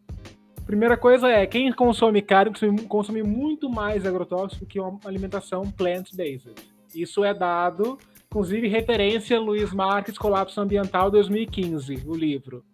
Primeira 0.65 0.97
coisa 0.97 1.29
é, 1.29 1.45
quem 1.45 1.71
consome 1.71 2.21
carne 2.21 2.51
consome 2.87 3.21
muito 3.21 3.69
mais 3.69 4.05
agrotóxico 4.05 4.65
que 4.65 4.79
uma 4.79 4.99
alimentação 5.05 5.71
plant-based. 5.71 6.55
Isso 6.93 7.23
é 7.23 7.33
dado, 7.33 7.99
inclusive, 8.35 8.67
referência 8.67 9.39
Luiz 9.39 9.71
Marques, 9.71 10.17
Colapso 10.17 10.59
Ambiental 10.59 11.09
2015, 11.09 12.03
o 12.05 12.13
livro. 12.13 12.65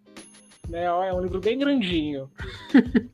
Né, 0.68 0.84
é 0.86 1.14
um 1.14 1.20
livro 1.20 1.40
bem 1.40 1.56
grandinho. 1.56 2.28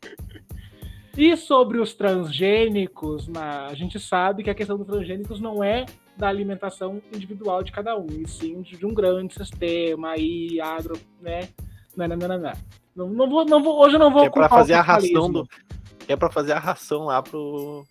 E 1.16 1.36
sobre 1.36 1.80
os 1.80 1.94
transgênicos, 1.94 3.28
a 3.34 3.74
gente 3.74 3.98
sabe 3.98 4.44
que 4.44 4.50
a 4.50 4.54
questão 4.54 4.78
dos 4.78 4.86
transgênicos 4.86 5.40
não 5.40 5.64
é 5.64 5.84
da 6.16 6.28
alimentação 6.28 7.02
individual 7.12 7.60
de 7.64 7.72
cada 7.72 7.98
um, 7.98 8.06
e 8.06 8.28
sim 8.28 8.62
de 8.62 8.86
um 8.86 8.94
grande 8.94 9.34
sistema 9.34 10.10
aí, 10.10 10.60
agro, 10.60 10.96
né? 11.20 11.48
Não, 11.96 12.06
não, 12.06 12.16
não, 12.16 12.28
não. 12.28 12.52
não, 12.94 13.08
não, 13.08 13.28
vou, 13.28 13.44
não 13.44 13.60
vou, 13.60 13.80
hoje 13.80 13.96
eu 13.96 13.98
não 13.98 14.12
vou 14.12 14.26
é 14.26 14.30
para 14.30 14.48
fazer 14.48 14.74
a 14.74 14.80
ração 14.80 15.32
do 15.32 15.48
é 16.06 16.14
para 16.14 16.30
fazer 16.30 16.52
a 16.52 16.58
ração 16.60 17.06
lá 17.06 17.20
pro 17.20 17.84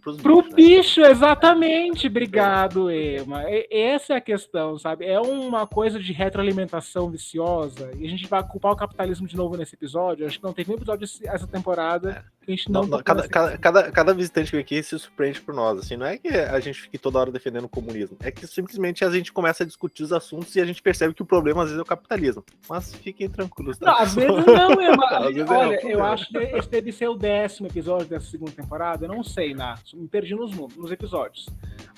Pros 0.00 0.16
Pro 0.20 0.42
bichos, 0.42 0.50
né? 0.50 0.56
bicho, 0.56 1.00
exatamente. 1.02 2.06
Obrigado, 2.08 2.90
Ema. 2.90 3.44
essa 3.70 4.14
é 4.14 4.16
a 4.16 4.20
questão, 4.20 4.78
sabe? 4.78 5.06
É 5.06 5.20
uma 5.20 5.66
coisa 5.66 6.00
de 6.00 6.12
retroalimentação 6.12 7.10
viciosa. 7.10 7.90
E 7.96 8.06
a 8.06 8.10
gente 8.10 8.26
vai 8.26 8.42
culpar 8.42 8.72
o 8.72 8.76
capitalismo 8.76 9.26
de 9.26 9.36
novo 9.36 9.56
nesse 9.56 9.74
episódio. 9.74 10.26
Acho 10.26 10.38
que 10.38 10.44
não 10.44 10.52
teve 10.52 10.72
um 10.72 10.74
episódio 10.74 11.08
essa 11.24 11.46
temporada 11.46 12.24
que 12.42 12.52
a 12.52 12.56
gente 12.56 12.70
não. 12.70 12.82
não, 12.82 12.88
não 12.88 13.02
cada, 13.02 13.28
cada, 13.28 13.56
cada, 13.56 13.92
cada, 13.92 14.14
visitante 14.14 14.50
que 14.50 14.56
vem 14.56 14.60
aqui 14.62 14.82
se 14.82 14.98
surpreende 14.98 15.40
por 15.40 15.54
nós. 15.54 15.78
Assim, 15.78 15.96
não 15.96 16.06
é 16.06 16.18
que 16.18 16.28
a 16.28 16.58
gente 16.60 16.82
fique 16.82 16.98
toda 16.98 17.18
hora 17.18 17.30
defendendo 17.30 17.64
o 17.64 17.68
comunismo. 17.68 18.16
É 18.20 18.30
que 18.30 18.46
simplesmente 18.46 19.04
a 19.04 19.10
gente 19.10 19.32
começa 19.32 19.62
a 19.62 19.66
discutir 19.66 20.02
os 20.02 20.12
assuntos 20.12 20.54
e 20.56 20.60
a 20.60 20.64
gente 20.64 20.82
percebe 20.82 21.14
que 21.14 21.22
o 21.22 21.26
problema 21.26 21.62
às 21.62 21.68
vezes 21.68 21.78
é 21.78 21.82
o 21.82 21.86
capitalismo. 21.86 22.44
Mas 22.68 22.94
fiquem 22.94 23.30
tranquilos. 23.30 23.78
Tá? 23.78 23.86
Não, 23.86 23.98
às 23.98 24.14
vezes 24.14 24.44
não, 24.44 24.72
Ema. 24.82 25.04
Olha, 25.54 25.76
é 25.76 25.94
eu 25.94 26.04
acho 26.04 26.28
que 26.28 26.38
esse 26.38 26.68
deve 26.68 26.90
ser 26.90 27.08
o 27.08 27.14
décimo 27.14 27.68
episódio 27.68 28.08
dessa 28.08 28.26
segunda 28.26 28.50
temporada. 28.50 29.04
Eu 29.04 29.08
não 29.08 29.22
sei, 29.22 29.54
Nath 29.54 29.83
me 29.92 30.08
perdi 30.08 30.34
nos, 30.34 30.52
nos 30.76 30.90
episódios. 30.90 31.46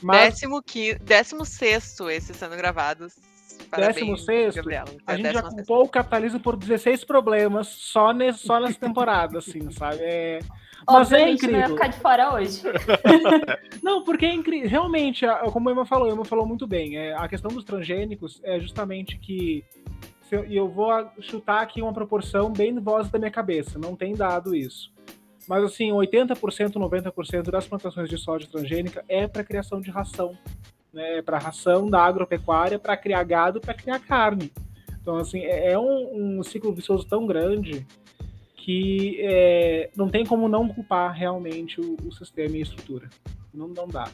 Mas... 0.03 0.35
Décimo, 0.35 0.63
quinto, 0.63 1.03
décimo 1.05 1.45
sexto 1.45 2.11
esse 2.11 2.35
sendo 2.35 2.57
gravado. 2.57 3.07
décimo 3.77 4.17
sexto, 4.17 4.69
a 5.07 5.15
é 5.15 5.17
gente 5.17 5.33
já 5.33 5.43
culpou 5.43 5.85
o 5.85 5.89
capitalismo 5.89 6.41
por 6.41 6.57
16 6.57 7.05
problemas 7.05 7.69
só, 7.69 8.13
nesse, 8.13 8.41
só 8.41 8.59
nessa 8.59 8.79
temporada, 8.81 9.39
assim, 9.39 9.71
sabe? 9.71 9.99
É... 10.01 10.41
Mas 10.89 11.13
é 11.13 11.31
incrível. 11.31 11.53
Não 11.53 11.69
ia 11.69 11.75
ficar 11.75 11.89
de 11.89 11.99
fora 11.99 12.35
hoje. 12.35 12.63
não, 13.83 14.05
porque 14.05 14.27
é 14.27 14.33
incrível. 14.33 14.69
Realmente, 14.69 15.27
como 15.53 15.69
a 15.69 15.73
Emma 15.73 15.85
falou, 15.85 16.09
a 16.09 16.13
Emma 16.13 16.25
falou 16.25 16.47
muito 16.47 16.67
bem. 16.67 16.97
É, 16.97 17.15
a 17.15 17.27
questão 17.27 17.51
dos 17.51 17.65
transgênicos 17.65 18.41
é 18.45 18.61
justamente 18.61 19.19
que. 19.19 19.65
E 20.49 20.57
eu 20.57 20.69
vou 20.69 20.91
chutar 21.21 21.63
aqui 21.63 21.81
uma 21.81 21.93
proporção 21.93 22.53
bem 22.53 22.79
voz 22.81 23.09
da 23.11 23.19
minha 23.19 23.31
cabeça. 23.31 23.79
Não 23.79 23.97
tem 23.97 24.15
dado 24.15 24.55
isso. 24.55 24.93
Mas 25.49 25.65
assim, 25.65 25.91
80%, 25.91 26.73
90% 26.75 27.51
das 27.51 27.67
plantações 27.67 28.09
de 28.09 28.19
soja 28.19 28.47
transgênica 28.51 29.05
é 29.09 29.29
para 29.29 29.45
criação 29.45 29.81
de 29.81 29.91
ração, 29.91 30.37
né? 30.93 31.19
É 31.19 31.23
para 31.23 31.39
ração 31.39 31.89
da 31.89 32.03
agropecuária, 32.03 32.79
para 32.79 32.97
criar 32.97 33.23
gado, 33.23 33.61
para 33.61 33.75
criar 33.75 34.01
carne. 34.01 34.53
Então 35.01 35.17
assim, 35.17 35.41
é, 35.41 35.73
é 35.73 35.79
um, 35.79 36.39
um 36.39 36.43
ciclo 36.43 36.73
vicioso 36.73 37.07
tão 37.07 37.27
grande 37.27 37.87
que 38.57 39.19
é, 39.21 39.91
não 39.97 40.09
tem 40.09 40.27
como 40.27 40.49
não 40.49 40.69
culpar 40.69 41.13
realmente 41.13 41.81
o, 41.81 41.97
o 42.05 42.13
sistema 42.13 42.57
e 42.57 42.59
a 42.59 42.63
estrutura. 42.63 43.09
Não, 43.55 43.69
não 43.69 43.87
dá 43.87 44.09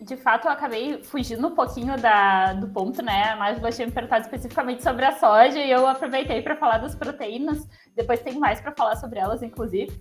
de 0.00 0.16
fato, 0.16 0.48
eu 0.48 0.52
acabei 0.52 1.02
fugindo 1.04 1.46
um 1.46 1.54
pouquinho 1.54 2.00
da, 2.00 2.54
do 2.54 2.68
ponto, 2.68 3.02
né? 3.02 3.34
Mas 3.36 3.58
você 3.58 3.76
tinha 3.76 3.86
me 3.86 3.92
perguntado 3.92 4.22
especificamente 4.22 4.82
sobre 4.82 5.04
a 5.04 5.12
soja 5.12 5.58
e 5.58 5.70
eu 5.70 5.86
aproveitei 5.86 6.40
para 6.40 6.56
falar 6.56 6.78
das 6.78 6.94
proteínas. 6.94 7.68
Depois 7.94 8.20
tem 8.20 8.38
mais 8.38 8.60
para 8.60 8.72
falar 8.72 8.96
sobre 8.96 9.18
elas, 9.18 9.42
inclusive. 9.42 9.92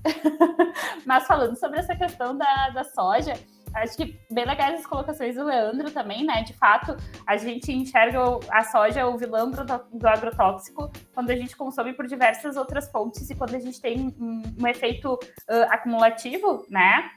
Mas 1.06 1.28
falando 1.28 1.58
sobre 1.58 1.80
essa 1.80 1.96
questão 1.96 2.38
da, 2.38 2.70
da 2.70 2.86
soja, 2.86 3.34
acho 3.74 3.98
que 3.98 4.18
bem 4.32 4.46
legais 4.46 4.80
as 4.80 4.86
colocações 4.86 5.36
do 5.36 5.44
Leandro 5.44 5.92
também, 5.92 6.26
né? 6.26 6.44
De 6.44 6.54
fato, 6.54 6.96
a 7.28 7.36
gente 7.36 7.70
enxerga 7.70 8.20
a 8.52 8.64
soja, 8.64 9.06
o 9.06 9.18
vilão 9.18 9.52
do, 9.52 9.64
do 9.94 10.08
agrotóxico, 10.08 10.90
quando 11.14 11.30
a 11.32 11.36
gente 11.36 11.58
consome 11.58 11.92
por 11.94 12.08
diversas 12.08 12.56
outras 12.56 12.90
fontes 12.90 13.30
e 13.30 13.36
quando 13.36 13.54
a 13.56 13.60
gente 13.60 13.82
tem 13.82 14.16
um, 14.18 14.44
um 14.62 14.68
efeito 14.68 15.14
uh, 15.14 15.64
acumulativo, 15.70 16.66
né? 16.70 17.12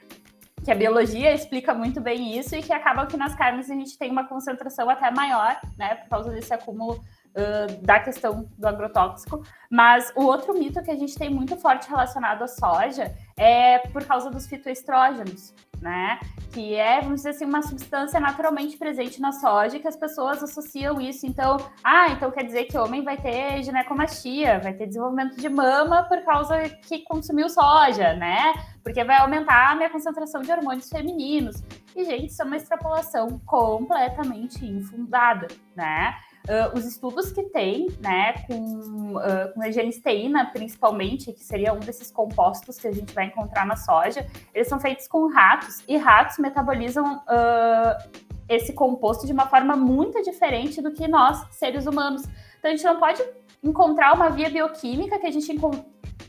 Que 0.63 0.71
a 0.71 0.75
biologia 0.75 1.33
explica 1.33 1.73
muito 1.73 1.99
bem 1.99 2.37
isso 2.37 2.55
e 2.55 2.61
que 2.61 2.71
acaba 2.71 3.05
que 3.05 3.17
nas 3.17 3.35
carnes 3.35 3.69
a 3.69 3.73
gente 3.73 3.97
tem 3.97 4.09
uma 4.09 4.25
concentração 4.27 4.89
até 4.89 5.11
maior, 5.11 5.59
né, 5.77 5.95
por 5.95 6.09
causa 6.09 6.31
desse 6.31 6.53
acúmulo 6.53 7.03
uh, 7.35 7.85
da 7.85 7.99
questão 7.99 8.49
do 8.57 8.67
agrotóxico. 8.67 9.43
Mas 9.69 10.11
o 10.15 10.23
outro 10.23 10.53
mito 10.53 10.81
que 10.83 10.91
a 10.91 10.95
gente 10.95 11.15
tem 11.15 11.29
muito 11.29 11.57
forte 11.57 11.89
relacionado 11.89 12.43
à 12.43 12.47
soja 12.47 13.13
é 13.35 13.79
por 13.79 14.05
causa 14.05 14.29
dos 14.29 14.45
fitoestrógenos, 14.45 15.53
né? 15.81 16.19
Que 16.51 16.75
é, 16.75 17.01
vamos 17.01 17.17
dizer 17.17 17.29
assim, 17.29 17.45
uma 17.45 17.63
substância 17.63 18.19
naturalmente 18.19 18.77
presente 18.77 19.19
na 19.19 19.31
soja 19.31 19.79
que 19.79 19.87
as 19.87 19.95
pessoas 19.95 20.43
associam 20.43 21.01
isso. 21.01 21.25
Então, 21.25 21.57
ah, 21.83 22.09
então 22.11 22.29
quer 22.29 22.43
dizer 22.43 22.65
que 22.65 22.77
homem 22.77 23.03
vai 23.03 23.17
ter 23.17 23.63
ginecomastia, 23.63 24.59
vai 24.59 24.73
ter 24.73 24.85
desenvolvimento 24.85 25.35
de 25.35 25.49
mama 25.49 26.03
por 26.03 26.21
causa 26.23 26.69
que 26.69 26.99
consumiu 26.99 27.49
soja, 27.49 28.13
né? 28.13 28.53
Porque 28.83 29.03
vai 29.03 29.17
aumentar 29.17 29.71
a 29.71 29.75
minha 29.75 29.89
concentração 29.89 30.41
de 30.41 30.51
hormônios 30.51 30.87
femininos. 30.87 31.63
E, 31.95 32.05
gente, 32.05 32.27
isso 32.27 32.41
é 32.41 32.45
uma 32.45 32.57
extrapolação 32.57 33.39
completamente 33.45 34.63
infundada, 34.65 35.47
né? 35.75 36.13
Uh, 36.43 36.77
os 36.77 36.85
estudos 36.85 37.31
que 37.31 37.41
tem, 37.43 37.87
né, 38.01 38.33
com, 38.47 39.15
uh, 39.15 39.53
com 39.53 39.61
a 39.61 39.71
genisteína, 39.71 40.51
principalmente, 40.51 41.31
que 41.31 41.41
seria 41.41 41.73
um 41.73 41.79
desses 41.79 42.11
compostos 42.11 42.77
que 42.77 42.87
a 42.87 42.91
gente 42.91 43.13
vai 43.13 43.27
encontrar 43.27 43.65
na 43.65 43.77
soja, 43.77 44.27
eles 44.53 44.67
são 44.67 44.77
feitos 44.77 45.07
com 45.07 45.31
ratos, 45.31 45.81
e 45.87 45.95
ratos 45.95 46.37
metabolizam 46.39 47.15
uh, 47.19 48.23
esse 48.49 48.73
composto 48.73 49.25
de 49.25 49.31
uma 49.31 49.47
forma 49.47 49.77
muito 49.77 50.21
diferente 50.21 50.81
do 50.81 50.91
que 50.91 51.07
nós, 51.07 51.47
seres 51.51 51.85
humanos. 51.85 52.23
Então, 52.59 52.71
a 52.71 52.75
gente 52.75 52.83
não 52.83 52.99
pode 52.99 53.23
encontrar 53.63 54.13
uma 54.13 54.29
via 54.29 54.49
bioquímica 54.49 55.17
que 55.19 55.27
a 55.27 55.31
gente, 55.31 55.47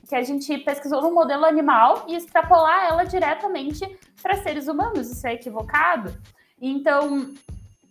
que 0.09 0.15
a 0.15 0.23
gente 0.23 0.59
pesquisou 0.59 1.03
no 1.03 1.13
modelo 1.13 1.45
animal 1.45 2.05
e 2.07 2.15
extrapolar 2.15 2.87
ela 2.87 3.03
diretamente 3.03 3.99
para 4.23 4.37
seres 4.37 4.69
humanos. 4.69 5.11
Isso 5.11 5.27
é 5.27 5.35
equivocado. 5.35 6.15
Então, 6.61 7.33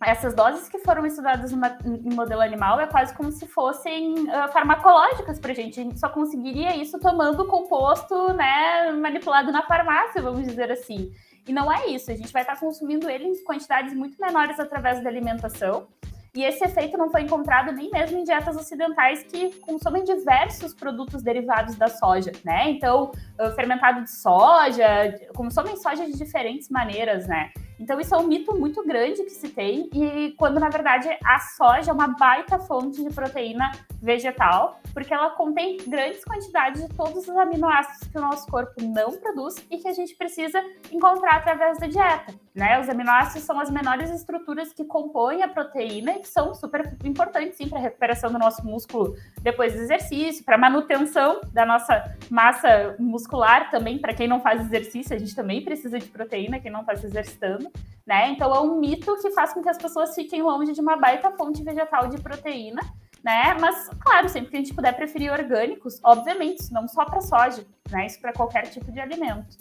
essas 0.06 0.34
doses 0.34 0.68
que 0.68 0.78
foram 0.78 1.04
estudadas 1.06 1.52
em 1.52 2.14
modelo 2.14 2.40
animal 2.40 2.80
é 2.80 2.86
quase 2.86 3.14
como 3.14 3.30
se 3.30 3.46
fossem 3.46 4.14
uh, 4.14 4.52
farmacológicas 4.52 5.38
para 5.38 5.52
a 5.52 5.54
gente. 5.54 5.80
A 5.80 5.82
gente 5.82 5.98
só 5.98 6.08
conseguiria 6.08 6.76
isso 6.76 6.98
tomando 6.98 7.42
o 7.42 7.46
composto 7.46 8.32
né, 8.32 8.92
manipulado 8.92 9.50
na 9.50 9.62
farmácia, 9.62 10.22
vamos 10.22 10.46
dizer 10.46 10.70
assim. 10.70 11.12
E 11.46 11.52
não 11.52 11.70
é 11.70 11.88
isso, 11.88 12.10
a 12.10 12.14
gente 12.14 12.32
vai 12.32 12.42
estar 12.42 12.58
consumindo 12.58 13.08
ele 13.08 13.24
em 13.24 13.44
quantidades 13.44 13.94
muito 13.94 14.16
menores 14.20 14.58
através 14.58 15.02
da 15.02 15.10
alimentação. 15.10 15.86
E 16.34 16.42
esse 16.42 16.64
efeito 16.64 16.98
não 16.98 17.10
foi 17.10 17.22
encontrado 17.22 17.70
nem 17.70 17.88
mesmo 17.90 18.18
em 18.18 18.24
dietas 18.24 18.56
ocidentais 18.56 19.22
que 19.22 19.50
consomem 19.60 20.02
diversos 20.02 20.74
produtos 20.74 21.22
derivados 21.22 21.76
da 21.76 21.86
soja, 21.86 22.32
né? 22.44 22.70
Então, 22.70 23.12
fermentado 23.54 24.02
de 24.02 24.10
soja, 24.10 25.14
consomem 25.32 25.76
soja 25.76 26.04
de 26.04 26.18
diferentes 26.18 26.68
maneiras, 26.68 27.28
né? 27.28 27.52
Então, 27.78 28.00
isso 28.00 28.14
é 28.14 28.18
um 28.18 28.26
mito 28.26 28.54
muito 28.58 28.84
grande 28.86 29.22
que 29.24 29.30
se 29.30 29.48
tem, 29.48 29.88
e 29.92 30.32
quando 30.38 30.60
na 30.60 30.68
verdade 30.68 31.08
a 31.24 31.38
soja 31.38 31.90
é 31.90 31.94
uma 31.94 32.08
baita 32.08 32.58
fonte 32.58 33.02
de 33.02 33.10
proteína 33.12 33.72
vegetal, 34.00 34.80
porque 34.92 35.12
ela 35.12 35.30
contém 35.30 35.78
grandes 35.86 36.24
quantidades 36.24 36.82
de 36.82 36.94
todos 36.94 37.26
os 37.26 37.36
aminoácidos 37.36 38.08
que 38.08 38.18
o 38.18 38.20
nosso 38.20 38.46
corpo 38.46 38.74
não 38.82 39.18
produz 39.18 39.56
e 39.70 39.78
que 39.78 39.88
a 39.88 39.92
gente 39.92 40.14
precisa 40.14 40.62
encontrar 40.92 41.36
através 41.36 41.78
da 41.78 41.86
dieta. 41.86 42.34
Né? 42.54 42.78
Os 42.80 42.88
aminoácidos 42.88 43.42
são 43.42 43.58
as 43.58 43.68
menores 43.70 44.10
estruturas 44.10 44.72
que 44.72 44.84
compõem 44.84 45.42
a 45.42 45.48
proteína 45.48 46.12
e 46.12 46.20
que 46.20 46.28
são 46.28 46.54
super 46.54 46.96
importantes 47.02 47.56
sim 47.56 47.68
para 47.68 47.78
a 47.78 47.82
recuperação 47.82 48.30
do 48.30 48.38
nosso 48.38 48.64
músculo 48.64 49.16
depois 49.42 49.72
do 49.72 49.80
exercício, 49.80 50.44
para 50.44 50.56
manutenção 50.56 51.40
da 51.52 51.66
nossa 51.66 52.14
massa 52.30 52.94
muscular 52.98 53.70
também, 53.70 53.98
para 53.98 54.14
quem 54.14 54.28
não 54.28 54.40
faz 54.40 54.60
exercício, 54.60 55.16
a 55.16 55.18
gente 55.18 55.34
também 55.34 55.64
precisa 55.64 55.98
de 55.98 56.06
proteína, 56.06 56.60
quem 56.60 56.70
não 56.70 56.82
está 56.82 56.94
se 56.94 57.06
exercitando 57.06 57.63
né? 58.06 58.30
Então 58.30 58.54
é 58.54 58.60
um 58.60 58.78
mito 58.78 59.16
que 59.20 59.30
faz 59.30 59.52
com 59.52 59.62
que 59.62 59.68
as 59.68 59.78
pessoas 59.78 60.14
fiquem 60.14 60.42
longe 60.42 60.72
de 60.72 60.80
uma 60.80 60.96
baita 60.96 61.30
fonte 61.32 61.62
vegetal 61.62 62.08
de 62.08 62.20
proteína, 62.20 62.80
né? 63.22 63.54
Mas, 63.60 63.88
claro, 64.00 64.28
sempre 64.28 64.50
que 64.50 64.56
a 64.56 64.60
gente 64.60 64.74
puder 64.74 64.94
preferir 64.94 65.32
orgânicos, 65.32 65.98
obviamente, 66.04 66.70
não 66.72 66.86
só 66.86 67.04
para 67.04 67.20
soja, 67.20 67.66
né? 67.90 68.06
Isso 68.06 68.20
para 68.20 68.32
qualquer 68.32 68.68
tipo 68.68 68.92
de 68.92 69.00
alimento. 69.00 69.56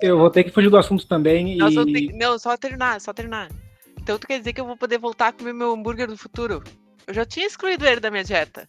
Eu 0.00 0.18
vou 0.18 0.30
ter 0.30 0.44
que 0.44 0.50
fugir 0.50 0.70
do 0.70 0.78
assunto 0.78 1.06
também. 1.06 1.56
Não, 1.56 1.68
e... 1.68 1.74
só, 1.74 1.84
não, 1.84 2.38
só 2.38 2.56
terminar, 2.56 3.00
só 3.00 3.12
terminar. 3.12 3.50
Então 4.00 4.18
tu 4.18 4.26
quer 4.26 4.38
dizer 4.38 4.54
que 4.54 4.60
eu 4.60 4.66
vou 4.66 4.76
poder 4.76 4.98
voltar 4.98 5.28
a 5.28 5.32
comer 5.32 5.52
meu 5.52 5.72
hambúrguer 5.72 6.08
do 6.08 6.16
futuro? 6.16 6.62
Eu 7.06 7.12
já 7.12 7.26
tinha 7.26 7.46
excluído 7.46 7.86
ele 7.86 8.00
da 8.00 8.10
minha 8.10 8.24
dieta. 8.24 8.66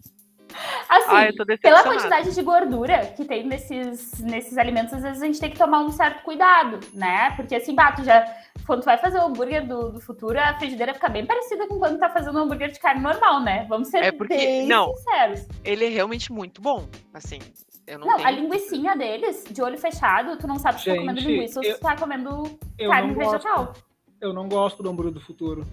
Assim, 0.89 1.10
Ai, 1.10 1.32
pela 1.62 1.84
quantidade 1.84 2.34
de 2.34 2.41
gordura 2.41 3.06
que 3.16 3.26
tem 3.26 3.45
nesses, 3.45 4.20
nesses 4.20 4.58
alimentos, 4.58 4.93
às 4.93 5.02
vezes 5.02 5.22
a 5.22 5.26
gente 5.26 5.39
tem 5.39 5.49
que 5.49 5.58
tomar 5.58 5.82
um 5.82 5.91
certo 5.91 6.24
cuidado, 6.24 6.80
né? 6.93 7.32
Porque 7.36 7.56
assim, 7.56 7.74
bato 7.74 8.04
já. 8.04 8.26
Quando 8.66 8.82
tu 8.82 8.86
vai 8.86 8.97
fazer 8.97 9.18
o 9.18 9.26
hambúrguer 9.26 9.66
do, 9.66 9.91
do 9.91 9.99
futuro, 9.99 10.39
a 10.39 10.54
frigideira 10.56 10.93
fica 10.93 11.10
bem 11.10 11.26
parecida 11.26 11.68
com 11.68 11.80
quando 11.80 11.97
tá 11.97 12.10
fazendo 12.10 12.38
um 12.38 12.43
hambúrguer 12.43 12.72
de 12.72 12.80
carne 12.80 13.02
normal, 13.02 13.41
né? 13.41 13.66
Vamos 13.68 13.88
ser 13.88 14.04
é 14.04 14.12
porque, 14.12 14.36
bem 14.36 14.68
não, 14.68 14.93
sinceros. 14.95 15.47
Ele 15.64 15.86
é 15.86 15.89
realmente 15.89 16.32
muito 16.32 16.62
bom. 16.62 16.88
Assim, 17.14 17.39
eu 17.88 17.99
não, 17.99 18.08
não 18.08 18.18
tenho... 18.18 18.28
a 18.28 18.32
linguiçinha 18.32 18.95
deles, 18.95 19.45
de 19.49 19.62
olho 19.62 19.78
fechado, 19.78 20.38
tu 20.38 20.47
não 20.47 20.60
sabe 20.60 20.80
se 20.80 20.86
gente, 20.86 20.95
tá 20.95 21.02
comendo 21.02 21.20
linguiça 21.20 21.60
ou 21.60 21.66
se 21.66 21.80
tá 21.80 21.95
comendo 21.95 22.60
carne 22.78 23.14
vegetal. 23.14 23.66
Gosto, 23.66 23.84
eu 24.22 24.34
não 24.34 24.47
gosto 24.47 24.84
do 24.84 24.89
hambúrguer 24.89 25.14
do 25.14 25.22
futuro 25.22 25.66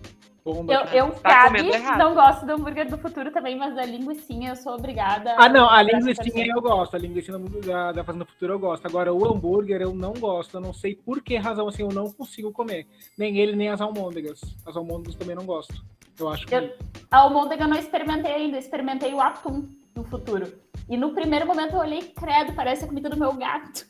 bomba. 0.52 0.72
Eu, 0.72 0.80
eu 1.06 1.10
tá 1.12 1.48
Gabi, 1.48 1.70
não 1.98 2.14
gosto 2.14 2.46
do 2.46 2.52
hambúrguer 2.52 2.88
do 2.88 2.96
futuro 2.98 3.30
também, 3.30 3.56
mas 3.56 3.74
da 3.74 3.84
linguiçinha 3.84 4.50
eu 4.50 4.56
sou 4.56 4.74
obrigada. 4.74 5.34
Ah, 5.36 5.48
não, 5.48 5.68
a 5.68 5.82
linguiçinha 5.82 6.46
eu 6.46 6.60
gosto, 6.60 6.96
a 6.96 6.98
linguiça 6.98 7.38
da, 7.38 7.92
da 7.92 8.04
Fazenda 8.04 8.24
Futuro 8.24 8.54
eu 8.54 8.58
gosto. 8.58 8.86
Agora, 8.86 9.12
o 9.12 9.26
hambúrguer 9.26 9.82
eu 9.82 9.94
não 9.94 10.12
gosto, 10.14 10.56
eu 10.56 10.60
não 10.60 10.72
sei 10.72 10.94
por 10.94 11.22
que 11.22 11.36
razão, 11.36 11.68
assim, 11.68 11.82
eu 11.82 11.88
não 11.88 12.10
consigo 12.10 12.52
comer. 12.52 12.86
Nem 13.16 13.38
ele, 13.38 13.54
nem 13.54 13.68
as 13.68 13.80
almôndegas. 13.80 14.40
As 14.66 14.76
almôndegas 14.76 15.14
também 15.16 15.36
não 15.36 15.44
gosto. 15.44 15.74
Eu 16.18 16.28
acho 16.28 16.46
que... 16.46 16.54
Eu, 16.54 16.74
a 17.10 17.18
almôndega 17.18 17.64
eu 17.64 17.68
não 17.68 17.78
experimentei 17.78 18.32
ainda, 18.32 18.58
experimentei 18.58 19.14
o 19.14 19.20
atum 19.20 19.68
no 19.94 20.04
futuro. 20.04 20.52
E 20.88 20.96
no 20.96 21.12
primeiro 21.12 21.46
momento 21.46 21.74
eu 21.74 21.80
olhei, 21.80 22.00
credo, 22.02 22.54
parece 22.54 22.84
a 22.84 22.88
comida 22.88 23.10
do 23.10 23.18
meu 23.18 23.34
gato. 23.34 23.86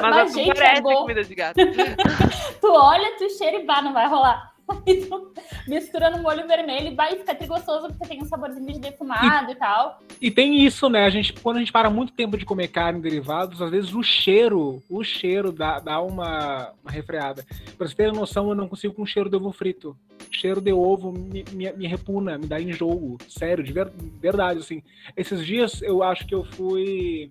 Mas 0.00 0.34
gente, 0.34 0.54
parece 0.54 0.80
é 0.80 0.94
comida 0.94 1.24
de 1.24 1.34
gato. 1.34 1.56
tu 2.60 2.72
olha, 2.72 3.16
tu 3.18 3.28
cheira 3.36 3.58
e 3.58 3.66
bah, 3.66 3.82
não 3.82 3.92
vai 3.92 4.08
rolar. 4.08 4.51
mistura 5.66 6.10
no 6.10 6.22
molho 6.22 6.46
vermelho 6.46 6.88
e 6.88 6.94
vai 6.94 7.16
ficar 7.16 7.34
gostoso 7.46 7.88
porque 7.88 8.08
tem 8.08 8.22
um 8.22 8.26
saborzinho 8.26 8.72
de 8.72 8.78
defumado 8.78 9.50
e, 9.50 9.54
e, 9.54 9.56
tal. 9.56 10.00
E 10.20 10.30
tem 10.30 10.64
isso, 10.64 10.88
né? 10.88 11.04
A 11.04 11.10
gente, 11.10 11.32
quando 11.32 11.56
a 11.56 11.60
gente 11.60 11.72
para 11.72 11.90
muito 11.90 12.12
tempo 12.12 12.36
de 12.36 12.44
comer 12.44 12.68
carne 12.68 12.98
e 12.98 13.02
derivados, 13.02 13.60
às 13.60 13.70
vezes 13.70 13.94
o 13.94 14.02
cheiro, 14.02 14.82
o 14.88 15.02
cheiro 15.02 15.52
dá, 15.52 15.78
dá 15.78 16.00
uma, 16.00 16.72
uma 16.82 16.90
refreada. 16.90 17.44
Pra 17.76 17.86
você 17.86 17.94
ter 17.94 18.12
noção, 18.12 18.48
eu 18.48 18.54
não 18.54 18.68
consigo 18.68 18.94
com 18.94 19.02
o 19.02 19.06
cheiro 19.06 19.28
de 19.28 19.36
ovo 19.36 19.52
frito. 19.52 19.96
Cheiro 20.30 20.60
de 20.60 20.72
ovo 20.72 21.12
me, 21.12 21.44
me, 21.52 21.72
me 21.72 21.86
repuna, 21.86 22.38
me 22.38 22.46
dá 22.46 22.60
enjoo. 22.60 23.18
Sério, 23.28 23.62
de 23.62 23.72
ver, 23.72 23.90
verdade, 24.20 24.60
assim. 24.60 24.82
Esses 25.16 25.44
dias 25.44 25.82
eu 25.82 26.02
acho 26.02 26.26
que 26.26 26.34
eu 26.34 26.44
fui. 26.44 27.30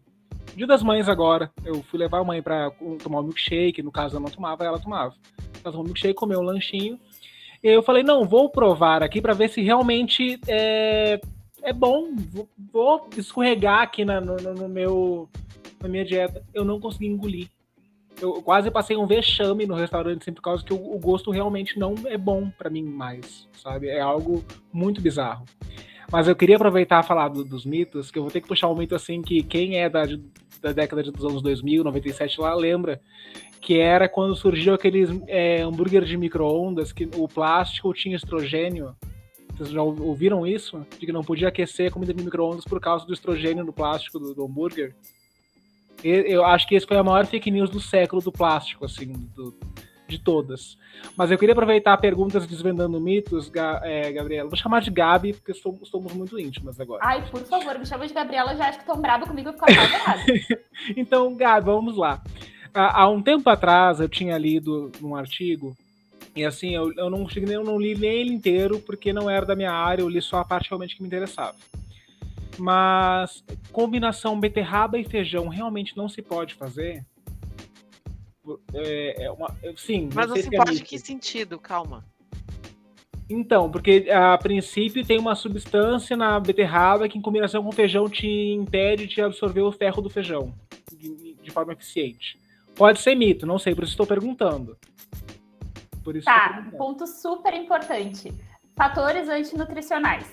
Dia 0.56 0.68
das 0.68 0.84
mães 0.84 1.08
agora. 1.08 1.52
Eu 1.64 1.82
fui 1.84 2.00
levar 2.00 2.20
a 2.20 2.24
mãe 2.24 2.42
pra 2.42 2.72
tomar 3.02 3.20
um 3.20 3.24
milkshake. 3.24 3.82
No 3.82 3.92
caso, 3.92 4.18
eu 4.18 4.20
não 4.20 4.30
tomava, 4.30 4.64
ela 4.64 4.80
tomava. 4.80 5.16
Ela 5.64 5.72
tomou 5.72 5.82
um 5.82 5.86
milkshake, 5.86 6.14
comeu 6.14 6.40
um 6.40 6.44
lanchinho. 6.44 7.00
Eu 7.64 7.84
falei, 7.84 8.02
não, 8.02 8.26
vou 8.26 8.50
provar 8.50 9.04
aqui 9.04 9.22
para 9.22 9.34
ver 9.34 9.50
se 9.50 9.62
realmente 9.62 10.40
é, 10.48 11.22
é 11.62 11.74
bom. 11.74 12.16
Vou, 12.72 13.08
escorregar 13.16 13.82
aqui 13.82 14.04
na, 14.04 14.20
no, 14.20 14.36
no, 14.38 14.68
meu, 14.68 15.30
na 15.82 15.88
minha 15.88 16.04
dieta. 16.04 16.44
Eu 16.54 16.66
não 16.66 16.80
consegui 16.80 17.08
engolir. 17.08 17.50
Eu 18.20 18.42
quase 18.42 18.70
passei 18.70 18.98
um 18.98 19.08
vexame 19.08 19.66
no 19.66 19.76
restaurante 19.76 20.26
sempre 20.26 20.42
por 20.42 20.50
causa 20.50 20.64
que 20.64 20.74
o, 20.74 20.96
o 20.96 21.00
gosto 21.00 21.32
realmente 21.32 21.78
não 21.80 21.96
é 22.06 22.18
bom 22.18 22.50
para 22.58 22.70
mim 22.70 22.84
mais, 22.84 23.48
sabe? 23.54 23.88
É 23.88 24.02
algo 24.02 24.44
muito 24.74 25.02
bizarro. 25.02 25.46
Mas 26.12 26.28
eu 26.28 26.36
queria 26.36 26.58
aproveitar 26.58 27.04
e 27.04 27.08
falar 27.08 27.30
do, 27.30 27.44
dos 27.44 27.66
mitos, 27.66 28.12
que 28.12 28.20
eu 28.20 28.24
vou 28.24 28.32
ter 28.32 28.42
que 28.42 28.48
puxar 28.48 28.68
um 28.68 28.76
mito 28.76 28.94
assim 28.94 29.22
que 29.22 29.42
quem 29.42 29.78
é 29.78 29.90
da, 29.90 30.04
da 30.62 30.74
década 30.74 31.04
dos 31.04 31.24
anos 31.24 31.42
2000, 31.42 31.84
97 31.84 32.42
lá, 32.42 32.54
lembra 32.54 33.00
que 33.62 33.80
era 33.80 34.10
quando 34.10 34.36
surgiu 34.36 34.74
aqueles 34.74 35.10
é, 35.28 35.62
hambúrguer 35.62 36.04
de 36.04 36.18
micro-ondas, 36.18 36.92
que 36.92 37.08
o 37.16 37.28
plástico 37.28 37.94
tinha 37.94 38.16
estrogênio. 38.16 38.96
Vocês 39.56 39.70
já 39.70 39.84
ouviram 39.84 40.46
isso? 40.46 40.86
De 41.00 41.06
que 41.06 41.12
não 41.12 41.24
podia 41.24 41.48
aquecer 41.48 41.88
a 41.88 41.92
comida 41.92 42.14
de 42.14 42.24
micro-ondas 42.24 42.66
por 42.66 42.82
causa 42.82 43.06
do 43.06 43.14
estrogênio 43.14 43.64
no 43.64 43.72
plástico 43.72 44.18
do, 44.18 44.34
do 44.34 44.44
hambúrguer. 44.44 44.96
Eu 46.04 46.44
acho 46.44 46.68
que 46.68 46.74
esse 46.74 46.88
foi 46.88 46.98
a 46.98 47.04
maior 47.04 47.28
fake 47.28 47.52
news 47.52 47.70
do 47.70 47.80
século 47.80 48.22
do 48.22 48.32
plástico, 48.32 48.86
assim, 48.86 49.14
do, 49.36 49.56
de 50.12 50.20
todas. 50.20 50.78
Mas 51.16 51.32
eu 51.32 51.38
queria 51.38 51.54
aproveitar 51.54 51.98
perguntas 51.98 52.46
desvendando 52.46 53.00
mitos, 53.00 53.50
Ga, 53.50 53.82
é, 53.84 54.12
Gabriela. 54.12 54.50
Vou 54.50 54.58
chamar 54.58 54.82
de 54.82 54.92
Gabi, 54.92 55.34
porque 55.34 55.54
somos, 55.54 55.90
somos 55.90 56.14
muito 56.14 56.40
íntimas 56.40 56.80
agora. 56.80 57.02
Ai, 57.04 57.28
por 57.30 57.42
favor, 57.42 57.80
me 57.80 57.86
chama 57.86 58.06
de 58.08 58.14
Gabriela, 58.14 58.56
já 58.56 58.68
acho 58.68 58.78
que 58.78 58.84
estão 58.84 59.02
brava 59.02 59.26
comigo 59.26 59.50
e 59.50 59.54
ficar 59.54 59.72
apavorada. 59.72 60.22
então, 60.96 61.36
Gabi, 61.36 61.66
vamos 61.66 61.98
lá 61.98 62.22
há, 62.74 63.10
um 63.10 63.22
tempo 63.22 63.50
atrás 63.50 64.00
eu 64.00 64.10
tinha 64.10 64.38
lido 64.38 64.92
um 65.02 65.16
artigo 65.16 65.76
e 66.36 66.46
assim, 66.46 66.74
eu, 66.74 66.94
eu, 66.94 67.10
não, 67.10 67.28
eu 67.30 67.64
não 67.64 67.80
li 67.80 67.96
nem 67.96 68.22
ele 68.22 68.34
inteiro 68.34 68.80
porque 68.80 69.12
não 69.12 69.30
era 69.30 69.46
da 69.46 69.56
minha 69.56 69.72
área, 69.72 70.02
eu 70.02 70.10
li 70.10 70.22
só 70.22 70.40
a 70.40 70.46
parte 70.46 70.70
realmente 70.70 70.96
que 70.96 71.02
me 71.02 71.08
interessava. 71.08 71.56
Mas 72.58 73.44
combinação 73.72 74.40
beterraba 74.40 74.98
e 74.98 75.04
feijão 75.04 75.48
realmente 75.50 75.96
não 75.98 76.08
se 76.08 76.22
pode 76.22 76.54
fazer? 76.54 77.04
É, 78.74 79.26
é 79.26 79.32
uma, 79.32 79.56
sim. 79.78 80.10
Mas 80.14 80.30
não, 80.30 80.36
se 80.36 80.54
é 80.54 80.58
pode 80.58 80.80
em 80.80 80.84
que 80.84 80.98
sentido? 81.00 81.60
Calma. 81.60 82.06
Então, 83.30 83.72
porque 83.72 84.08
a 84.12 84.38
princípio 84.38 85.06
tem 85.06 85.18
uma 85.18 85.36
substância 85.36 86.18
na 86.18 86.40
beterraba 86.40 87.08
que 87.08 87.18
em 87.18 87.22
combinação 87.22 87.64
com 87.64 87.72
feijão 87.72 88.10
te 88.10 88.28
impede 88.28 89.08
de 89.08 89.22
absorver 89.22 89.62
o 89.62 89.72
ferro 89.72 90.02
do 90.02 90.10
feijão 90.10 90.54
de, 90.92 91.36
de 91.42 91.52
forma 91.52 91.74
eficiente. 91.74 92.38
Pode 92.76 93.00
ser 93.00 93.16
mito, 93.16 93.46
não 93.46 93.58
sei, 93.58 93.74
por 93.74 93.84
isso 93.84 93.94
estou 93.94 94.06
perguntando. 94.06 94.78
Por 96.04 96.16
isso 96.16 96.26
tá, 96.26 96.50
perguntando. 96.50 96.78
ponto 96.78 97.08
super 97.08 97.54
importante. 97.54 98.34
Fatores 98.76 99.30
antinutricionais. 99.30 100.30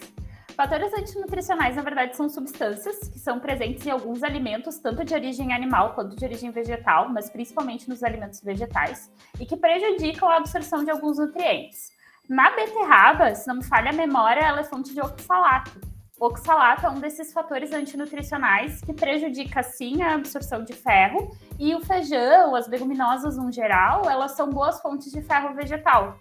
Fatores 0.58 0.92
antinutricionais, 0.92 1.76
na 1.76 1.82
verdade, 1.82 2.16
são 2.16 2.28
substâncias 2.28 2.98
que 3.10 3.18
são 3.20 3.38
presentes 3.38 3.86
em 3.86 3.92
alguns 3.92 4.24
alimentos, 4.24 4.76
tanto 4.80 5.04
de 5.04 5.14
origem 5.14 5.52
animal 5.52 5.94
quanto 5.94 6.16
de 6.16 6.24
origem 6.24 6.50
vegetal, 6.50 7.08
mas 7.10 7.30
principalmente 7.30 7.88
nos 7.88 8.02
alimentos 8.02 8.42
vegetais, 8.42 9.08
e 9.38 9.46
que 9.46 9.56
prejudicam 9.56 10.28
a 10.28 10.36
absorção 10.36 10.82
de 10.82 10.90
alguns 10.90 11.16
nutrientes. 11.16 11.92
Na 12.28 12.50
beterraba, 12.50 13.32
se 13.36 13.46
não 13.46 13.58
me 13.58 13.64
falha 13.64 13.90
a 13.90 13.92
memória, 13.92 14.40
ela 14.40 14.58
é 14.58 14.64
fonte 14.64 14.92
de 14.92 15.00
oxalato, 15.00 15.80
oxalato 16.18 16.86
é 16.86 16.90
um 16.90 16.98
desses 16.98 17.32
fatores 17.32 17.70
antinutricionais 17.72 18.80
que 18.80 18.92
prejudica 18.92 19.62
sim 19.62 20.02
a 20.02 20.14
absorção 20.14 20.64
de 20.64 20.72
ferro 20.72 21.30
e 21.56 21.72
o 21.72 21.80
feijão, 21.86 22.56
as 22.56 22.66
leguminosas 22.66 23.36
no 23.36 23.52
geral, 23.52 24.10
elas 24.10 24.32
são 24.32 24.50
boas 24.50 24.80
fontes 24.80 25.12
de 25.12 25.22
ferro 25.22 25.54
vegetal. 25.54 26.18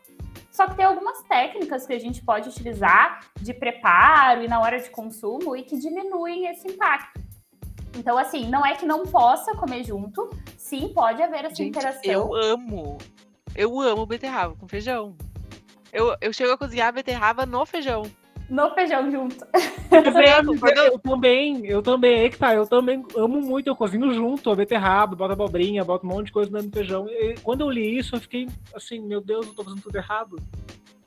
Só 0.58 0.66
que 0.66 0.76
tem 0.76 0.86
algumas 0.86 1.22
técnicas 1.22 1.86
que 1.86 1.94
a 1.94 2.00
gente 2.00 2.24
pode 2.24 2.50
utilizar 2.50 3.20
de 3.40 3.54
preparo 3.54 4.42
e 4.44 4.48
na 4.48 4.60
hora 4.60 4.80
de 4.80 4.90
consumo 4.90 5.56
e 5.56 5.62
que 5.62 5.78
diminuem 5.78 6.48
esse 6.48 6.68
impacto. 6.68 7.22
Então, 7.96 8.18
assim, 8.18 8.50
não 8.50 8.66
é 8.66 8.74
que 8.74 8.84
não 8.84 9.04
possa 9.04 9.56
comer 9.56 9.84
junto, 9.84 10.28
sim, 10.58 10.92
pode 10.96 11.22
haver 11.22 11.46
essa 11.46 11.54
gente, 11.54 11.70
interação. 11.70 12.12
Eu 12.12 12.34
amo, 12.34 12.98
eu 13.56 13.80
amo 13.80 14.04
beterraba 14.08 14.56
com 14.56 14.68
feijão. 14.68 15.16
Eu, 15.94 16.18
eu 16.20 16.34
chego 16.34 16.54
a 16.54 16.58
cozinhar 16.58 16.92
beterraba 16.92 17.46
no 17.46 17.64
feijão. 17.64 18.02
No 18.50 18.74
feijão 18.74 19.12
junto. 19.12 19.46
Eu, 19.92 20.00
eu 20.94 21.00
também, 21.00 21.66
eu 21.66 21.82
também, 21.82 22.20
aí 22.22 22.30
que 22.30 22.38
tá, 22.38 22.54
eu 22.54 22.66
também 22.66 23.04
amo 23.16 23.42
muito, 23.42 23.68
eu 23.68 23.76
cozinho 23.76 24.14
junto, 24.14 24.50
a 24.50 24.56
beterraba, 24.56 25.16
boto 25.16 25.34
abobrinha, 25.34 25.84
boto 25.84 26.06
um 26.06 26.10
monte 26.10 26.28
de 26.28 26.32
coisa 26.32 26.50
no 26.50 26.72
feijão. 26.72 27.08
E 27.10 27.36
quando 27.44 27.62
eu 27.62 27.70
li 27.70 27.98
isso, 27.98 28.16
eu 28.16 28.22
fiquei 28.22 28.48
assim, 28.74 29.00
meu 29.00 29.20
Deus, 29.22 29.48
eu 29.48 29.54
tô 29.54 29.64
fazendo 29.64 29.82
tudo 29.82 29.96
errado. 29.96 30.38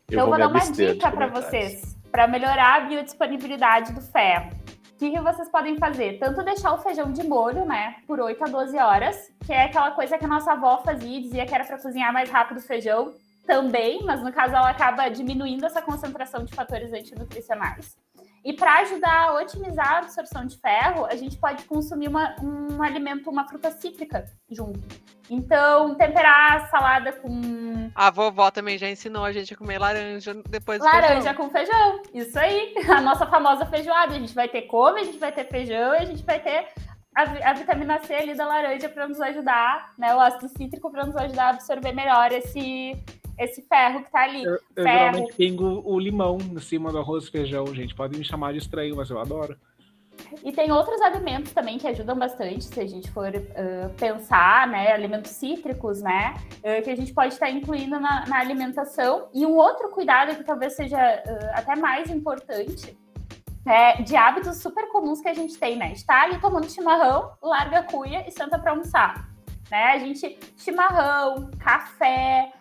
Então 0.06 0.20
eu 0.20 0.26
vou, 0.26 0.30
vou 0.30 0.38
dar 0.38 0.48
uma 0.48 0.72
dica 0.72 1.10
para 1.10 1.28
vocês, 1.28 1.96
para 2.10 2.26
melhorar 2.26 2.76
a 2.76 2.80
biodisponibilidade 2.80 3.92
do 3.94 4.00
ferro. 4.00 4.50
O 4.94 4.98
que, 4.98 5.10
que 5.10 5.20
vocês 5.20 5.48
podem 5.48 5.78
fazer? 5.78 6.18
Tanto 6.18 6.42
deixar 6.42 6.74
o 6.74 6.78
feijão 6.78 7.10
de 7.10 7.22
molho, 7.22 7.64
né, 7.64 7.96
por 8.06 8.20
8 8.20 8.44
a 8.44 8.48
12 8.48 8.76
horas, 8.76 9.32
que 9.46 9.52
é 9.52 9.64
aquela 9.64 9.92
coisa 9.92 10.18
que 10.18 10.26
a 10.26 10.28
nossa 10.28 10.52
avó 10.52 10.82
fazia, 10.84 11.22
dizia 11.22 11.46
que 11.46 11.54
era 11.54 11.64
para 11.64 11.80
cozinhar 11.80 12.12
mais 12.12 12.28
rápido 12.28 12.58
o 12.58 12.62
feijão, 12.62 13.14
também, 13.50 14.00
mas 14.04 14.22
no 14.22 14.32
caso 14.32 14.54
ela 14.54 14.70
acaba 14.70 15.08
diminuindo 15.08 15.66
essa 15.66 15.82
concentração 15.82 16.44
de 16.44 16.54
fatores 16.54 16.92
antinutricionais. 16.92 17.98
E 18.44 18.52
para 18.52 18.78
ajudar 18.78 19.28
a 19.28 19.34
otimizar 19.34 19.94
a 19.94 19.98
absorção 19.98 20.46
de 20.46 20.56
ferro, 20.56 21.04
a 21.04 21.16
gente 21.16 21.36
pode 21.36 21.64
consumir 21.64 22.06
uma, 22.06 22.36
um 22.40 22.80
alimento, 22.80 23.28
uma 23.28 23.46
fruta 23.48 23.72
cítrica 23.72 24.24
junto. 24.48 24.80
Então, 25.28 25.96
temperar 25.96 26.56
a 26.56 26.66
salada 26.68 27.12
com. 27.12 27.90
A 27.92 28.08
vovó 28.08 28.52
também 28.52 28.78
já 28.78 28.88
ensinou 28.88 29.24
a 29.24 29.32
gente 29.32 29.52
a 29.52 29.56
comer 29.56 29.78
laranja 29.78 30.32
depois 30.48 30.78
do 30.78 30.84
Laranja 30.84 31.10
feijão. 31.10 31.34
com 31.34 31.50
feijão. 31.50 32.02
Isso 32.14 32.38
aí. 32.38 32.74
A 32.88 33.00
nossa 33.00 33.26
famosa 33.26 33.66
feijoada. 33.66 34.14
A 34.14 34.18
gente 34.18 34.34
vai 34.34 34.48
ter 34.48 34.62
couve, 34.62 35.00
a 35.00 35.04
gente 35.04 35.18
vai 35.18 35.32
ter 35.32 35.44
feijão 35.48 35.94
e 35.94 35.98
a 35.98 36.04
gente 36.04 36.24
vai 36.24 36.40
ter 36.40 36.68
a, 37.14 37.50
a 37.50 37.52
vitamina 37.52 37.98
C 38.04 38.14
ali 38.14 38.34
da 38.34 38.46
laranja 38.46 38.88
para 38.88 39.08
nos 39.08 39.20
ajudar, 39.20 39.92
né? 39.98 40.14
O 40.14 40.20
ácido 40.20 40.48
cítrico 40.48 40.90
para 40.90 41.04
nos 41.04 41.16
ajudar 41.16 41.44
a 41.44 41.50
absorver 41.50 41.92
melhor 41.92 42.32
esse, 42.32 42.92
esse 43.40 43.62
ferro 43.62 44.04
que 44.04 44.10
tá 44.10 44.22
ali. 44.22 44.44
Eu, 44.44 44.58
eu 44.76 44.84
geralmente 44.84 45.32
pingo 45.34 45.82
o 45.84 45.98
limão 45.98 46.38
em 46.38 46.60
cima 46.60 46.92
do 46.92 46.98
arroz 46.98 47.24
e 47.24 47.30
feijão, 47.30 47.66
gente. 47.74 47.94
Podem 47.94 48.18
me 48.18 48.24
chamar 48.24 48.52
de 48.52 48.58
estranho, 48.58 48.94
mas 48.94 49.08
eu 49.10 49.18
adoro. 49.18 49.56
E 50.44 50.52
tem 50.52 50.70
outros 50.70 51.00
alimentos 51.00 51.52
também 51.52 51.78
que 51.78 51.86
ajudam 51.86 52.16
bastante, 52.16 52.64
se 52.64 52.78
a 52.78 52.86
gente 52.86 53.10
for 53.10 53.28
uh, 53.30 53.90
pensar, 53.96 54.68
né? 54.68 54.92
Alimentos 54.92 55.30
cítricos, 55.32 56.02
né? 56.02 56.34
Uh, 56.58 56.82
que 56.84 56.90
a 56.90 56.96
gente 56.96 57.12
pode 57.14 57.32
estar 57.32 57.50
incluindo 57.50 57.98
na, 57.98 58.26
na, 58.26 58.38
alimentação. 58.38 59.28
E 59.32 59.46
um 59.46 59.56
outro 59.56 59.88
cuidado 59.88 60.36
que 60.36 60.44
talvez 60.44 60.74
seja 60.74 60.98
uh, 60.98 61.58
até 61.58 61.74
mais 61.74 62.10
importante 62.10 62.96
é 63.66 64.02
de 64.02 64.16
hábitos 64.16 64.58
super 64.58 64.88
comuns 64.88 65.20
que 65.20 65.28
a 65.28 65.34
gente 65.34 65.56
tem, 65.58 65.76
né? 65.76 65.92
Está 65.92 66.22
ali 66.22 66.38
tomando 66.38 66.70
chimarrão, 66.70 67.32
larga 67.42 67.80
a 67.80 67.82
cuia 67.82 68.26
e 68.28 68.30
senta 68.30 68.58
para 68.58 68.72
almoçar. 68.72 69.28
Né? 69.70 69.84
A 69.84 69.98
gente, 69.98 70.38
chimarrão, 70.56 71.50
café, 71.58 72.52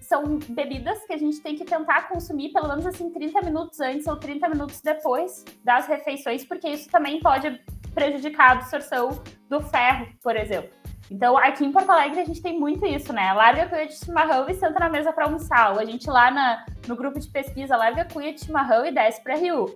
são 0.00 0.38
bebidas 0.48 1.04
que 1.06 1.12
a 1.12 1.18
gente 1.18 1.40
tem 1.40 1.56
que 1.56 1.64
tentar 1.64 2.08
consumir 2.08 2.52
pelo 2.52 2.68
menos 2.68 2.86
assim 2.86 3.10
30 3.10 3.42
minutos 3.42 3.80
antes 3.80 4.06
ou 4.06 4.16
30 4.16 4.48
minutos 4.48 4.80
depois 4.80 5.44
das 5.64 5.86
refeições, 5.86 6.44
porque 6.44 6.68
isso 6.68 6.88
também 6.90 7.20
pode 7.20 7.60
prejudicar 7.94 8.50
a 8.50 8.52
absorção 8.52 9.22
do 9.48 9.60
ferro, 9.60 10.06
por 10.22 10.36
exemplo. 10.36 10.70
Então, 11.10 11.36
aqui 11.36 11.64
em 11.64 11.72
Porto 11.72 11.90
Alegre 11.90 12.20
a 12.20 12.24
gente 12.24 12.40
tem 12.40 12.58
muito 12.58 12.86
isso, 12.86 13.12
né? 13.12 13.32
Larga 13.32 13.64
a 13.64 13.68
cuia 13.68 13.86
de 13.86 13.96
chimarrão 13.96 14.48
e 14.48 14.54
senta 14.54 14.78
na 14.78 14.88
mesa 14.88 15.12
para 15.12 15.24
almoçar. 15.24 15.72
Ou 15.72 15.80
a 15.80 15.84
gente 15.84 16.08
lá 16.08 16.30
na, 16.30 16.64
no 16.86 16.94
grupo 16.94 17.18
de 17.18 17.28
pesquisa 17.28 17.76
larga 17.76 18.02
a 18.02 18.04
cuia 18.04 18.32
de 18.32 18.44
chimarrão 18.44 18.86
e 18.86 18.92
desce 18.92 19.20
para 19.20 19.34
Rio. 19.34 19.74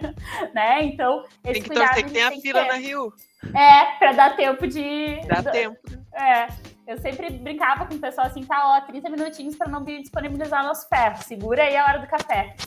né? 0.54 0.84
Então, 0.84 1.22
esse 1.44 1.60
tem 1.60 1.62
que 1.62 1.74
torcer 1.74 2.04
que 2.06 2.12
tem 2.12 2.22
a 2.22 2.30
fila 2.30 2.64
na 2.64 2.74
Rio. 2.74 3.12
É, 3.54 3.98
para 3.98 4.12
dar 4.12 4.36
tempo 4.36 4.66
de. 4.66 5.20
Dá 5.26 5.42
tempo. 5.42 5.76
É. 6.14 6.46
Eu 6.90 6.98
sempre 6.98 7.30
brincava 7.30 7.86
com 7.86 7.94
o 7.94 8.00
pessoal 8.00 8.26
assim, 8.26 8.42
tá, 8.42 8.60
ó, 8.64 8.80
30 8.80 9.10
minutinhos 9.10 9.54
para 9.54 9.70
não 9.70 9.84
disponibilizar 9.84 10.64
nosso 10.64 10.88
ferro. 10.88 11.18
Segura 11.18 11.62
aí 11.62 11.76
a 11.76 11.84
hora 11.84 11.98
do 12.00 12.06
café. 12.08 12.56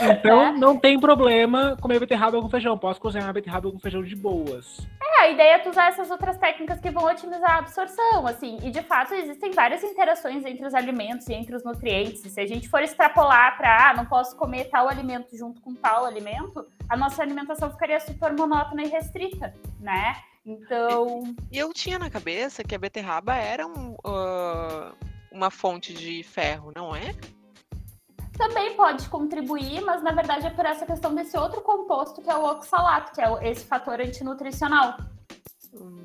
Então 0.00 0.42
é. 0.42 0.52
não 0.52 0.78
tem 0.78 0.98
problema 0.98 1.76
comer 1.80 1.98
beterraba 1.98 2.40
com 2.40 2.48
feijão. 2.48 2.76
Posso 2.76 3.00
cozinhar 3.00 3.32
beterraba 3.32 3.70
com 3.70 3.78
feijão 3.78 4.02
de 4.02 4.14
boas. 4.14 4.86
É, 5.02 5.22
a 5.22 5.30
ideia 5.30 5.54
é 5.54 5.58
tu 5.58 5.70
usar 5.70 5.88
essas 5.88 6.10
outras 6.10 6.36
técnicas 6.36 6.80
que 6.80 6.90
vão 6.90 7.04
otimizar 7.04 7.50
a 7.50 7.58
absorção, 7.58 8.26
assim. 8.26 8.58
E 8.62 8.70
de 8.70 8.82
fato 8.82 9.14
existem 9.14 9.50
várias 9.52 9.82
interações 9.82 10.44
entre 10.44 10.66
os 10.66 10.74
alimentos 10.74 11.28
e 11.28 11.32
entre 11.32 11.54
os 11.56 11.64
nutrientes. 11.64 12.20
Se 12.20 12.40
a 12.40 12.46
gente 12.46 12.68
for 12.68 12.82
extrapolar 12.82 13.56
para, 13.56 13.90
ah, 13.90 13.94
não 13.94 14.06
posso 14.06 14.36
comer 14.36 14.64
tal 14.64 14.88
alimento 14.88 15.36
junto 15.36 15.60
com 15.60 15.74
tal 15.74 16.04
alimento, 16.04 16.66
a 16.88 16.96
nossa 16.96 17.22
alimentação 17.22 17.70
ficaria 17.70 18.00
super 18.00 18.32
monótona 18.32 18.82
e 18.82 18.88
restrita, 18.88 19.54
né? 19.80 20.14
Então. 20.44 21.34
E 21.50 21.58
eu 21.58 21.72
tinha 21.72 21.98
na 21.98 22.10
cabeça 22.10 22.62
que 22.62 22.74
a 22.74 22.78
beterraba 22.78 23.34
era 23.34 23.66
um, 23.66 23.92
uh, 23.92 24.94
uma 25.32 25.50
fonte 25.50 25.94
de 25.94 26.22
ferro, 26.22 26.72
não 26.74 26.94
é? 26.94 27.14
Também 28.36 28.74
pode 28.74 29.08
contribuir, 29.08 29.80
mas 29.80 30.02
na 30.02 30.12
verdade 30.12 30.46
é 30.46 30.50
por 30.50 30.66
essa 30.66 30.84
questão 30.84 31.14
desse 31.14 31.36
outro 31.38 31.60
composto 31.60 32.20
que 32.20 32.28
é 32.28 32.36
o 32.36 32.44
oxalato, 32.44 33.12
que 33.12 33.20
é 33.20 33.50
esse 33.50 33.64
fator 33.64 34.00
antinutricional. 34.00 34.96
Hum. 35.72 36.04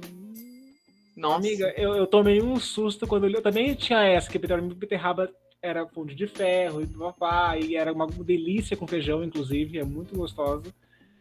Nossa. 1.17 1.37
Amiga, 1.37 1.73
eu, 1.75 1.95
eu 1.95 2.07
tomei 2.07 2.41
um 2.41 2.57
susto 2.57 3.05
quando 3.05 3.25
eu, 3.25 3.31
eu 3.31 3.41
também 3.41 3.73
tinha 3.75 4.01
essa, 4.03 4.29
que 4.29 4.37
a 4.37 4.61
beterraba 4.61 5.29
era 5.61 5.85
fonte 5.87 6.15
de 6.15 6.27
ferro 6.27 6.81
e 6.81 6.87
papai, 6.87 7.59
e 7.61 7.75
era 7.75 7.91
uma 7.91 8.07
delícia 8.07 8.77
com 8.77 8.87
feijão, 8.87 9.23
inclusive, 9.23 9.77
é 9.77 9.83
muito 9.83 10.15
gostosa. 10.15 10.73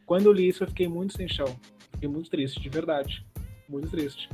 Quando 0.07 0.27
eu 0.27 0.33
li 0.33 0.49
isso, 0.49 0.63
eu 0.63 0.69
fiquei 0.69 0.87
muito 0.87 1.17
sem 1.17 1.29
chão. 1.29 1.59
Fiquei 1.93 2.09
muito 2.09 2.31
triste, 2.31 2.61
de 2.61 2.69
verdade. 2.69 3.25
Muito 3.69 3.91
triste. 3.91 4.29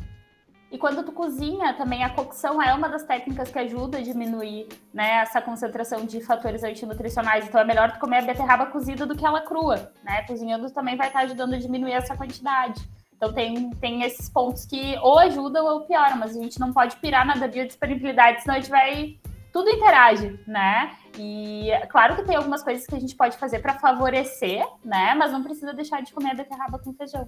E 0.75 0.79
quando 0.79 1.05
tu 1.05 1.13
cozinha, 1.13 1.73
também 1.75 2.03
a 2.03 2.11
cocção 2.11 2.61
é 2.61 2.75
uma 2.75 2.89
das 2.89 3.05
técnicas 3.05 3.49
que 3.49 3.59
ajuda 3.61 3.99
a 3.99 4.03
diminuir 4.03 4.67
né, 4.93 5.19
essa 5.19 5.41
concentração 5.41 6.05
de 6.05 6.21
fatores 6.21 6.65
antinutricionais. 6.65 7.47
Então 7.47 7.61
é 7.61 7.65
melhor 7.65 7.93
tu 7.93 8.01
comer 8.01 8.19
a 8.19 8.23
beterraba 8.23 8.67
cozida 8.67 9.07
do 9.07 9.17
que 9.17 9.25
ela 9.25 9.41
crua, 9.41 9.93
né? 10.03 10.23
Cozinhando 10.23 10.69
também 10.73 10.97
vai 10.97 11.07
estar 11.07 11.21
ajudando 11.21 11.55
a 11.55 11.59
diminuir 11.59 11.93
essa 11.93 12.17
quantidade. 12.17 12.83
Então 13.17 13.33
tem, 13.33 13.71
tem 13.77 14.03
esses 14.03 14.29
pontos 14.29 14.67
que 14.67 14.99
ou 14.99 15.19
ajudam 15.21 15.65
ou 15.65 15.83
pioram, 15.83 16.17
mas 16.17 16.37
a 16.37 16.43
gente 16.43 16.59
não 16.59 16.73
pode 16.73 16.97
pirar 16.97 17.25
na 17.25 17.47
biodisponibilidade, 17.47 18.43
senão 18.43 18.57
a 18.57 18.61
gente 18.61 18.71
vai. 18.71 19.17
Tudo 19.53 19.71
interage, 19.71 20.41
né? 20.45 20.97
E 21.19 21.71
claro 21.91 22.17
que 22.17 22.25
tem 22.25 22.37
algumas 22.37 22.63
coisas 22.63 22.87
que 22.87 22.95
a 22.95 22.99
gente 22.99 23.15
pode 23.15 23.37
fazer 23.37 23.61
para 23.61 23.79
favorecer, 23.79 24.67
né? 24.85 25.15
Mas 25.15 25.33
não 25.33 25.43
precisa 25.43 25.73
deixar 25.73 26.03
de 26.03 26.13
comer 26.13 26.33
a 26.33 26.35
beterraba 26.35 26.79
com 26.79 26.93
feijão. 26.93 27.27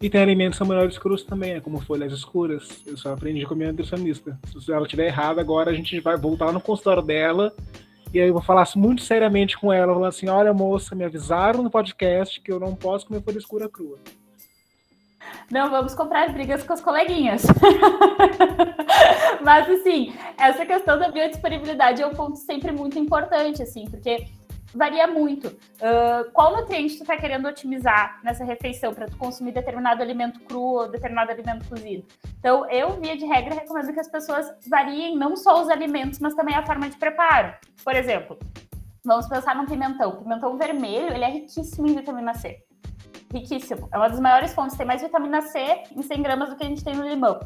E 0.00 0.08
tem 0.08 0.20
alimentos 0.20 0.60
melhores 0.60 0.96
crus 0.96 1.24
também, 1.24 1.54
né? 1.54 1.60
Como 1.60 1.80
folhas 1.80 2.12
escuras. 2.12 2.82
Eu 2.86 2.96
só 2.96 3.12
aprendi 3.12 3.44
com 3.44 3.54
a 3.54 3.56
minha 3.56 3.70
nutricionista. 3.70 4.38
Se 4.60 4.72
ela 4.72 4.84
estiver 4.84 5.06
errada, 5.06 5.40
agora 5.40 5.70
a 5.70 5.74
gente 5.74 5.98
vai 6.00 6.16
voltar 6.16 6.52
no 6.52 6.60
consultório 6.60 7.02
dela. 7.02 7.52
E 8.12 8.20
aí 8.20 8.28
eu 8.28 8.32
vou 8.32 8.42
falar 8.42 8.66
muito 8.76 9.02
seriamente 9.02 9.58
com 9.58 9.72
ela, 9.72 9.92
falando 9.92 10.08
assim: 10.08 10.28
olha, 10.28 10.54
moça, 10.54 10.94
me 10.94 11.04
avisaram 11.04 11.62
no 11.62 11.70
podcast 11.70 12.40
que 12.40 12.50
eu 12.50 12.60
não 12.60 12.74
posso 12.74 13.06
comer 13.06 13.22
folha 13.22 13.38
escura 13.38 13.68
crua. 13.68 13.98
Não 15.50 15.70
vamos 15.70 15.94
comprar 15.94 16.30
brigas 16.32 16.62
com 16.62 16.72
as 16.72 16.80
coleguinhas. 16.80 17.42
Mas, 19.42 19.68
assim, 19.70 20.14
essa 20.36 20.66
questão 20.66 20.98
da 20.98 21.10
biodisponibilidade 21.10 22.02
é 22.02 22.06
um 22.06 22.14
ponto 22.14 22.36
sempre 22.36 22.70
muito 22.70 22.98
importante, 22.98 23.62
assim, 23.62 23.86
porque 23.88 24.26
varia 24.74 25.06
muito. 25.06 25.48
Uh, 25.48 26.30
qual 26.32 26.54
nutriente 26.54 26.96
tu 26.96 27.02
está 27.02 27.16
querendo 27.16 27.48
otimizar 27.48 28.20
nessa 28.22 28.44
refeição 28.44 28.92
para 28.92 29.06
tu 29.06 29.16
consumir 29.16 29.52
determinado 29.52 30.02
alimento 30.02 30.40
cru 30.40 30.60
ou 30.60 30.88
determinado 30.90 31.30
alimento 31.30 31.66
cozido? 31.68 32.06
Então, 32.38 32.68
eu, 32.70 33.00
via 33.00 33.16
de 33.16 33.24
regra, 33.24 33.54
recomendo 33.54 33.92
que 33.92 34.00
as 34.00 34.08
pessoas 34.08 34.52
variem 34.68 35.16
não 35.16 35.36
só 35.36 35.62
os 35.62 35.68
alimentos, 35.68 36.18
mas 36.18 36.34
também 36.34 36.54
a 36.54 36.66
forma 36.66 36.88
de 36.88 36.96
preparo. 36.96 37.54
Por 37.82 37.94
exemplo, 37.94 38.38
vamos 39.04 39.26
pensar 39.26 39.56
num 39.56 39.66
pimentão. 39.66 40.10
O 40.10 40.22
pimentão 40.22 40.56
vermelho, 40.56 41.14
ele 41.14 41.24
é 41.24 41.30
riquíssimo 41.30 41.88
em 41.88 41.94
vitamina 41.94 42.34
C 42.34 42.67
riquíssimo. 43.32 43.88
É 43.92 43.96
uma 43.96 44.08
das 44.08 44.20
maiores 44.20 44.54
fontes, 44.54 44.76
tem 44.76 44.86
mais 44.86 45.02
vitamina 45.02 45.42
C 45.42 45.58
em 45.94 46.02
100 46.02 46.22
gramas 46.22 46.48
do 46.48 46.56
que 46.56 46.64
a 46.64 46.66
gente 46.66 46.84
tem 46.84 46.94
no 46.94 47.08
limão. 47.08 47.38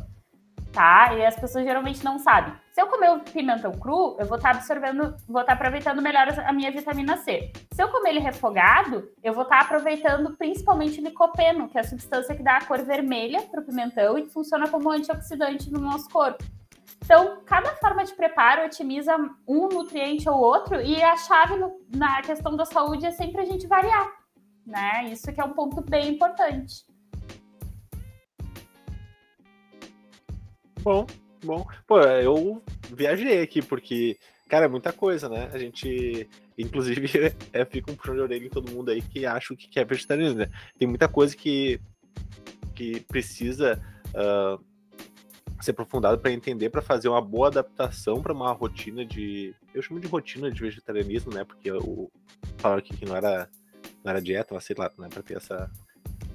Tá? 0.72 1.14
E 1.14 1.26
as 1.26 1.36
pessoas 1.36 1.64
geralmente 1.64 2.02
não 2.02 2.18
sabem. 2.18 2.54
Se 2.72 2.80
eu 2.80 2.86
comer 2.86 3.10
o 3.10 3.20
pimentão 3.20 3.72
cru, 3.72 4.16
eu 4.18 4.24
vou 4.24 4.38
estar 4.38 4.52
tá 4.52 4.56
absorvendo, 4.56 5.14
vou 5.28 5.42
estar 5.42 5.44
tá 5.44 5.52
aproveitando 5.52 6.00
melhor 6.00 6.28
a 6.46 6.52
minha 6.52 6.72
vitamina 6.72 7.18
C. 7.18 7.52
Se 7.74 7.82
eu 7.82 7.88
comer 7.88 8.10
ele 8.10 8.20
refogado, 8.20 9.10
eu 9.22 9.34
vou 9.34 9.42
estar 9.42 9.58
tá 9.58 9.64
aproveitando 9.64 10.34
principalmente 10.36 10.98
o 10.98 11.04
licopeno, 11.04 11.68
que 11.68 11.76
é 11.76 11.82
a 11.82 11.84
substância 11.84 12.34
que 12.34 12.42
dá 12.42 12.56
a 12.56 12.64
cor 12.64 12.82
vermelha 12.82 13.42
para 13.42 13.60
o 13.60 13.64
pimentão 13.64 14.16
e 14.16 14.22
que 14.22 14.32
funciona 14.32 14.66
como 14.66 14.90
antioxidante 14.90 15.70
no 15.70 15.78
nosso 15.78 16.08
corpo. 16.08 16.42
Então, 17.04 17.42
cada 17.44 17.74
forma 17.76 18.04
de 18.04 18.14
preparo 18.14 18.64
otimiza 18.64 19.14
um 19.46 19.68
nutriente 19.68 20.26
ou 20.28 20.38
outro, 20.38 20.80
e 20.80 21.02
a 21.02 21.16
chave 21.16 21.56
no, 21.56 21.72
na 21.94 22.22
questão 22.22 22.56
da 22.56 22.64
saúde 22.64 23.04
é 23.04 23.10
sempre 23.10 23.42
a 23.42 23.44
gente 23.44 23.66
variar 23.66 24.21
né? 24.66 25.10
Isso 25.10 25.32
que 25.32 25.40
é 25.40 25.44
um 25.44 25.52
ponto 25.52 25.80
bem 25.82 26.14
importante. 26.14 26.84
Bom, 30.82 31.06
bom. 31.44 31.66
Pô, 31.86 32.00
eu 32.00 32.62
viajei 32.90 33.40
aqui 33.40 33.62
porque, 33.62 34.18
cara, 34.48 34.64
é 34.64 34.68
muita 34.68 34.92
coisa, 34.92 35.28
né? 35.28 35.48
A 35.52 35.58
gente, 35.58 36.28
inclusive, 36.58 37.08
é, 37.52 37.64
fica 37.64 37.90
um 37.90 37.94
puxão 37.94 38.14
de 38.14 38.20
orelha 38.20 38.46
em 38.46 38.50
todo 38.50 38.72
mundo 38.72 38.90
aí 38.90 39.00
que 39.00 39.24
acha 39.24 39.54
que 39.54 39.78
é 39.78 39.84
vegetariano, 39.84 40.34
né? 40.34 40.50
Tem 40.78 40.88
muita 40.88 41.08
coisa 41.08 41.36
que, 41.36 41.80
que 42.74 43.00
precisa 43.00 43.80
uh, 44.08 44.62
ser 45.62 45.70
aprofundado 45.70 46.18
para 46.18 46.32
entender, 46.32 46.70
para 46.70 46.82
fazer 46.82 47.08
uma 47.08 47.22
boa 47.22 47.46
adaptação 47.46 48.20
para 48.20 48.32
uma 48.32 48.50
rotina 48.52 49.04
de. 49.04 49.54
Eu 49.72 49.82
chamo 49.82 50.00
de 50.00 50.08
rotina 50.08 50.50
de 50.50 50.60
vegetarianismo, 50.60 51.32
né? 51.32 51.44
Porque 51.44 51.70
o 51.70 52.10
falaram 52.58 52.80
aqui 52.80 52.96
que 52.96 53.04
não 53.04 53.16
era, 53.16 53.48
não 54.04 54.10
era 54.10 54.20
dieta, 54.20 54.54
mas 54.54 54.64
sei 54.64 54.76
lá, 54.78 54.90
né? 54.98 55.08
Para 55.08 55.22
ter 55.22 55.36
essa, 55.36 55.70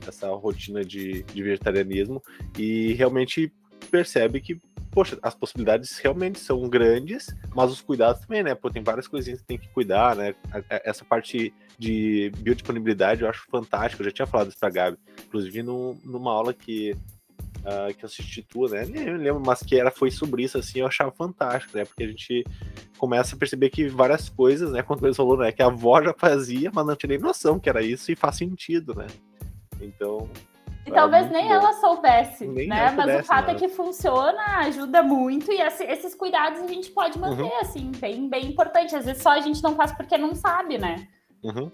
essa 0.07 0.27
rotina 0.29 0.83
de, 0.83 1.23
de 1.23 1.43
vegetarianismo. 1.43 2.21
E 2.57 2.93
realmente 2.93 3.51
percebe 3.91 4.41
que, 4.41 4.59
poxa, 4.91 5.17
as 5.21 5.35
possibilidades 5.35 5.97
realmente 5.99 6.39
são 6.39 6.67
grandes, 6.67 7.27
mas 7.55 7.71
os 7.71 7.81
cuidados 7.81 8.21
também, 8.21 8.43
né? 8.43 8.55
Pô, 8.55 8.69
tem 8.69 8.83
várias 8.83 9.07
coisinhas 9.07 9.41
que 9.41 9.47
tem 9.47 9.57
que 9.57 9.67
cuidar, 9.69 10.15
né? 10.15 10.35
Essa 10.69 11.05
parte 11.05 11.53
de 11.77 12.31
biodisponibilidade 12.37 13.21
eu 13.21 13.29
acho 13.29 13.45
fantástico. 13.49 14.01
Eu 14.01 14.05
já 14.05 14.11
tinha 14.11 14.27
falado 14.27 14.49
isso 14.49 14.59
pra 14.59 14.69
Gabi, 14.69 14.97
inclusive 15.25 15.63
no, 15.63 15.95
numa 16.03 16.31
aula 16.31 16.53
que 16.53 16.95
uh, 17.67 17.93
que 17.93 18.03
eu 18.03 18.07
assisti 18.07 18.41
tua, 18.41 18.69
né? 18.69 18.85
Nem 18.85 19.17
lembro, 19.17 19.43
mas 19.45 19.61
que 19.61 19.79
era 19.79 19.91
foi 19.91 20.09
sobre 20.09 20.43
isso, 20.43 20.57
assim, 20.57 20.79
eu 20.79 20.87
achava 20.87 21.11
fantástico, 21.11 21.77
né? 21.77 21.85
Porque 21.85 22.03
a 22.03 22.07
gente 22.07 22.45
começa 22.97 23.35
a 23.35 23.39
perceber 23.39 23.69
que 23.69 23.87
várias 23.89 24.29
coisas, 24.29 24.71
né? 24.71 24.81
Quando 24.81 25.05
eles 25.05 25.17
falou, 25.17 25.37
né? 25.37 25.51
Que 25.51 25.61
a 25.61 25.67
avó 25.67 26.01
já 26.01 26.13
fazia, 26.13 26.71
mas 26.73 26.85
não 26.85 26.95
tinha 26.95 27.09
nem 27.09 27.19
noção 27.19 27.59
que 27.59 27.69
era 27.69 27.83
isso 27.83 28.11
e 28.11 28.15
faz 28.15 28.37
sentido, 28.37 28.95
né? 28.95 29.07
Então. 29.81 30.29
E 30.85 30.91
talvez 30.91 31.29
nem 31.29 31.49
bom. 31.49 31.53
ela 31.53 31.73
soubesse, 31.73 32.47
nem 32.47 32.69
né? 32.69 32.91
Mas 32.91 32.95
soubesse, 32.95 33.21
o 33.21 33.25
fato 33.25 33.51
é 33.51 33.55
que 33.55 33.67
funciona, 33.67 34.59
ajuda 34.59 35.03
muito, 35.03 35.51
e 35.51 35.59
esses 35.61 36.15
cuidados 36.15 36.61
a 36.61 36.67
gente 36.67 36.89
pode 36.91 37.19
manter, 37.19 37.43
uhum. 37.43 37.59
assim, 37.59 37.91
bem, 37.99 38.29
bem 38.29 38.45
importante. 38.45 38.95
Às 38.95 39.05
vezes 39.05 39.21
só 39.21 39.31
a 39.31 39.41
gente 39.41 39.61
não 39.61 39.75
faz 39.75 39.91
porque 39.91 40.17
não 40.17 40.33
sabe, 40.33 40.77
né? 40.77 41.05
Uhum. 41.43 41.69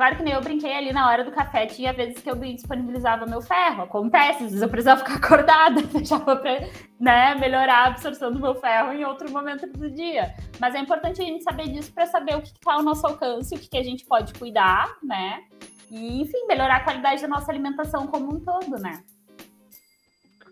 Claro 0.00 0.16
que 0.16 0.22
nem 0.22 0.32
eu 0.32 0.40
brinquei 0.40 0.74
ali 0.74 0.94
na 0.94 1.10
hora 1.10 1.22
do 1.22 1.30
café, 1.30 1.66
tinha 1.66 1.92
vezes 1.92 2.22
que 2.22 2.30
eu 2.30 2.34
disponibilizava 2.34 3.26
meu 3.26 3.42
ferro. 3.42 3.82
Acontece, 3.82 4.44
às 4.44 4.50
vezes 4.50 4.62
eu 4.62 4.68
precisava 4.70 5.04
ficar 5.04 5.16
acordada, 5.22 5.82
deixava 5.92 6.36
pra 6.36 6.58
né, 6.98 7.34
melhorar 7.34 7.84
a 7.84 7.86
absorção 7.88 8.32
do 8.32 8.40
meu 8.40 8.54
ferro 8.54 8.94
em 8.94 9.04
outro 9.04 9.30
momento 9.30 9.66
do 9.66 9.90
dia. 9.90 10.34
Mas 10.58 10.74
é 10.74 10.78
importante 10.78 11.20
a 11.20 11.24
gente 11.26 11.44
saber 11.44 11.68
disso 11.68 11.92
para 11.92 12.06
saber 12.06 12.34
o 12.34 12.40
que 12.40 12.48
está 12.48 12.72
ao 12.72 12.82
nosso 12.82 13.06
alcance, 13.06 13.54
o 13.54 13.58
que, 13.58 13.68
que 13.68 13.76
a 13.76 13.82
gente 13.82 14.06
pode 14.06 14.32
cuidar, 14.32 14.96
né? 15.02 15.44
E, 15.90 16.22
enfim, 16.22 16.46
melhorar 16.46 16.76
a 16.76 16.84
qualidade 16.84 17.20
da 17.20 17.28
nossa 17.28 17.52
alimentação 17.52 18.06
como 18.06 18.36
um 18.36 18.40
todo, 18.40 18.78
né? 18.78 19.04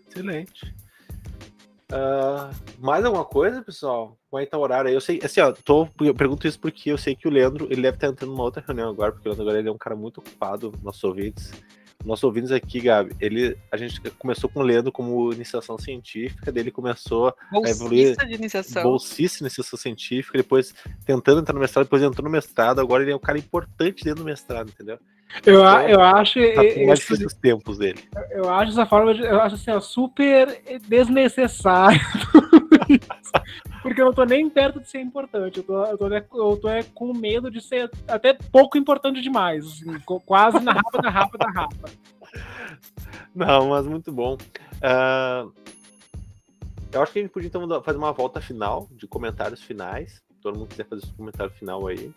Excelente. 0.07 0.75
Uh, 1.91 2.53
mais 2.77 3.03
alguma 3.03 3.25
coisa, 3.25 3.63
pessoal? 3.63 4.15
Como 4.29 4.41
é 4.41 4.45
que 4.45 4.51
tá 4.51 4.57
o 4.57 4.61
horário 4.61 4.89
aí? 4.89 4.93
Eu 4.93 5.01
sei, 5.01 5.19
assim, 5.23 5.41
ó, 5.41 5.51
tô, 5.51 5.87
eu 6.01 6.13
pergunto 6.13 6.47
isso 6.47 6.59
porque 6.59 6.91
eu 6.91 6.97
sei 6.99 7.15
que 7.15 7.27
o 7.27 7.31
Leandro, 7.31 7.65
ele 7.71 7.81
deve 7.81 7.97
estar 7.97 8.07
entrando 8.07 8.29
numa 8.29 8.43
outra 8.43 8.63
reunião 8.65 8.89
agora, 8.89 9.11
porque 9.11 9.27
o 9.27 9.31
Leandro 9.31 9.43
agora 9.43 9.59
ele 9.59 9.69
é 9.69 9.71
um 9.71 9.77
cara 9.77 9.95
muito 9.95 10.19
ocupado, 10.19 10.71
nossos 10.83 11.03
ouvintes. 11.03 11.51
Nossos 12.05 12.23
ouvintes 12.23 12.51
aqui, 12.51 12.79
Gabi, 12.79 13.13
ele, 13.19 13.57
a 13.71 13.75
gente 13.75 13.99
começou 14.11 14.49
com 14.49 14.61
o 14.61 14.63
Leandro 14.63 14.91
como 14.91 15.33
iniciação 15.33 15.77
científica, 15.77 16.51
dele 16.51 16.71
começou 16.71 17.33
bolsista 17.51 17.83
a 17.83 17.85
evoluir. 17.85 18.15
de 18.27 18.35
iniciação. 18.35 18.83
Bolsista 18.83 19.39
de 19.39 19.43
iniciação 19.45 19.77
científica, 19.77 20.37
depois 20.37 20.73
tentando 21.05 21.41
entrar 21.41 21.53
no 21.53 21.59
mestrado, 21.59 21.85
depois 21.85 22.01
entrou 22.01 22.23
no 22.23 22.31
mestrado, 22.31 22.79
agora 22.79 23.03
ele 23.03 23.11
é 23.11 23.15
um 23.15 23.19
cara 23.19 23.37
importante 23.37 24.03
dentro 24.03 24.23
do 24.23 24.25
mestrado, 24.25 24.69
entendeu? 24.69 24.97
Eu, 25.45 25.59
então, 25.59 25.81
eu 25.81 26.01
acho. 26.01 26.39
Tá 26.39 26.63
mais 26.85 26.99
esse, 26.99 27.25
os 27.25 27.33
tempos 27.33 27.77
dele. 27.77 28.03
Eu 28.31 28.49
acho 28.49 28.71
essa 28.71 28.85
forma, 28.85 29.13
de, 29.13 29.21
eu 29.21 29.39
acho 29.41 29.55
assim, 29.55 29.71
ó, 29.71 29.79
super 29.79 30.61
desnecessário. 30.87 31.99
porque 33.81 34.01
eu 34.01 34.05
não 34.05 34.13
tô 34.13 34.23
nem 34.23 34.49
perto 34.49 34.79
de 34.79 34.89
ser 34.89 34.99
importante. 34.99 35.57
Eu 35.57 35.63
tô, 35.63 35.85
eu 35.85 35.97
tô, 35.97 36.07
eu 36.07 36.57
tô 36.57 36.69
é, 36.69 36.83
com 36.83 37.13
medo 37.13 37.49
de 37.49 37.61
ser 37.61 37.89
até 38.07 38.33
pouco 38.33 38.77
importante 38.77 39.21
demais. 39.21 39.65
Assim, 39.65 39.99
quase 40.25 40.59
na 40.59 40.73
rapa 40.73 41.01
da 41.01 41.09
rapa 41.09 41.37
da 41.37 41.49
rapa. 41.49 41.89
Não, 43.33 43.69
mas 43.69 43.85
muito 43.85 44.11
bom. 44.11 44.35
Uh, 44.35 45.51
eu 46.91 47.01
acho 47.01 47.13
que 47.13 47.19
a 47.19 47.21
gente 47.21 47.31
podia 47.31 47.47
então 47.47 47.83
fazer 47.83 47.97
uma 47.97 48.11
volta 48.11 48.41
final 48.41 48.87
de 48.91 49.07
comentários 49.07 49.61
finais. 49.61 50.21
Todo 50.41 50.57
mundo 50.57 50.69
quiser 50.69 50.87
fazer 50.87 51.03
esse 51.03 51.13
comentário 51.13 51.51
final 51.53 51.87
aí. 51.87 52.11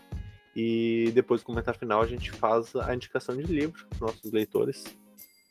E 0.54 1.10
depois 1.14 1.40
do 1.40 1.46
comentário 1.46 1.78
final 1.78 2.02
a 2.02 2.06
gente 2.06 2.30
faz 2.30 2.74
a 2.76 2.94
indicação 2.94 3.36
de 3.36 3.42
livros 3.42 3.84
para 3.84 4.06
nossos 4.06 4.32
leitores. 4.32 4.84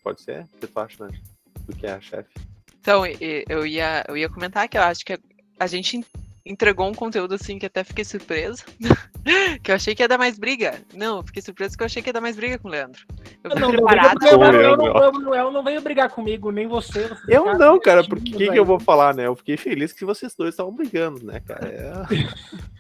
Pode 0.04 0.22
ser? 0.22 0.48
O 0.54 0.58
que 0.58 0.68
tu 0.68 0.80
acha, 0.80 1.06
né? 1.06 1.20
Do 1.66 1.76
que 1.76 1.86
é 1.86 1.94
a 1.94 2.02
chefe? 2.02 2.30
Então, 2.80 3.06
eu 3.06 3.66
ia, 3.66 4.04
eu 4.08 4.18
ia 4.18 4.28
comentar 4.28 4.68
que 4.68 4.76
eu 4.76 4.82
acho 4.82 5.06
que 5.06 5.14
a 5.62 5.68
gente 5.68 6.04
entregou 6.44 6.90
um 6.90 6.94
conteúdo 6.94 7.36
assim 7.36 7.60
que 7.60 7.68
até 7.68 7.84
fiquei 7.84 8.04
surpresa. 8.04 8.64
que 9.62 9.70
eu 9.70 9.76
achei 9.76 9.94
que 9.94 10.02
ia 10.02 10.08
dar 10.08 10.18
mais 10.18 10.40
briga. 10.40 10.82
Não, 10.92 11.22
fiquei 11.22 11.40
surpresa 11.40 11.78
que 11.78 11.84
eu 11.84 11.86
achei 11.86 12.02
que 12.02 12.10
ia 12.10 12.14
dar 12.14 12.20
mais 12.20 12.36
briga 12.36 12.58
com 12.58 12.68
o 12.68 12.72
Leandro. 12.72 13.06
Eu 13.44 13.56
não, 13.56 13.70
preparado. 13.70 14.18
Não, 14.20 14.30
eu, 14.54 14.78
não, 14.78 15.36
eu, 15.36 15.52
não 15.52 15.64
veio 15.64 15.80
brigar 15.82 16.10
comigo, 16.10 16.52
nem 16.52 16.68
você. 16.68 17.08
você 17.10 17.38
eu 17.38 17.46
não, 17.54 17.80
cara, 17.80 18.04
porque 18.04 18.32
que, 18.32 18.50
que 18.50 18.58
eu 18.58 18.66
vou 18.66 18.80
falar, 18.80 19.14
né? 19.14 19.28
Eu 19.28 19.36
fiquei 19.36 19.56
feliz 19.56 19.94
que 19.94 20.04
vocês 20.04 20.34
dois 20.36 20.56
estavam 20.56 20.74
brigando, 20.74 21.24
né, 21.24 21.40
cara? 21.42 21.68
É... 21.68 21.92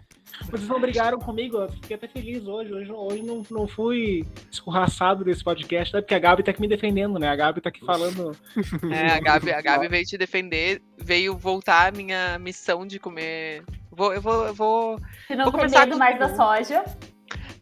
Vocês 0.50 0.68
não 0.68 0.80
brigaram 0.80 1.20
comigo, 1.20 1.58
eu 1.58 1.70
fiquei 1.70 1.96
até 1.96 2.08
feliz 2.08 2.46
hoje. 2.46 2.74
Hoje, 2.74 2.92
hoje 2.92 3.24
não, 3.24 3.44
não 3.50 3.68
fui 3.68 4.26
escorraçado 4.52 5.24
desse 5.24 5.44
podcast, 5.44 5.94
né? 5.94 6.02
Porque 6.02 6.16
a 6.16 6.20
Gabi 6.20 6.44
tá 6.44 6.52
aqui 6.52 6.62
me 6.62 6.68
defendendo, 6.68 7.20
né? 7.20 7.30
A 7.30 7.36
Gabi 7.36 7.62
tá 7.62 7.70
aqui 7.70 7.86
falando. 7.86 8.36
É, 8.92 9.12
a 9.12 9.20
Gabi, 9.20 9.52
a 9.52 9.62
Gabi 9.62 9.88
veio 9.88 10.06
te 10.06 10.18
defender, 10.18 10.82
veio 10.98 11.38
voltar 11.38 11.88
a 11.88 11.92
minha 11.92 12.38
missão 12.40 12.86
de 12.86 13.00
comer. 13.00 13.64
Vou, 13.92 14.14
eu 14.14 14.22
vou. 14.22 14.46
Eu 14.46 14.54
vou 14.54 15.00
Se 15.28 15.36
não 15.36 15.46
vou 15.46 15.54
começar 15.54 15.86
medo 15.86 15.98
mais 15.98 16.20
da 16.20 16.36
soja. 16.36 16.84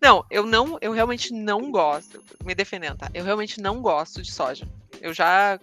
Não, 0.01 0.25
eu 0.29 0.45
não, 0.45 0.77
eu 0.81 0.91
realmente 0.91 1.33
não 1.33 1.71
gosto. 1.71 2.23
Me 2.43 2.55
defendendo, 2.55 2.97
tá? 2.97 3.09
Eu 3.13 3.23
realmente 3.23 3.61
não 3.61 3.81
gosto 3.81 4.21
de 4.21 4.31
soja. 4.31 4.67
Eu 5.01 5.13
já. 5.13 5.59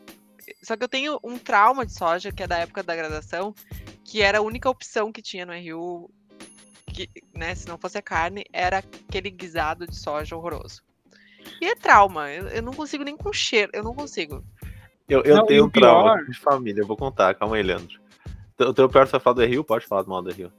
Só 0.62 0.76
que 0.76 0.84
eu 0.84 0.88
tenho 0.88 1.18
um 1.24 1.38
trauma 1.38 1.84
de 1.84 1.92
soja, 1.92 2.30
que 2.30 2.42
é 2.42 2.46
da 2.46 2.58
época 2.58 2.82
da 2.82 2.94
graduação, 2.94 3.54
que 4.04 4.22
era 4.22 4.38
a 4.38 4.42
única 4.42 4.70
opção 4.70 5.10
que 5.10 5.22
tinha 5.22 5.46
no 5.46 5.52
RU 5.52 6.10
que, 6.96 7.10
né, 7.34 7.54
se 7.54 7.68
não 7.68 7.76
fosse 7.76 7.98
a 7.98 8.02
carne, 8.02 8.44
era 8.52 8.78
aquele 8.78 9.30
guisado 9.30 9.86
de 9.86 9.94
soja 9.94 10.34
horroroso. 10.34 10.82
E 11.60 11.66
é 11.66 11.74
trauma, 11.74 12.30
eu, 12.30 12.48
eu 12.48 12.62
não 12.62 12.72
consigo 12.72 13.04
nem 13.04 13.16
com 13.16 13.32
cheiro, 13.32 13.70
eu 13.74 13.84
não 13.84 13.94
consigo. 13.94 14.42
Eu, 15.08 15.22
eu 15.22 15.36
não, 15.36 15.46
tenho 15.46 15.66
um 15.66 15.70
trauma 15.70 16.24
de 16.24 16.36
família, 16.38 16.80
eu 16.80 16.86
vou 16.86 16.96
contar, 16.96 17.34
calma 17.34 17.56
aí, 17.56 17.62
Leandro. 17.62 18.00
O 18.58 18.72
teu 18.72 18.88
pior 18.88 19.06
você 19.06 19.20
falar 19.20 19.34
do 19.34 19.44
Rio? 19.44 19.62
Pode 19.62 19.86
falar 19.86 20.02
do 20.02 20.08
mal 20.08 20.22
do 20.22 20.32
Rio. 20.32 20.50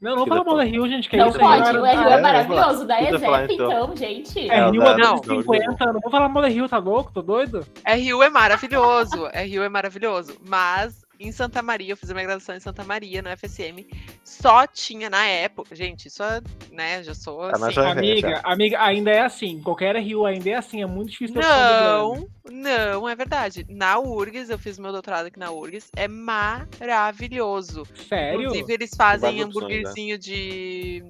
Não, 0.00 0.14
não 0.14 0.26
fala 0.26 0.44
mal 0.44 0.56
do 0.56 0.62
Rio, 0.62 0.86
gente. 0.86 1.08
Que 1.08 1.16
não 1.16 1.30
isso 1.30 1.38
pode, 1.38 1.62
o 1.70 1.72
Rio 1.72 1.86
é, 1.86 2.12
é 2.12 2.20
maravilhoso. 2.20 2.86
Da 2.86 3.02
EZEP, 3.02 3.54
então. 3.54 3.72
então, 3.72 3.96
gente. 3.96 4.50
É, 4.50 4.70
Rio 4.70 4.82
é 4.82 4.96
não, 4.98 5.16
50, 5.22 5.92
não 5.92 6.00
vou 6.00 6.10
falar 6.10 6.28
mal 6.28 6.42
do 6.42 6.48
Rio, 6.48 6.68
tá 6.68 6.76
louco? 6.76 7.10
Tô 7.12 7.22
doido? 7.22 7.66
É 7.82 7.94
Rio 7.96 8.22
é 8.22 8.28
maravilhoso, 8.28 9.26
é 9.32 9.44
Rio 9.44 9.62
é 9.62 9.68
maravilhoso. 9.70 10.36
Mas 10.46 11.05
em 11.18 11.32
Santa 11.32 11.62
Maria, 11.62 11.92
eu 11.92 11.96
fiz 11.96 12.10
a 12.10 12.14
minha 12.14 12.26
graduação 12.26 12.54
em 12.54 12.60
Santa 12.60 12.84
Maria, 12.84 13.22
no 13.22 13.30
FSM, 13.36 13.86
só 14.24 14.66
tinha 14.66 15.08
na 15.08 15.24
época, 15.26 15.74
gente, 15.74 16.08
isso 16.08 16.22
é, 16.22 16.40
né, 16.70 17.02
já 17.02 17.14
sou 17.14 17.50
tá 17.50 17.66
assim. 17.66 17.80
amiga, 17.80 18.40
amiga, 18.44 18.82
ainda 18.82 19.10
é 19.10 19.20
assim, 19.20 19.60
qualquer 19.62 19.96
Rio 19.96 20.26
ainda 20.26 20.50
é 20.50 20.54
assim, 20.54 20.82
é 20.82 20.86
muito 20.86 21.10
difícil. 21.12 21.40
Não, 21.40 22.28
não, 22.50 23.08
é 23.08 23.14
verdade. 23.14 23.66
Na 23.68 23.98
URGS, 23.98 24.50
eu 24.50 24.58
fiz 24.58 24.78
meu 24.78 24.92
doutorado 24.92 25.26
aqui 25.26 25.38
na 25.38 25.50
URGS, 25.50 25.90
é 25.96 26.06
maravilhoso. 26.08 27.84
Sério? 28.08 28.40
Inclusive, 28.40 28.72
eles 28.72 28.90
fazem 28.96 29.42
hambúrguerzinho 29.42 30.14
né? 30.14 30.18
de 30.18 31.04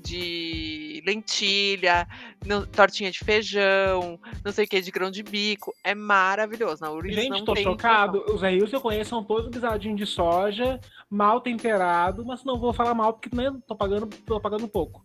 de 0.00 1.02
lentilha, 1.06 2.08
no, 2.44 2.66
tortinha 2.66 3.10
de 3.10 3.18
feijão, 3.18 4.18
não 4.44 4.52
sei 4.52 4.64
o 4.64 4.68
que, 4.68 4.80
de 4.80 4.90
grão 4.90 5.10
de 5.10 5.22
bico. 5.22 5.72
É 5.84 5.94
maravilhoso. 5.94 6.82
Na 6.82 6.90
URGS 6.90 7.14
Gente, 7.14 7.30
não 7.30 7.44
tô 7.44 7.54
tem 7.54 7.64
chocado. 7.64 8.24
Os 8.32 8.42
rios 8.42 8.70
que 8.70 8.76
eu 8.76 8.80
conheço 8.80 9.10
são 9.10 9.22
todos 9.22 9.50
guisadinhos 9.50 9.98
de 9.98 10.06
soja, 10.06 10.80
mal 11.08 11.40
temperado, 11.40 12.24
mas 12.24 12.44
não 12.44 12.58
vou 12.58 12.72
falar 12.72 12.94
mal 12.94 13.12
porque 13.12 13.34
né, 13.34 13.52
tô 13.66 13.76
pagando, 13.76 14.06
tô 14.06 14.40
pagando 14.40 14.66
pouco. 14.68 15.02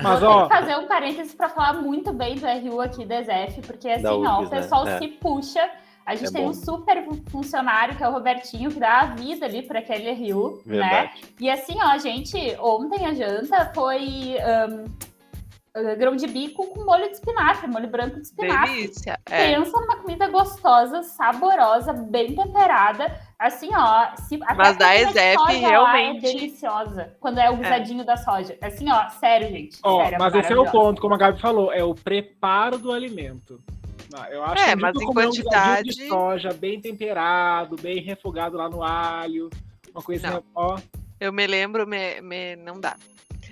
Mas, 0.00 0.22
ó... 0.22 0.42
Eu 0.42 0.48
fazer 0.48 0.76
um 0.76 0.86
parênteses 0.86 1.34
para 1.34 1.48
falar 1.48 1.74
muito 1.74 2.12
bem 2.12 2.36
do 2.36 2.46
RU 2.46 2.80
aqui 2.80 3.04
da 3.04 3.22
ZF, 3.22 3.62
porque 3.66 3.88
assim, 3.88 4.06
ó, 4.06 4.42
o 4.42 4.50
pessoal 4.50 4.84
né? 4.84 4.98
se 4.98 5.08
puxa 5.08 5.70
a 6.06 6.14
gente 6.14 6.28
é 6.28 6.32
tem 6.32 6.44
bom. 6.44 6.50
um 6.50 6.54
super 6.54 7.04
funcionário 7.28 7.96
que 7.96 8.04
é 8.04 8.08
o 8.08 8.12
Robertinho, 8.12 8.70
que 8.70 8.78
dá 8.78 9.00
a 9.00 9.06
vida 9.06 9.44
ali 9.44 9.62
para 9.62 9.80
aquele 9.80 10.12
rio, 10.12 10.62
né? 10.64 11.10
E 11.40 11.50
assim, 11.50 11.74
ó, 11.82 11.98
gente, 11.98 12.38
ontem 12.60 13.04
a 13.04 13.12
janta 13.12 13.72
foi 13.74 14.36
um, 14.70 15.96
grão 15.98 16.16
de 16.16 16.26
bico 16.26 16.66
com 16.68 16.84
molho 16.84 17.08
de 17.08 17.14
espinafre, 17.14 17.68
molho 17.68 17.88
branco 17.88 18.16
de 18.16 18.22
espinafre. 18.22 18.72
Delícia. 18.72 19.18
É. 19.28 19.54
Pensa 19.54 19.78
numa 19.80 19.96
comida 19.96 20.28
gostosa, 20.28 21.02
saborosa, 21.02 21.92
bem 21.92 22.34
temperada. 22.34 23.20
Assim, 23.38 23.68
ó. 23.74 24.14
Se, 24.16 24.38
Mas 24.38 24.76
da 24.78 24.96
Ezep 24.96 25.52
realmente. 25.52 26.26
É 26.26 26.32
deliciosa. 26.32 27.14
Quando 27.20 27.38
é 27.38 27.50
o 27.50 27.54
é. 27.54 27.56
guisadinho 27.56 28.00
é. 28.02 28.04
da 28.04 28.16
soja. 28.16 28.56
Assim, 28.62 28.90
ó, 28.90 29.08
sério, 29.10 29.48
gente. 29.48 29.78
Ó, 29.82 30.02
sério, 30.02 30.18
mas 30.18 30.34
esse 30.34 30.52
é 30.52 30.56
o 30.56 30.70
ponto, 30.70 31.00
como 31.00 31.14
a 31.14 31.18
Gabi 31.18 31.40
falou, 31.40 31.72
é 31.72 31.84
o 31.84 31.94
preparo 31.94 32.78
do 32.78 32.92
alimento. 32.92 33.60
Ah, 34.14 34.30
eu 34.30 34.42
acho 34.42 34.62
é, 34.62 34.68
que 34.70 34.82
mas 34.82 34.96
em 35.00 35.06
quantidade. 35.06 35.90
Um 35.90 35.92
de 35.92 36.08
soja 36.08 36.52
bem 36.52 36.80
temperado, 36.80 37.76
bem 37.76 38.00
refogado 38.00 38.56
lá 38.56 38.68
no 38.68 38.82
alho, 38.82 39.50
uma 39.90 40.02
coisa 40.02 40.30
não. 40.30 40.44
ó. 40.54 40.78
Eu 41.18 41.32
me 41.32 41.46
lembro, 41.46 41.86
me, 41.86 42.20
me 42.20 42.56
não 42.56 42.78
dá. 42.78 42.96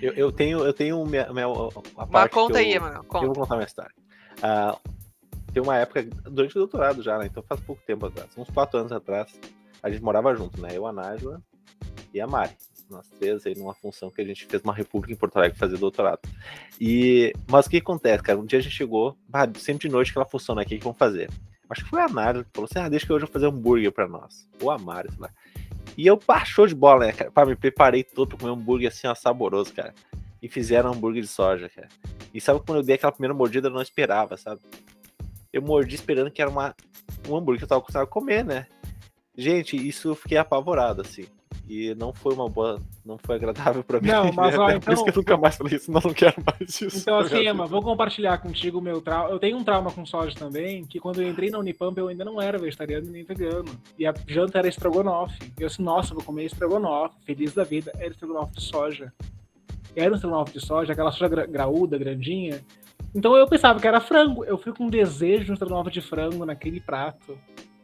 Eu, 0.01 0.13
eu 0.13 0.31
tenho, 0.31 0.63
eu 0.63 0.73
tenho 0.73 1.03
minha, 1.05 1.31
minha 1.31 1.47
a 1.97 2.05
parte 2.05 2.33
conta 2.33 2.59
aí, 2.59 2.77
mano. 2.79 3.03
Conta. 3.05 3.25
Eu 3.25 3.33
vou 3.33 3.43
contar 3.43 3.55
minha 3.55 3.65
história. 3.65 3.93
Uh, 4.37 4.79
tem 5.51 5.63
uma 5.63 5.77
época 5.77 6.03
durante 6.29 6.51
o 6.51 6.59
doutorado 6.59 7.01
já, 7.01 7.17
né? 7.17 7.27
Então 7.27 7.41
faz 7.41 7.61
pouco 7.61 7.81
tempo 7.85 8.05
atrás, 8.05 8.29
uns 8.37 8.49
quatro 8.49 8.77
anos 8.77 8.91
atrás. 8.91 9.33
a 9.81 9.89
gente 9.89 10.03
morava 10.03 10.35
junto, 10.35 10.61
né? 10.61 10.69
Eu, 10.73 10.85
a 10.85 10.91
Nájila 10.91 11.41
e 12.13 12.19
a 12.19 12.27
Mari. 12.27 12.51
Nós 12.89 13.07
três 13.09 13.45
aí 13.45 13.55
numa 13.55 13.73
função 13.73 14.09
que 14.09 14.21
a 14.21 14.25
gente 14.25 14.45
fez 14.45 14.61
uma 14.63 14.73
república 14.73 15.13
em 15.13 15.15
Porto 15.17 15.37
Alegre 15.37 15.57
fazer 15.57 15.77
doutorado. 15.77 16.19
E, 16.79 17.33
mas 17.49 17.65
o 17.65 17.69
que 17.69 17.77
acontece, 17.77 18.23
cara? 18.23 18.39
Um 18.39 18.45
dia 18.45 18.59
a 18.59 18.61
gente 18.61 18.75
chegou, 18.75 19.17
bah, 19.27 19.49
sempre 19.57 19.87
de 19.87 19.93
noite 19.93 20.11
aquela 20.11 20.25
função, 20.25 20.55
né? 20.55 20.63
O 20.63 20.65
que, 20.65 20.77
que 20.77 20.83
vamos 20.83 20.97
fazer? 20.97 21.29
Acho 21.69 21.83
que 21.83 21.89
foi 21.89 22.01
a 22.01 22.07
Nájila 22.07 22.43
que 22.43 22.51
falou 22.53 22.67
assim: 22.69 22.79
ah, 22.79 22.89
deixa 22.89 23.05
que 23.05 23.13
hoje 23.13 23.23
eu 23.23 23.27
vou 23.27 23.33
fazer 23.33 23.47
hambúrguer 23.47 23.91
pra 23.91 24.07
nós. 24.07 24.47
Ou 24.61 24.69
a 24.69 24.77
Mari, 24.77 25.09
sei 25.11 25.19
lá. 25.19 25.29
E 25.97 26.05
eu 26.05 26.19
baixou 26.27 26.67
de 26.67 26.75
bola, 26.75 27.07
né, 27.07 27.11
cara? 27.11 27.31
Pá, 27.31 27.45
me 27.45 27.55
preparei 27.55 28.03
todo 28.03 28.29
pra 28.29 28.37
comer 28.37 28.51
hambúrguer 28.51 28.89
assim, 28.89 29.07
ó, 29.07 29.15
saboroso, 29.15 29.73
cara. 29.73 29.93
E 30.41 30.47
fizeram 30.47 30.91
hambúrguer 30.91 31.21
de 31.21 31.27
soja, 31.27 31.69
cara. 31.69 31.87
E 32.33 32.41
sabe 32.41 32.59
quando 32.65 32.79
eu 32.79 32.83
dei 32.83 32.95
aquela 32.95 33.11
primeira 33.11 33.33
mordida, 33.33 33.67
eu 33.67 33.71
não 33.71 33.81
esperava, 33.81 34.37
sabe? 34.37 34.61
Eu 35.51 35.61
mordi 35.61 35.95
esperando 35.95 36.29
que 36.29 36.41
era 36.41 36.51
uma, 36.51 36.75
um 37.27 37.35
hambúrguer 37.35 37.59
que 37.59 37.63
eu 37.63 37.69
tava 37.69 37.79
acostumado 37.79 38.03
a 38.03 38.09
comer, 38.09 38.43
né? 38.43 38.67
Gente, 39.37 39.75
isso 39.75 40.09
eu 40.09 40.15
fiquei 40.15 40.37
apavorado, 40.37 41.01
assim. 41.01 41.25
E 41.67 41.95
não 41.95 42.13
foi 42.13 42.33
uma 42.33 42.47
boa. 42.47 42.79
Não 43.03 43.17
foi 43.17 43.35
agradável 43.35 43.83
pra 43.83 43.99
mim. 43.99 44.07
Não, 44.07 44.31
mas 44.31 44.53
ó, 44.59 44.65
Por 44.67 44.75
então. 44.75 44.93
isso 44.93 45.03
que 45.03 45.09
eu 45.09 45.15
nunca 45.15 45.37
mais 45.37 45.55
falei 45.55 45.75
isso, 45.75 45.91
não, 45.91 46.01
não 46.03 46.13
quero 46.13 46.35
mais 46.45 46.81
isso. 46.81 46.97
Então, 46.97 47.17
assim, 47.19 47.47
Emma, 47.47 47.65
vou 47.65 47.81
compartilhar 47.81 48.37
contigo 48.37 48.79
o 48.79 48.81
meu 48.81 49.01
trauma. 49.01 49.29
Eu 49.29 49.39
tenho 49.39 49.57
um 49.57 49.63
trauma 49.63 49.91
com 49.91 50.05
soja 50.05 50.35
também, 50.35 50.85
que 50.85 50.99
quando 50.99 51.21
eu 51.21 51.29
entrei 51.29 51.49
na 51.49 51.57
Unipamp 51.57 51.97
eu 51.97 52.07
ainda 52.07 52.23
não 52.23 52.41
era 52.41 52.57
vegetariano 52.57 53.09
nem 53.09 53.23
vegano. 53.23 53.69
E 53.97 54.05
a 54.05 54.13
janta 54.27 54.59
era 54.59 54.67
estrogonofe. 54.67 55.51
E 55.59 55.63
eu 55.63 55.67
assim, 55.67 55.83
nossa, 55.83 56.13
vou 56.13 56.23
comer 56.23 56.45
estrogonofe. 56.45 57.15
Feliz 57.25 57.53
da 57.53 57.63
vida. 57.63 57.91
Era 57.97 58.09
estrogonofe 58.09 58.53
de 58.53 58.61
soja. 58.61 59.11
Era 59.95 60.11
um 60.11 60.15
estrogonofe 60.15 60.53
de 60.53 60.65
soja, 60.65 60.93
aquela 60.93 61.11
soja 61.11 61.27
gra 61.27 61.45
graúda, 61.45 61.97
grandinha. 61.97 62.61
Então 63.13 63.35
eu 63.35 63.47
pensava 63.47 63.79
que 63.79 63.87
era 63.87 64.01
frango. 64.01 64.43
Eu 64.43 64.57
fui 64.57 64.73
com 64.73 64.85
um 64.85 64.89
desejo 64.89 65.45
de 65.45 65.51
um 65.51 65.53
estrogonofe 65.53 65.89
de 65.89 66.01
frango 66.01 66.45
naquele 66.45 66.81
prato. 66.81 67.37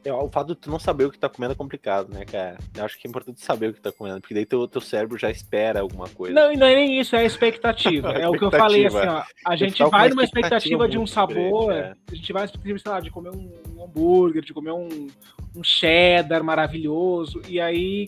É, 0.03 0.11
o 0.11 0.27
fato 0.29 0.47
de 0.47 0.55
tu 0.55 0.69
não 0.71 0.79
saber 0.79 1.05
o 1.05 1.11
que 1.11 1.19
tá 1.19 1.29
comendo 1.29 1.53
é 1.53 1.55
complicado, 1.55 2.11
né, 2.11 2.25
cara? 2.25 2.57
Eu 2.75 2.85
acho 2.85 2.97
que 2.97 3.07
é 3.07 3.09
importante 3.09 3.39
saber 3.39 3.69
o 3.69 3.73
que 3.73 3.79
tá 3.79 3.91
comendo, 3.91 4.19
porque 4.19 4.33
daí 4.33 4.45
teu, 4.45 4.67
teu 4.67 4.81
cérebro 4.81 5.17
já 5.17 5.29
espera 5.29 5.81
alguma 5.81 6.09
coisa. 6.09 6.33
Não, 6.33 6.51
e 6.51 6.57
não 6.57 6.65
é 6.65 6.73
nem 6.73 6.99
isso, 6.99 7.15
é 7.15 7.19
a 7.19 7.25
expectativa. 7.25 8.11
É 8.21 8.27
o 8.27 8.33
que 8.33 8.43
eu 8.43 8.51
falei, 8.51 8.85
assim, 8.87 8.97
ó. 8.97 9.23
A 9.45 9.55
gente 9.55 9.83
com 9.83 9.89
vai 9.89 10.07
uma 10.07 10.09
numa 10.09 10.23
expectativa 10.23 10.57
expectativa 10.57 10.89
de 10.89 10.97
um 10.97 11.07
sabor, 11.07 11.67
grande, 11.67 11.87
é. 11.87 11.95
a 12.11 12.15
gente 12.15 12.33
vai 12.33 12.41
numa 12.41 12.45
expectativa, 12.45 12.79
sei 12.79 12.91
lá, 12.91 12.99
de 12.99 13.09
comer 13.11 13.29
um, 13.29 13.51
um 13.75 13.83
hambúrguer, 13.83 14.43
de 14.43 14.53
comer 14.53 14.71
um, 14.71 15.07
um 15.55 15.63
cheddar 15.63 16.43
maravilhoso, 16.43 17.41
e 17.47 17.59
aí 17.59 18.07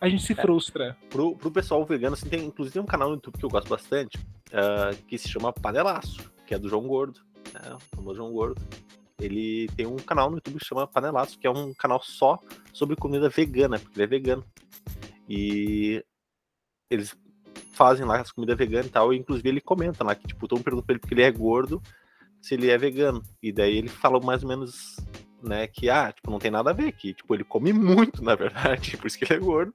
a 0.00 0.08
gente 0.08 0.22
se 0.22 0.32
É. 0.32 0.36
frustra. 0.36 0.96
Pro, 1.08 1.34
pro 1.36 1.50
pessoal 1.50 1.84
vegano, 1.84 2.14
assim, 2.14 2.28
tem, 2.28 2.44
inclusive 2.44 2.74
tem 2.74 2.82
um 2.82 2.86
canal 2.86 3.08
no 3.08 3.14
YouTube 3.16 3.38
que 3.38 3.44
eu 3.44 3.50
gosto 3.50 3.68
bastante, 3.68 4.18
ah, 4.52 4.90
que 5.08 5.16
se 5.18 5.28
chama 5.28 5.52
Panelaço, 5.52 6.30
que 6.46 6.54
é 6.54 6.58
do 6.58 6.68
João 6.68 6.86
Gordo, 6.86 7.20
né? 7.52 7.74
O 7.74 7.96
famoso 7.96 8.16
João 8.16 8.32
Gordo. 8.32 8.60
Ele 9.20 9.68
tem 9.76 9.86
um 9.86 9.96
canal 9.96 10.30
no 10.30 10.36
YouTube 10.36 10.58
que 10.58 10.66
chama 10.66 10.86
Panelaço, 10.86 11.38
que 11.38 11.46
é 11.46 11.50
um 11.50 11.72
canal 11.72 12.02
só 12.02 12.38
sobre 12.72 12.96
comida 12.96 13.28
vegana, 13.28 13.78
porque 13.78 13.98
ele 13.98 14.04
é 14.04 14.06
vegano. 14.06 14.44
E 15.28 16.04
eles 16.90 17.16
fazem 17.72 18.06
lá 18.06 18.20
as 18.20 18.30
comidas 18.30 18.56
veganas 18.56 18.86
e 18.86 18.90
tal, 18.90 19.12
e 19.12 19.18
inclusive 19.18 19.48
ele 19.48 19.60
comenta 19.60 20.04
lá 20.04 20.14
que, 20.14 20.26
tipo, 20.26 20.46
todo 20.46 20.58
mundo 20.58 20.64
pergunta 20.64 20.86
pra 20.86 20.92
ele 20.94 21.00
porque 21.00 21.14
ele 21.14 21.22
é 21.22 21.30
gordo, 21.30 21.82
se 22.40 22.54
ele 22.54 22.70
é 22.70 22.78
vegano. 22.78 23.22
E 23.42 23.52
daí 23.52 23.76
ele 23.76 23.88
fala 23.88 24.20
mais 24.20 24.42
ou 24.42 24.48
menos, 24.48 24.96
né, 25.42 25.66
que, 25.66 25.88
ah, 25.88 26.12
tipo, 26.12 26.30
não 26.30 26.38
tem 26.38 26.50
nada 26.50 26.70
a 26.70 26.74
ver, 26.74 26.92
que, 26.92 27.14
tipo, 27.14 27.34
ele 27.34 27.44
come 27.44 27.72
muito, 27.72 28.22
na 28.24 28.34
verdade, 28.34 28.96
por 28.96 29.06
isso 29.06 29.18
que 29.18 29.24
ele 29.24 29.34
é 29.34 29.38
gordo, 29.38 29.74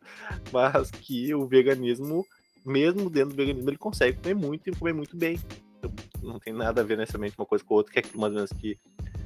mas 0.52 0.92
que 0.92 1.34
o 1.34 1.48
veganismo, 1.48 2.26
mesmo 2.66 3.10
dentro 3.10 3.32
do 3.32 3.36
veganismo, 3.36 3.70
ele 3.70 3.78
consegue 3.78 4.18
comer 4.18 4.36
muito 4.36 4.70
e 4.70 4.76
comer 4.76 4.94
muito 4.94 5.18
bem. 5.18 5.40
Então, 5.78 5.92
não 6.22 6.40
tem 6.40 6.54
nada 6.54 6.82
a 6.82 6.84
ver 6.84 6.98
necessariamente 6.98 7.36
uma 7.38 7.46
coisa 7.46 7.64
com 7.64 7.74
a 7.74 7.78
outra, 7.78 7.92
que 7.92 8.00
é 8.00 8.02
aquilo 8.02 8.22
mais 8.22 8.34
ou 8.34 8.38
menos 8.38 8.52
que, 8.54 8.78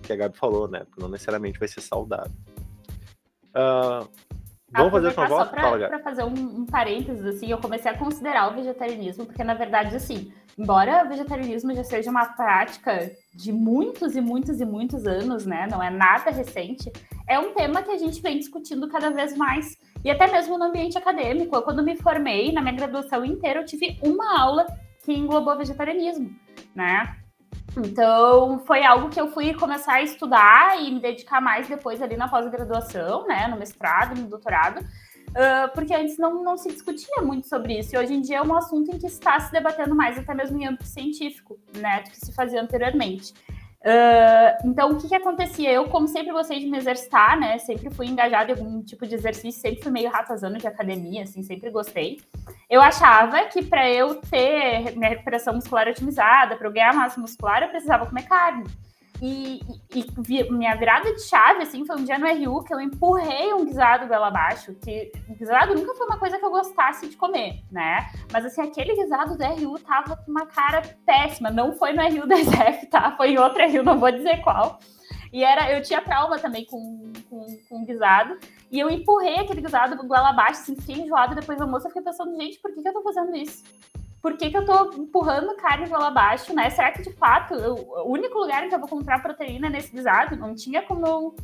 que 0.06 0.14
a 0.14 0.16
Gabi 0.16 0.38
falou, 0.38 0.68
né? 0.68 0.80
Porque 0.86 1.02
não 1.02 1.10
necessariamente 1.10 1.60
vai 1.60 1.68
ser 1.68 1.82
saudável. 1.82 2.32
Ah, 3.54 4.06
vamos 4.72 4.92
fazer 4.92 5.08
Aproveitar 5.08 5.28
volta? 5.28 5.46
só 5.46 5.52
pra, 5.52 5.62
Fala, 5.62 5.78
Gabi. 5.78 5.90
pra 5.90 6.04
fazer 6.04 6.24
um, 6.24 6.62
um 6.62 6.66
parênteses, 6.66 7.26
assim, 7.26 7.50
eu 7.50 7.58
comecei 7.58 7.92
a 7.92 7.98
considerar 7.98 8.52
o 8.52 8.56
vegetarianismo, 8.56 9.26
porque 9.26 9.44
na 9.44 9.54
verdade, 9.54 9.96
assim, 9.96 10.32
embora 10.58 11.06
o 11.06 11.10
vegetarianismo 11.10 11.74
já 11.74 11.84
seja 11.84 12.10
uma 12.12 12.26
prática 12.26 13.12
de 13.34 13.52
muitos 13.52 14.16
e 14.16 14.22
muitos 14.22 14.60
e 14.60 14.66
muitos 14.66 15.06
anos, 15.06 15.46
né, 15.46 15.68
não 15.72 15.82
é 15.82 15.90
nada 15.90 16.32
recente, 16.32 16.92
é 17.28 17.40
um 17.40 17.54
tema 17.54 17.82
que 17.82 17.92
a 17.92 17.98
gente 17.98 18.22
vem 18.22 18.38
discutindo 18.38 18.88
cada 18.90 19.10
vez 19.10 19.36
mais, 19.38 19.78
e 20.04 20.12
até 20.12 20.32
mesmo 20.32 20.58
no 20.58 20.66
ambiente 20.66 20.98
acadêmico. 20.98 21.56
Eu, 21.56 21.64
quando 21.64 21.82
me 21.82 21.96
formei, 21.96 22.52
na 22.52 22.62
minha 22.62 22.76
graduação 22.76 23.26
inteira, 23.26 23.62
eu 23.62 23.66
tive 23.66 23.98
uma 24.04 24.40
aula 24.40 24.68
que 25.04 25.12
englobou 25.14 25.58
vegetarianismo, 25.58 26.30
né? 26.76 27.18
Então, 27.78 28.60
foi 28.60 28.84
algo 28.84 29.10
que 29.10 29.20
eu 29.20 29.28
fui 29.32 29.54
começar 29.54 29.96
a 29.96 30.02
estudar 30.02 30.82
e 30.82 30.92
me 30.92 31.00
dedicar 31.00 31.42
mais 31.42 31.68
depois 31.68 32.02
ali 32.02 32.16
na 32.16 32.28
pós-graduação, 32.28 33.28
né, 33.28 33.48
no 33.48 33.58
mestrado, 33.58 34.20
no 34.20 34.28
doutorado, 34.28 34.86
ah, 35.36 35.70
porque 35.74 35.94
antes 35.94 36.18
não, 36.18 36.42
não 36.42 36.56
se 36.56 36.70
discutia 36.70 37.22
muito 37.22 37.48
sobre 37.48 37.78
isso, 37.78 37.94
e 37.94 37.98
hoje 37.98 38.14
em 38.14 38.22
dia 38.22 38.38
é 38.38 38.42
um 38.42 38.56
assunto 38.56 38.96
em 38.96 38.98
que 38.98 39.08
está 39.08 39.38
se 39.40 39.52
debatendo 39.52 39.94
mais, 39.94 40.18
até 40.18 40.34
mesmo 40.34 40.58
em 40.58 40.66
âmbito 40.66 40.86
científico, 40.86 41.60
né, 41.76 42.04
do 42.04 42.12
que 42.12 42.18
se 42.18 42.34
fazia 42.34 42.62
anteriormente. 42.62 43.34
Ah, 43.88 44.58
então, 44.66 44.92
o 44.94 44.98
que, 44.98 45.08
que 45.08 45.14
acontecia? 45.14 45.72
Eu, 45.72 45.88
como 45.88 46.08
sempre 46.08 46.34
gostei 46.34 46.60
de 46.60 46.66
me 46.66 46.78
exercitar, 46.78 47.40
né, 47.40 47.60
sempre 47.60 47.92
fui 47.92 48.08
engajada 48.08 48.52
em 48.52 48.56
algum 48.56 48.82
tipo 48.82 49.06
de 49.06 49.14
exercício, 49.14 49.62
sempre 49.62 49.84
fui 49.84 49.92
meio 49.92 50.10
ratazana 50.10 50.58
de 50.58 50.66
academia, 50.66 51.22
assim, 51.22 51.44
sempre 51.44 51.70
gostei. 51.70 52.20
Eu 52.68 52.82
achava 52.82 53.46
que 53.46 53.64
para 53.64 53.88
eu 53.92 54.16
ter 54.16 54.96
minha 54.98 55.10
recuperação 55.10 55.54
muscular 55.54 55.88
otimizada, 55.88 56.56
para 56.56 56.68
eu 56.68 56.74
ganhar 56.74 56.96
massa 56.96 57.22
muscular, 57.22 57.62
eu 57.62 57.70
precisava 57.70 58.08
comer 58.08 58.24
carne. 58.24 58.66
E, 59.22 59.62
e- 59.94 60.06
e 60.28 60.52
minha 60.52 60.76
virada 60.76 61.14
de 61.14 61.22
chave, 61.22 61.64
assim, 61.64 61.86
foi 61.86 61.96
um 61.96 62.04
dia 62.04 62.18
no 62.20 62.28
RU 62.28 62.64
que 62.64 62.74
eu 62.74 62.82
empurrei 62.82 63.54
um 63.54 63.64
guisado 63.64 64.08
goela 64.08 64.28
abaixo, 64.28 64.74
que 64.76 65.12
guisado 65.38 65.74
nunca 65.74 65.96
foi 65.96 66.06
uma 66.06 66.20
coisa 66.20 66.38
que 66.38 66.46
eu 66.46 66.52
gostasse 66.52 67.08
de 67.08 67.16
comer, 67.16 67.64
né? 67.72 68.10
Mas, 68.32 68.46
assim, 68.46 68.62
aquele 68.62 68.94
guisado 68.94 69.38
do 69.38 69.44
RU 69.44 69.80
tava 69.80 70.18
com 70.18 70.30
uma 70.32 70.46
cara 70.46 70.82
péssima. 71.06 71.50
Não 71.50 71.74
foi 71.74 71.94
no 71.94 72.02
RU 72.02 72.28
da 72.28 72.36
SF, 72.36 72.88
tá? 72.88 73.12
Foi 73.16 73.32
em 73.32 73.38
outro 73.38 73.64
RU, 73.64 73.84
não 73.84 73.98
vou 74.00 74.12
dizer 74.12 74.42
qual. 74.42 74.80
E 75.32 75.44
era, 75.44 75.72
eu 75.72 75.82
tinha 75.82 76.02
trauma 76.02 76.38
também 76.38 76.66
com, 76.66 77.12
com, 77.30 77.46
com 77.70 77.86
guisado. 77.86 78.38
E 78.72 78.80
eu 78.80 78.90
empurrei 78.90 79.40
aquele 79.40 79.62
guisado 79.62 79.96
goela 80.08 80.30
abaixo, 80.30 80.62
assim, 80.62 80.76
fiquei 80.76 81.04
enjoada. 81.04 81.36
Depois 81.36 81.58
do 81.58 81.64
almoço 81.64 81.86
eu 81.88 81.90
fiquei 81.92 82.04
pensando, 82.04 82.36
gente, 82.36 82.60
por 82.60 82.74
que, 82.74 82.82
que 82.82 82.88
eu 82.88 82.94
tô 82.94 83.02
fazendo 83.02 83.34
isso? 83.36 83.64
Por 84.26 84.38
que, 84.38 84.50
que 84.50 84.58
eu 84.58 84.66
tô 84.66 84.92
empurrando 85.00 85.56
carne 85.56 85.88
goela 85.88 86.08
abaixo, 86.08 86.52
né? 86.52 86.68
Será 86.72 86.92
que 86.92 87.04
de 87.04 87.14
fato 87.14 87.54
eu- 87.54 87.76
o 87.76 88.12
único 88.12 88.40
lugar 88.40 88.68
que 88.68 88.74
eu 88.74 88.80
vou 88.80 88.90
comprar 88.90 89.22
proteína 89.22 89.68
é 89.68 89.70
nesse 89.70 89.92
guisado? 89.92 90.36
Não 90.36 90.56
tinha 90.56 90.82
como 90.82 91.06
eu 91.06 91.36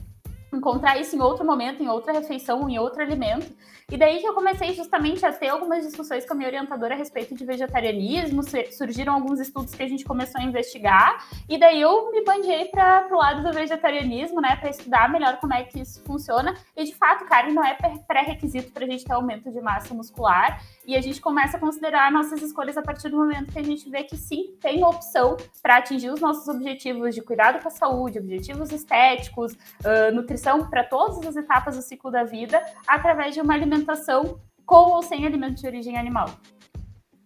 encontrar 0.52 1.00
isso 1.00 1.16
em 1.16 1.22
outro 1.22 1.46
momento, 1.46 1.84
em 1.84 1.88
outra 1.88 2.12
refeição, 2.12 2.68
em 2.68 2.80
outro 2.80 3.04
alimento. 3.04 3.46
E 3.92 3.98
daí 3.98 4.20
que 4.22 4.28
eu 4.28 4.34
comecei 4.34 4.74
justamente 4.74 5.26
a 5.26 5.34
ter 5.34 5.50
algumas 5.50 5.86
discussões 5.86 6.26
com 6.26 6.34
a 6.34 6.36
minha 6.38 6.48
orientadora 6.48 6.96
a 6.96 6.98
respeito 6.98 7.36
de 7.36 7.44
vegetarianismo, 7.46 8.42
su- 8.42 8.72
surgiram 8.72 9.14
alguns 9.14 9.40
estudos 9.40 9.76
que 9.76 9.84
a 9.84 9.88
gente 9.88 10.06
começou 10.06 10.40
a 10.40 10.44
investigar, 10.46 11.26
e 11.50 11.58
daí 11.60 11.82
eu 11.82 12.10
me 12.10 12.24
bandiei 12.24 12.66
para 12.66 13.08
o 13.12 13.18
lado 13.18 13.44
do 13.44 13.52
vegetarianismo, 13.54 14.40
né, 14.40 14.56
para 14.56 14.70
estudar 14.70 15.10
melhor 15.12 15.38
como 15.42 15.54
é 15.54 15.64
que 15.64 15.82
isso 15.82 16.02
funciona. 16.06 16.56
E 16.76 16.86
de 16.86 16.96
fato, 16.96 17.26
carne 17.26 17.54
não 17.54 17.66
é 17.66 17.74
pré- 17.74 18.00
pré-requisito 18.08 18.72
para 18.72 18.86
a 18.86 18.88
gente 18.88 19.04
ter 19.04 19.12
aumento 19.12 19.52
de 19.52 19.60
massa 19.60 19.94
muscular, 19.94 20.62
e 20.86 20.96
a 20.96 21.02
gente 21.02 21.20
começa 21.20 21.58
a 21.58 21.60
considerar 21.60 22.10
nossas 22.14 22.42
escolhas 22.42 22.78
a 22.78 22.82
partir 22.82 23.10
do 23.10 23.18
momento 23.18 23.52
que 23.52 23.60
a 23.60 23.64
gente 23.64 23.90
vê 23.90 24.04
que 24.04 24.16
sim, 24.16 24.56
tem 24.62 24.84
opção 24.86 25.36
para 25.62 25.76
atingir 25.78 26.10
os 26.12 26.22
nossos 26.22 26.48
objetivos 26.48 27.14
de 27.14 27.22
cuidado 27.22 27.62
com 27.62 27.68
a 27.68 27.72
saúde, 27.72 28.20
objetivos 28.20 28.72
estéticos, 28.72 29.54
ah, 29.84 30.12
nutrição 30.12 30.70
para 30.70 30.84
todas 30.86 31.26
as 31.28 31.36
etapas 31.36 31.76
do 31.76 31.82
ciclo 31.82 32.10
da 32.10 32.24
vida, 32.24 32.62
através 32.88 33.34
de 33.34 33.42
uma 33.42 33.54
alimentação 33.54 33.81
com 34.66 34.92
ou 34.92 35.02
sem 35.04 35.26
alimentos 35.26 35.62
de 35.62 35.68
origem 35.68 35.98
animal. 35.98 36.30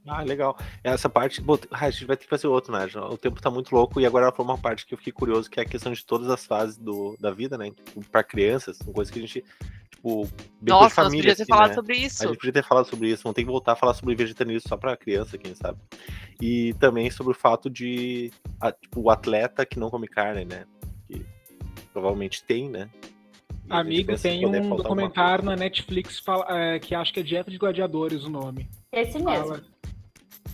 Ah, 0.08 0.22
legal. 0.22 0.56
Essa 0.84 1.10
parte, 1.10 1.42
bom, 1.42 1.58
ah, 1.72 1.86
a 1.86 1.90
gente 1.90 2.06
vai 2.06 2.16
ter 2.16 2.26
que 2.26 2.30
fazer 2.30 2.46
outro, 2.46 2.72
né? 2.72 2.86
O 3.10 3.18
tempo 3.18 3.42
tá 3.42 3.50
muito 3.50 3.74
louco 3.74 4.00
e 4.00 4.06
agora 4.06 4.26
ela 4.26 4.32
falou 4.36 4.52
uma 4.52 4.58
parte 4.58 4.86
que 4.86 4.94
eu 4.94 4.98
fiquei 5.00 5.12
curioso, 5.12 5.50
que 5.50 5.60
é 5.60 5.64
a 5.64 5.66
questão 5.68 5.92
de 5.92 6.06
todas 6.06 6.30
as 6.30 6.46
fases 6.46 6.78
do, 6.78 7.18
da 7.20 7.32
vida, 7.32 7.58
né? 7.58 7.72
Tipo, 7.72 8.06
pra 8.12 8.24
crianças, 8.24 8.78
são 8.78 8.94
coisas 8.94 9.12
que 9.12 9.18
a 9.18 9.22
gente, 9.24 9.44
tipo, 9.90 10.26
bem 10.26 10.28
coisa 10.28 10.30
de 10.62 10.70
Nossa, 10.70 10.84
nós 10.84 10.94
família, 10.94 11.32
podíamos 11.32 11.38
ter 11.38 11.42
assim, 11.42 11.50
falado 11.50 11.70
né? 11.70 11.74
sobre 11.74 11.94
A 11.96 11.98
isso. 11.98 12.24
gente 12.28 12.38
podia 12.38 12.54
ter 12.54 12.64
falado 12.64 12.86
sobre 12.88 13.10
isso, 13.10 13.24
vamos 13.24 13.36
ter 13.36 13.42
que 13.44 13.50
voltar 13.50 13.72
a 13.72 13.76
falar 13.76 13.96
sobre 13.96 14.14
vegetarianismo 14.14 14.70
só 14.70 14.78
pra 14.78 14.96
criança, 14.96 15.40
quem 15.40 15.56
sabe. 15.56 15.80
E 16.40 16.76
também 16.76 17.10
sobre 17.10 17.34
o 17.34 17.36
fato 17.36 17.68
de, 17.68 18.32
a- 18.62 18.72
tipo, 18.72 19.02
o 19.02 19.10
atleta 19.10 19.66
que 19.66 19.80
não 19.80 19.90
come 19.90 20.08
carne, 20.08 20.46
né? 20.46 20.66
Que 21.08 21.26
provavelmente 21.92 22.44
tem, 22.44 22.70
né? 22.70 22.92
E 23.68 23.74
Amigo, 23.74 24.16
tem 24.18 24.46
um 24.46 24.76
documentário 24.76 25.44
na 25.44 25.56
Netflix 25.56 26.20
fala- 26.20 26.46
é, 26.50 26.80
que 26.80 26.94
acho 26.94 27.12
que 27.14 27.20
é 27.20 27.24
Dieta 27.24 27.50
de 27.50 27.58
Gladiadores 27.58 28.24
o 28.24 28.30
nome. 28.30 28.70
Esse 28.92 29.18
mesmo. 29.18 29.48
Fala 29.48 29.64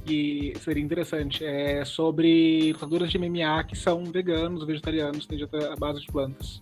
que 0.05 0.53
seria 0.61 0.81
interessante. 0.83 1.45
É 1.45 1.83
sobre 1.85 2.71
lutadores 2.73 3.11
de 3.11 3.17
MMA 3.19 3.63
que 3.65 3.75
são 3.75 4.03
veganos, 4.05 4.65
vegetarianos, 4.65 5.25
têm 5.27 5.37
dieta 5.37 5.73
à 5.73 5.75
base 5.75 6.01
de 6.01 6.07
plantas. 6.07 6.61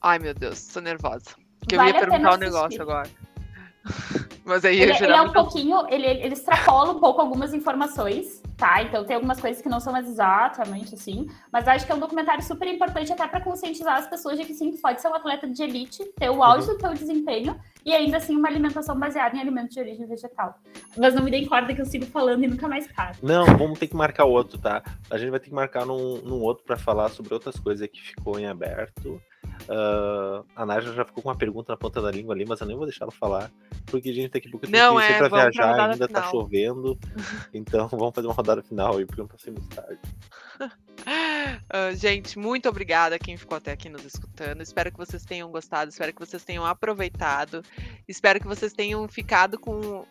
Ai, 0.00 0.18
meu 0.18 0.32
Deus, 0.32 0.68
tô 0.68 0.80
nervosa. 0.80 1.34
Porque 1.58 1.76
Vale 1.76 1.90
eu 1.90 1.94
ia 1.94 2.00
perguntar 2.00 2.22
um 2.22 2.28
assistir. 2.28 2.44
negócio 2.46 2.82
agora. 2.82 3.10
Mas 4.44 4.64
aí 4.64 4.80
Ele, 4.80 4.92
eu 4.92 4.96
ele 4.96 5.12
é 5.12 5.20
um 5.20 5.32
pouquinho, 5.32 5.86
ele, 5.90 6.06
ele 6.06 6.32
extrapola 6.32 6.92
um 6.92 6.98
pouco 7.00 7.20
algumas 7.20 7.52
informações, 7.52 8.39
tá? 8.60 8.82
Então 8.82 9.02
tem 9.02 9.16
algumas 9.16 9.40
coisas 9.40 9.62
que 9.62 9.68
não 9.68 9.80
são 9.80 9.96
exatamente 9.96 10.94
assim, 10.94 11.26
mas 11.50 11.66
acho 11.66 11.86
que 11.86 11.90
é 11.90 11.94
um 11.94 11.98
documentário 11.98 12.44
super 12.44 12.68
importante 12.68 13.10
até 13.10 13.26
para 13.26 13.40
conscientizar 13.40 13.96
as 13.96 14.06
pessoas 14.06 14.38
de 14.38 14.44
que 14.44 14.52
sim, 14.52 14.70
tu 14.70 14.80
pode 14.80 15.00
ser 15.00 15.08
um 15.08 15.14
atleta 15.14 15.48
de 15.48 15.62
elite, 15.62 16.04
ter 16.16 16.28
o 16.28 16.42
auge 16.42 16.66
do 16.66 16.76
teu 16.76 16.92
desempenho 16.92 17.58
e 17.84 17.94
ainda 17.94 18.18
assim 18.18 18.36
uma 18.36 18.48
alimentação 18.48 18.96
baseada 18.98 19.34
em 19.34 19.40
alimentos 19.40 19.74
de 19.74 19.80
origem 19.80 20.06
vegetal. 20.06 20.54
Mas 20.96 21.14
não 21.14 21.22
me 21.22 21.30
deem 21.30 21.46
corda 21.46 21.74
que 21.74 21.80
eu 21.80 21.86
sigo 21.86 22.04
falando 22.04 22.44
e 22.44 22.46
nunca 22.46 22.68
mais 22.68 22.86
paro. 22.92 23.16
Não, 23.22 23.46
vamos 23.56 23.78
ter 23.78 23.88
que 23.88 23.96
marcar 23.96 24.26
outro, 24.26 24.58
tá? 24.58 24.82
A 25.10 25.16
gente 25.16 25.30
vai 25.30 25.40
ter 25.40 25.48
que 25.48 25.54
marcar 25.54 25.86
num, 25.86 26.18
num 26.18 26.42
outro 26.42 26.62
para 26.64 26.76
falar 26.76 27.08
sobre 27.08 27.32
outras 27.32 27.58
coisas 27.58 27.88
que 27.88 28.02
ficou 28.02 28.38
em 28.38 28.46
aberto. 28.46 29.20
Ah, 29.68 30.42
a 30.56 30.66
Nádia 30.66 30.92
já 30.92 31.04
ficou 31.04 31.22
com 31.22 31.28
uma 31.28 31.36
pergunta 31.36 31.72
na 31.72 31.76
ponta 31.76 32.02
da 32.02 32.10
língua 32.10 32.34
ali, 32.34 32.44
mas 32.44 32.60
eu 32.60 32.66
nem 32.66 32.76
vou 32.76 32.86
deixar 32.86 33.04
ela 33.04 33.12
falar, 33.12 33.50
porque 33.86 34.08
a 34.10 34.12
gente 34.12 34.32
daqui 34.32 34.48
a 34.48 34.50
pouco 34.50 34.66
tem 34.66 34.80
Não, 34.80 34.96
que 34.96 35.02
ir 35.02 35.04
é, 35.04 35.18
pra 35.18 35.28
pra 35.28 35.42
viajar, 35.42 35.70
rodada 35.70 35.92
ainda 35.92 36.08
tá 36.08 36.22
final. 36.22 36.30
chovendo. 36.30 36.98
Então 37.54 37.88
vamos 37.88 38.14
fazer 38.14 38.26
uma 38.26 38.34
rodada 38.34 38.62
final 38.62 38.96
aí, 38.96 39.06
porque 39.06 39.20
não 39.20 39.28
tá 39.28 39.38
sendo 39.38 39.60
tarde. 39.68 40.00
Ah, 41.72 41.92
gente, 41.94 42.38
muito 42.38 42.68
obrigada 42.68 43.16
a 43.16 43.18
quem 43.18 43.34
ficou 43.34 43.56
até 43.56 43.72
aqui 43.72 43.88
nos 43.88 44.04
escutando. 44.04 44.60
Espero 44.60 44.92
que 44.92 44.98
vocês 44.98 45.24
tenham 45.24 45.50
gostado, 45.50 45.88
espero 45.88 46.12
que 46.12 46.20
vocês 46.20 46.44
tenham 46.44 46.66
aproveitado. 46.66 47.62
Espero 48.06 48.38
que 48.38 48.46
vocês 48.46 48.74
tenham 48.74 49.08
ficado 49.08 49.58
com, 49.58 50.04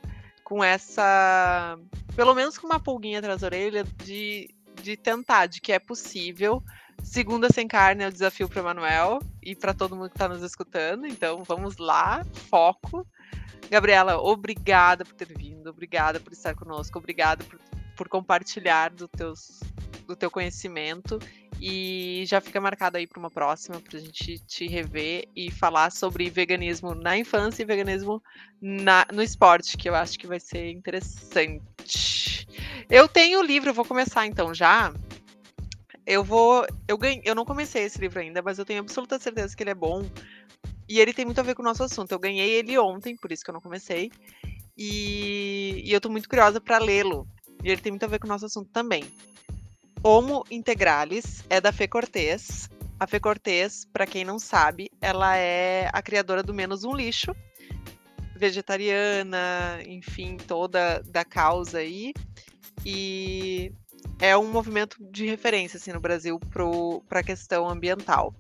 com 0.44 0.64
essa. 0.64 1.78
Pelo 2.16 2.34
menos 2.34 2.58
com 2.58 2.66
uma 2.66 2.80
pulguinha 2.80 3.20
atrás 3.20 3.42
da 3.42 3.48
orelha 3.48 3.84
de, 4.04 4.50
de 4.82 4.98
tentar, 4.98 5.46
de 5.46 5.62
que 5.62 5.72
é 5.72 5.78
possível. 5.78 6.64
Segunda 7.04 7.50
sem 7.50 7.68
carne 7.68 8.04
é 8.04 8.08
o 8.08 8.12
desafio 8.12 8.48
para 8.48 8.62
Manuel 8.62 9.20
e 9.42 9.56
para 9.56 9.74
todo 9.74 9.96
mundo 9.96 10.10
que 10.10 10.16
está 10.16 10.28
nos 10.28 10.44
escutando. 10.44 11.06
Então 11.08 11.44
vamos 11.44 11.78
lá, 11.78 12.24
foco. 12.50 13.06
Gabriela, 13.70 14.18
obrigada 14.20 15.06
por 15.06 15.14
ter 15.14 15.28
vindo, 15.28 15.70
obrigada 15.70 16.20
por 16.20 16.34
estar 16.34 16.56
conosco, 16.56 16.98
obrigada 16.98 17.44
por, 17.44 17.60
por 17.96 18.10
compartilhar 18.10 18.90
do, 18.90 19.08
teus, 19.08 19.60
do 20.08 20.16
teu 20.16 20.32
conhecimento. 20.32 21.20
E 21.62 22.24
já 22.26 22.40
fica 22.40 22.62
marcado 22.62 22.98
aí 22.98 23.06
para 23.06 23.20
uma 23.20 23.30
próxima, 23.30 23.82
para 23.82 23.98
a 23.98 24.02
gente 24.02 24.40
te 24.40 24.66
rever 24.66 25.28
e 25.36 25.52
falar 25.52 25.92
sobre 25.92 26.30
veganismo 26.30 26.96
na 26.96 27.18
infância 27.18 27.62
e 27.62 27.66
veganismo 27.66 28.24
na- 28.62 29.06
no 29.12 29.22
esporte, 29.22 29.76
que 29.76 29.90
eu 29.90 29.96
acho 29.96 30.18
que 30.18 30.26
vai 30.26 30.40
ser 30.40 30.72
interessante. 30.72 32.48
Eu 32.90 33.08
tenho 33.08 33.40
o 33.40 33.44
livro, 33.44 33.74
vou 33.74 33.84
começar 33.86 34.26
então 34.26 34.54
já. 34.54 34.94
Eu 36.10 36.24
vou. 36.24 36.66
Eu, 36.88 36.98
ganhei, 36.98 37.22
eu 37.24 37.36
não 37.36 37.46
comecei 37.46 37.84
esse 37.84 38.00
livro 38.00 38.20
ainda, 38.20 38.42
mas 38.42 38.58
eu 38.58 38.66
tenho 38.66 38.80
absoluta 38.80 39.20
certeza 39.20 39.56
que 39.56 39.62
ele 39.62 39.70
é 39.70 39.76
bom. 39.76 40.04
E 40.88 41.00
ele 41.00 41.14
tem 41.14 41.24
muito 41.24 41.38
a 41.38 41.44
ver 41.44 41.54
com 41.54 41.62
o 41.62 41.66
nosso 41.66 41.84
assunto. 41.84 42.12
Eu 42.12 42.18
ganhei 42.18 42.50
ele 42.50 42.76
ontem, 42.80 43.16
por 43.16 43.32
isso 43.32 43.44
que 43.44 43.52
eu 43.52 43.54
não 43.54 43.62
comecei. 43.62 44.12
E, 44.76 45.84
e 45.86 45.94
eu 45.94 46.02
tô 46.02 46.10
muito 46.10 46.28
curiosa 46.28 46.60
para 46.60 46.80
lê-lo. 46.80 47.28
E 47.64 47.70
ele 47.70 47.80
tem 47.80 47.92
muito 47.92 48.06
a 48.06 48.08
ver 48.08 48.18
com 48.18 48.26
o 48.26 48.30
nosso 48.30 48.48
assunto 48.48 48.72
também. 48.72 49.04
Homo 50.02 50.44
Integralis 50.50 51.44
é 51.48 51.62
da 51.62 51.72
Fê 51.72 51.88
Cortez. 51.88 52.68
A 53.00 53.06
Fê 53.06 53.20
Cortez, 53.20 53.86
para 53.94 54.08
quem 54.08 54.26
não 54.26 54.40
sabe, 54.40 54.90
ela 55.00 55.38
é 55.38 55.92
a 55.94 56.02
criadora 56.02 56.42
do 56.42 56.56
Menos 56.56 56.84
um 56.84 56.96
Lixo, 56.96 57.36
vegetariana, 58.36 59.80
enfim, 59.86 60.38
toda 60.38 61.04
da 61.06 61.24
causa 61.24 61.78
aí. 61.78 62.14
E 62.84 63.72
é 64.20 64.38
um 64.38 64.52
movimento 64.52 64.98
de 65.12 65.26
referência 65.26 65.78
assim, 65.78 65.92
no 65.92 66.00
Brasil 66.00 66.40
para 67.08 67.20
a 67.20 67.24
questão 67.24 67.70
ambiental. 67.70 68.34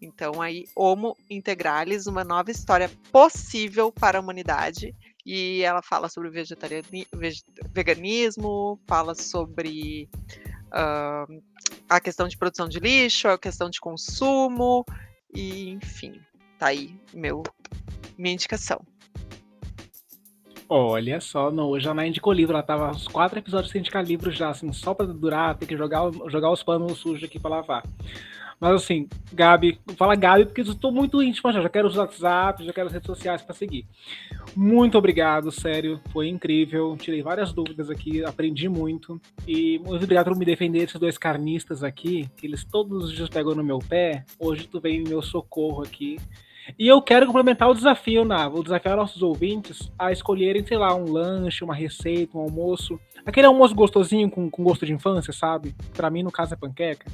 Então, 0.00 0.40
aí, 0.40 0.66
Homo 0.76 1.16
Integralis, 1.28 2.06
uma 2.06 2.22
nova 2.22 2.50
história 2.50 2.90
possível 3.10 3.92
para 3.92 4.18
a 4.18 4.20
humanidade. 4.20 4.94
E 5.26 5.60
ela 5.62 5.82
fala 5.82 6.08
sobre 6.08 6.30
veganismo, 7.74 8.80
fala 8.86 9.14
sobre 9.14 10.08
ah, 10.72 11.26
a 11.88 12.00
questão 12.00 12.28
de 12.28 12.38
produção 12.38 12.68
de 12.68 12.78
lixo, 12.78 13.28
a 13.28 13.38
questão 13.38 13.68
de 13.68 13.80
consumo, 13.80 14.84
e 15.34 15.70
enfim, 15.70 16.20
tá 16.58 16.68
aí 16.68 16.98
meu, 17.12 17.42
minha 18.16 18.34
indicação. 18.34 18.80
Olha 20.70 21.18
só, 21.18 21.50
não, 21.50 21.68
hoje 21.68 21.88
a 21.88 21.92
Ana 21.92 22.06
indicou 22.06 22.30
livro, 22.30 22.52
ela 22.52 22.62
tava 22.62 22.90
uns 22.90 23.08
quatro 23.08 23.38
episódios 23.38 23.72
sem 23.72 23.80
indicar 23.80 24.04
livro 24.04 24.30
já, 24.30 24.50
assim, 24.50 24.70
só 24.70 24.92
pra 24.92 25.06
durar, 25.06 25.56
ter 25.56 25.64
que 25.64 25.76
jogar, 25.76 26.10
jogar 26.28 26.50
os 26.50 26.62
panos 26.62 26.98
sujos 26.98 27.24
aqui 27.24 27.38
pra 27.40 27.50
lavar. 27.50 27.82
Mas 28.60 28.72
assim, 28.82 29.08
Gabi, 29.32 29.78
fala 29.96 30.16
Gabi, 30.16 30.44
porque 30.44 30.60
eu 30.60 30.74
tô 30.74 30.90
muito 30.90 31.22
íntimo 31.22 31.50
já, 31.52 31.62
já 31.62 31.68
quero 31.68 31.86
os 31.86 31.96
WhatsApp, 31.96 32.64
já 32.64 32.72
quero 32.72 32.88
as 32.88 32.92
redes 32.92 33.06
sociais 33.06 33.40
pra 33.40 33.54
seguir. 33.54 33.86
Muito 34.54 34.98
obrigado, 34.98 35.50
sério, 35.52 36.00
foi 36.12 36.28
incrível, 36.28 36.96
tirei 36.98 37.22
várias 37.22 37.52
dúvidas 37.52 37.88
aqui, 37.88 38.22
aprendi 38.24 38.68
muito. 38.68 39.18
E 39.46 39.78
muito 39.78 40.02
obrigado 40.02 40.26
por 40.26 40.36
me 40.36 40.44
defender 40.44 40.80
desses 40.80 41.00
dois 41.00 41.16
carnistas 41.16 41.82
aqui, 41.82 42.28
que 42.36 42.46
eles 42.46 42.64
todos 42.64 43.04
os 43.04 43.12
dias 43.12 43.28
pegam 43.28 43.54
no 43.54 43.64
meu 43.64 43.78
pé, 43.78 44.24
hoje 44.38 44.66
tu 44.66 44.80
vem 44.80 44.96
em 44.96 45.08
meu 45.08 45.22
socorro 45.22 45.82
aqui. 45.82 46.18
E 46.76 46.86
eu 46.88 47.00
quero 47.00 47.26
complementar 47.26 47.68
o 47.70 47.74
desafio, 47.74 48.24
Nava. 48.24 48.50
Vou 48.54 48.62
desafiar 48.62 48.96
nossos 48.96 49.22
ouvintes 49.22 49.90
a 49.98 50.10
escolherem, 50.10 50.66
sei 50.66 50.76
lá, 50.76 50.94
um 50.94 51.10
lanche, 51.12 51.62
uma 51.64 51.74
receita, 51.74 52.36
um 52.36 52.40
almoço. 52.42 52.98
Aquele 53.24 53.46
almoço 53.46 53.74
gostosinho 53.74 54.28
com, 54.30 54.50
com 54.50 54.64
gosto 54.64 54.84
de 54.84 54.92
infância, 54.92 55.32
sabe? 55.32 55.74
Pra 55.94 56.10
mim, 56.10 56.22
no 56.22 56.32
caso, 56.32 56.54
é 56.54 56.56
panqueca. 56.56 57.06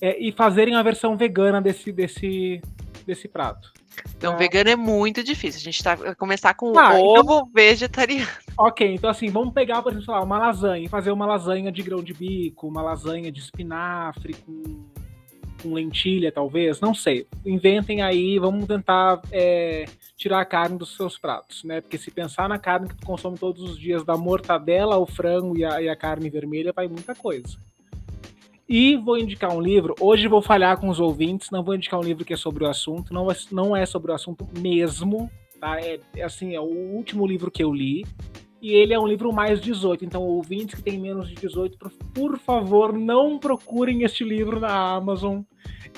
É, 0.00 0.18
e 0.20 0.32
fazerem 0.32 0.74
a 0.74 0.82
versão 0.82 1.16
vegana 1.16 1.60
desse, 1.62 1.92
desse, 1.92 2.60
desse 3.06 3.28
prato. 3.28 3.72
Então, 4.16 4.32
Ah. 4.32 4.36
vegano 4.36 4.70
é 4.70 4.76
muito 4.76 5.22
difícil. 5.22 5.60
A 5.60 5.64
gente 5.64 5.82
tá 5.82 5.94
vai 5.94 6.14
começar 6.14 6.54
com 6.54 6.76
Ah, 6.78 6.98
então- 6.98 7.02
ovo 7.04 7.50
vegetariano. 7.54 8.26
Ok, 8.58 8.94
então 8.94 9.08
assim, 9.10 9.28
vamos 9.28 9.52
pegar, 9.52 9.82
por 9.82 9.90
exemplo, 9.92 10.06
sei 10.06 10.14
lá, 10.14 10.22
uma 10.22 10.38
lasanha 10.38 10.84
e 10.84 10.88
fazer 10.88 11.10
uma 11.12 11.26
lasanha 11.26 11.70
de 11.70 11.82
grão 11.82 12.02
de 12.02 12.12
bico, 12.14 12.66
uma 12.68 12.82
lasanha 12.82 13.30
de 13.30 13.38
espinafre 13.40 14.34
com, 14.34 14.62
com 15.62 15.74
lentilha, 15.74 16.32
talvez, 16.32 16.80
não 16.80 16.94
sei. 16.94 17.26
Inventem 17.44 18.02
aí, 18.02 18.38
vamos 18.38 18.66
tentar 18.66 19.20
é, 19.30 19.84
tirar 20.16 20.40
a 20.40 20.44
carne 20.44 20.78
dos 20.78 20.96
seus 20.96 21.18
pratos, 21.18 21.64
né? 21.64 21.80
Porque 21.80 21.98
se 21.98 22.10
pensar 22.10 22.48
na 22.48 22.58
carne 22.58 22.88
que 22.88 22.96
tu 22.96 23.06
consome 23.06 23.38
todos 23.38 23.62
os 23.62 23.78
dias, 23.78 24.04
da 24.04 24.16
mortadela 24.16 24.94
ao 24.94 25.06
frango 25.06 25.56
e 25.56 25.64
a, 25.64 25.82
e 25.82 25.88
a 25.88 25.96
carne 25.96 26.28
vermelha, 26.28 26.72
vai 26.74 26.88
muita 26.88 27.14
coisa. 27.14 27.58
E 28.68 28.96
vou 28.96 29.18
indicar 29.18 29.54
um 29.54 29.60
livro. 29.60 29.94
Hoje 30.00 30.28
vou 30.28 30.40
falhar 30.40 30.78
com 30.78 30.88
os 30.88 30.98
ouvintes, 30.98 31.50
não 31.50 31.62
vou 31.62 31.74
indicar 31.74 32.00
um 32.00 32.02
livro 32.02 32.24
que 32.24 32.32
é 32.32 32.36
sobre 32.36 32.64
o 32.64 32.68
assunto, 32.68 33.12
não 33.12 33.30
é, 33.30 33.36
não 33.50 33.76
é 33.76 33.84
sobre 33.84 34.10
o 34.12 34.14
assunto 34.14 34.48
mesmo, 34.58 35.30
tá? 35.60 35.80
É, 35.80 36.00
é 36.16 36.22
assim, 36.22 36.54
é 36.54 36.60
o 36.60 36.64
último 36.64 37.26
livro 37.26 37.50
que 37.50 37.62
eu 37.62 37.72
li. 37.72 38.04
E 38.62 38.74
ele 38.74 38.94
é 38.94 39.00
um 39.00 39.08
livro 39.08 39.32
mais 39.32 39.60
18, 39.60 40.04
então 40.04 40.22
ouvintes 40.22 40.76
que 40.76 40.82
têm 40.82 40.96
menos 40.96 41.28
de 41.28 41.34
18, 41.34 41.76
por, 42.14 42.38
favor, 42.38 42.92
não 42.96 43.36
procurem 43.36 44.04
este 44.04 44.22
livro 44.22 44.60
na 44.60 44.94
Amazon. 44.94 45.40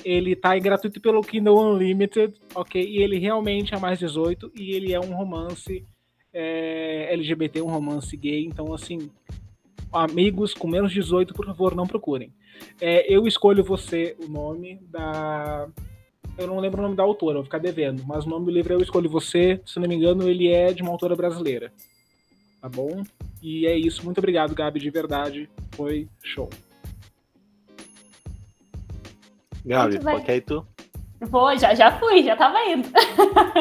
Ele 0.03 0.35
tá 0.35 0.51
aí 0.51 0.59
gratuito 0.59 0.99
pelo 0.99 1.21
Kindle 1.21 1.59
Unlimited, 1.59 2.33
ok? 2.55 2.81
E 2.81 3.03
ele 3.03 3.19
realmente 3.19 3.75
é 3.75 3.79
mais 3.79 3.99
18 3.99 4.51
e 4.55 4.71
ele 4.71 4.93
é 4.93 4.99
um 4.99 5.13
romance 5.15 5.85
é, 6.33 7.13
LGBT, 7.13 7.61
um 7.61 7.69
romance 7.69 8.17
gay. 8.17 8.43
Então, 8.47 8.73
assim, 8.73 9.11
amigos 9.93 10.55
com 10.55 10.67
menos 10.67 10.91
de 10.91 11.01
18, 11.01 11.35
por 11.35 11.45
favor, 11.45 11.75
não 11.75 11.85
procurem. 11.85 12.33
É, 12.81 13.13
eu 13.13 13.27
escolho 13.27 13.63
você 13.63 14.17
o 14.19 14.27
nome 14.27 14.79
da. 14.89 15.67
Eu 16.35 16.47
não 16.47 16.59
lembro 16.59 16.79
o 16.79 16.83
nome 16.83 16.95
da 16.95 17.03
autora, 17.03 17.35
vou 17.35 17.43
ficar 17.43 17.59
devendo, 17.59 18.03
mas 18.07 18.25
o 18.25 18.29
nome 18.29 18.45
do 18.45 18.51
livro 18.51 18.73
é 18.73 18.75
Eu 18.75 18.81
Escolho 18.81 19.09
Você, 19.09 19.61
se 19.63 19.79
não 19.79 19.87
me 19.87 19.95
engano, 19.95 20.27
ele 20.27 20.47
é 20.47 20.73
de 20.73 20.81
uma 20.81 20.91
autora 20.91 21.15
brasileira. 21.15 21.71
Tá 22.65 22.69
bom? 22.69 23.03
E 23.43 23.67
é 23.67 23.77
isso. 23.77 24.03
Muito 24.03 24.17
obrigado, 24.17 24.55
Gabi, 24.55 24.79
de 24.79 24.89
verdade. 24.89 25.47
Foi 25.73 26.09
show. 26.23 26.49
Gabi, 29.63 29.97
é 29.97 30.31
aí 30.31 30.41
tu? 30.41 30.65
Vou, 31.21 31.55
já, 31.55 31.75
já 31.75 31.91
fui, 31.99 32.23
já 32.23 32.35
tava 32.35 32.57
indo. 32.65 32.89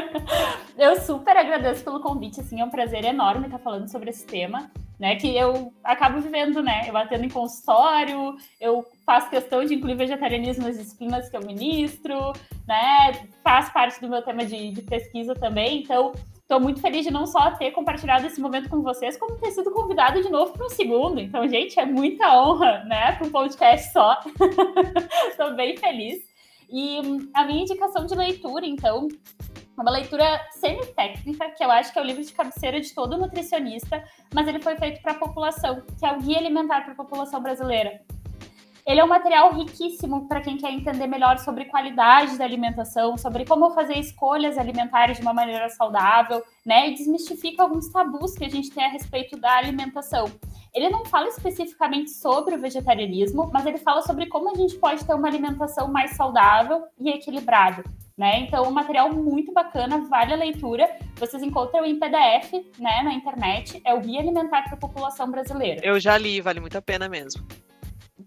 eu 0.79 0.99
super 1.03 1.37
agradeço 1.37 1.85
pelo 1.85 2.01
convite, 2.01 2.41
assim, 2.41 2.63
é 2.63 2.65
um 2.65 2.71
prazer 2.71 3.05
enorme 3.05 3.45
estar 3.45 3.59
falando 3.59 3.91
sobre 3.91 4.09
esse 4.09 4.27
tema, 4.27 4.71
né, 4.99 5.17
que 5.17 5.37
eu 5.37 5.71
acabo 5.85 6.19
vivendo, 6.23 6.63
né, 6.63 6.89
eu 6.89 6.97
atendo 6.97 7.27
em 7.27 7.29
consultório, 7.29 8.37
eu 8.59 8.87
faço 9.05 9.29
questão 9.29 9.65
de 9.65 9.75
incluir 9.75 9.97
vegetarianismo 9.97 10.65
nas 10.65 10.79
disciplinas 10.79 11.29
que 11.29 11.37
eu 11.37 11.45
ministro, 11.45 12.33
né, 12.67 13.29
faz 13.43 13.69
parte 13.69 14.01
do 14.01 14.09
meu 14.09 14.23
tema 14.23 14.47
de, 14.47 14.71
de 14.73 14.83
pesquisa 14.83 15.35
também, 15.35 15.83
então 15.83 16.13
estou 16.45 16.61
muito 16.61 16.81
feliz 16.81 17.05
de 17.05 17.11
não 17.11 17.27
só 17.27 17.53
ter 17.53 17.71
compartilhado 17.73 18.27
esse 18.27 18.41
momento 18.41 18.69
com 18.69 18.83
vocês, 18.83 19.17
como 19.17 19.37
ter 19.39 19.51
sido 19.51 19.71
convidado 19.71 20.23
de 20.23 20.31
novo 20.31 20.53
para 20.53 20.67
um 20.67 20.71
segundo, 20.71 21.19
então, 21.19 21.49
gente, 21.49 21.81
é 21.81 21.87
muita 21.87 22.39
honra, 22.39 22.85
né, 22.85 23.13
para 23.13 23.27
um 23.27 23.31
podcast 23.31 23.93
só, 23.93 24.21
estou 25.29 25.55
bem 25.55 25.77
feliz. 25.77 26.23
E 26.71 26.99
a 27.35 27.45
minha 27.45 27.63
indicação 27.63 28.05
de 28.05 28.15
leitura, 28.15 28.67
então, 28.67 29.09
é 29.77 29.81
uma 29.81 29.91
leitura 29.91 30.41
semi-técnica, 30.53 31.51
que 31.51 31.65
eu 31.65 31.71
acho 31.71 31.93
que 31.93 31.99
é 31.99 32.03
o 32.03 32.05
livro 32.05 32.23
de 32.23 32.33
cabeceira 32.33 32.81
de 32.81 32.95
todo 32.95 33.19
nutricionista, 33.19 34.05
mas 34.33 34.47
ele 34.47 34.61
foi 34.61 34.77
feito 34.77 35.01
para 35.01 35.13
a 35.13 35.19
população, 35.19 35.83
que 35.99 36.05
é 36.05 36.13
o 36.13 36.21
Guia 36.21 36.39
Alimentar 36.39 36.83
para 36.83 36.93
a 36.93 36.97
População 36.97 37.43
Brasileira. 37.43 38.01
Ele 38.87 39.01
é 39.01 39.05
um 39.05 39.09
material 39.09 39.51
riquíssimo 39.55 40.29
para 40.29 40.43
quem 40.43 40.59
quer 40.59 40.71
entender 40.71 41.07
melhor 41.07 41.39
sobre 41.39 41.65
qualidade 41.65 42.37
da 42.37 42.45
alimentação, 42.45 43.17
sobre 43.17 43.47
como 43.47 43.71
fazer 43.71 43.95
escolhas 43.99 44.59
alimentares 44.59 45.17
de 45.17 45.23
uma 45.23 45.33
maneira 45.33 45.71
saudável, 45.71 46.43
né? 46.67 46.91
E 46.91 46.95
desmistifica 46.95 47.63
alguns 47.63 47.89
tabus 47.89 48.35
que 48.35 48.45
a 48.45 48.49
gente 48.49 48.71
tem 48.71 48.85
a 48.85 48.91
respeito 48.91 49.39
da 49.39 49.57
alimentação. 49.57 50.31
Ele 50.75 50.91
não 50.91 51.07
fala 51.07 51.29
especificamente 51.29 52.11
sobre 52.11 52.57
o 52.57 52.61
vegetarianismo, 52.61 53.49
mas 53.51 53.65
ele 53.65 53.79
fala 53.79 54.03
sobre 54.03 54.27
como 54.27 54.51
a 54.51 54.55
gente 54.55 54.77
pode 54.77 55.03
ter 55.03 55.15
uma 55.15 55.29
alimentação 55.29 55.89
mais 55.89 56.15
saudável 56.15 56.83
e 57.01 57.09
equilibrada. 57.09 57.83
Né? 58.19 58.41
Então, 58.41 58.69
um 58.69 58.71
material 58.71 59.11
muito 59.13 59.51
bacana, 59.53 60.07
vale 60.11 60.35
a 60.35 60.37
leitura. 60.37 60.89
Vocês 61.17 61.43
encontram 61.43 61.87
em 61.87 61.99
PDF, 61.99 62.53
né, 62.79 63.03
na 63.03 63.15
internet. 63.15 63.81
É 63.85 63.95
o 63.95 64.01
Guia 64.01 64.21
Alimentar 64.21 64.63
para 64.65 64.75
a 64.75 64.77
População 64.77 65.31
Brasileira. 65.31 65.81
Eu 65.83 65.99
já 65.99 66.19
li, 66.19 66.41
vale 66.41 66.61
muito 66.61 66.77
a 66.77 66.83
pena 66.83 67.09
mesmo. 67.09 67.45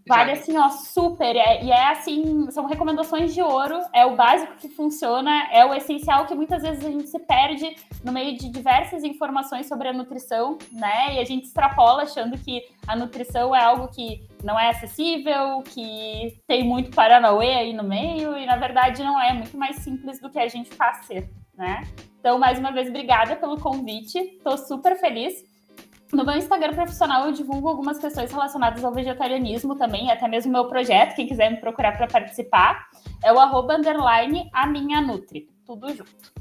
Vale 0.07 0.31
assim, 0.31 0.57
ó, 0.57 0.69
super. 0.69 1.35
É, 1.35 1.63
e 1.63 1.71
é 1.71 1.91
assim, 1.91 2.49
são 2.51 2.65
recomendações 2.65 3.33
de 3.33 3.41
ouro, 3.41 3.79
é 3.93 4.05
o 4.05 4.15
básico 4.15 4.55
que 4.57 4.69
funciona, 4.69 5.47
é 5.51 5.65
o 5.65 5.73
essencial 5.73 6.25
que 6.25 6.35
muitas 6.35 6.61
vezes 6.61 6.85
a 6.85 6.89
gente 6.89 7.07
se 7.07 7.19
perde 7.19 7.75
no 8.03 8.11
meio 8.11 8.37
de 8.37 8.49
diversas 8.49 9.03
informações 9.03 9.67
sobre 9.67 9.89
a 9.89 9.93
nutrição, 9.93 10.57
né? 10.71 11.15
E 11.15 11.19
a 11.19 11.25
gente 11.25 11.45
extrapola 11.45 12.03
achando 12.03 12.37
que 12.37 12.63
a 12.87 12.95
nutrição 12.95 13.55
é 13.55 13.63
algo 13.63 13.87
que 13.89 14.25
não 14.43 14.59
é 14.59 14.69
acessível, 14.69 15.61
que 15.63 16.39
tem 16.47 16.63
muito 16.63 16.91
paranauê 16.91 17.55
aí 17.55 17.73
no 17.73 17.83
meio, 17.83 18.37
e 18.37 18.45
na 18.45 18.55
verdade 18.55 19.03
não 19.03 19.19
é, 19.19 19.29
é 19.29 19.33
muito 19.33 19.57
mais 19.57 19.77
simples 19.77 20.19
do 20.19 20.29
que 20.29 20.39
a 20.39 20.47
gente 20.47 20.73
faz 20.73 21.05
ser, 21.05 21.29
né? 21.55 21.81
Então, 22.19 22.39
mais 22.39 22.59
uma 22.59 22.71
vez, 22.71 22.89
obrigada 22.89 23.35
pelo 23.35 23.59
convite, 23.59 24.39
tô 24.43 24.57
super 24.57 24.97
feliz. 24.99 25.45
No 26.11 26.25
meu 26.25 26.35
Instagram 26.35 26.73
profissional 26.73 27.25
eu 27.25 27.33
divulgo 27.33 27.67
algumas 27.67 27.99
questões 27.99 28.31
relacionadas 28.31 28.83
ao 28.83 28.93
vegetarianismo 28.93 29.75
também, 29.75 30.09
até 30.09 30.27
mesmo 30.27 30.51
meu 30.51 30.65
projeto, 30.65 31.15
quem 31.15 31.27
quiser 31.27 31.51
me 31.51 31.57
procurar 31.57 31.97
para 31.97 32.07
participar, 32.07 32.87
é 33.23 33.31
o 33.33 33.39
arroba 33.39 33.75
underline 33.75 34.49
a 34.53 34.65
minha 34.65 35.01
Nutri, 35.01 35.49
tudo 35.65 35.89
junto. 35.89 36.37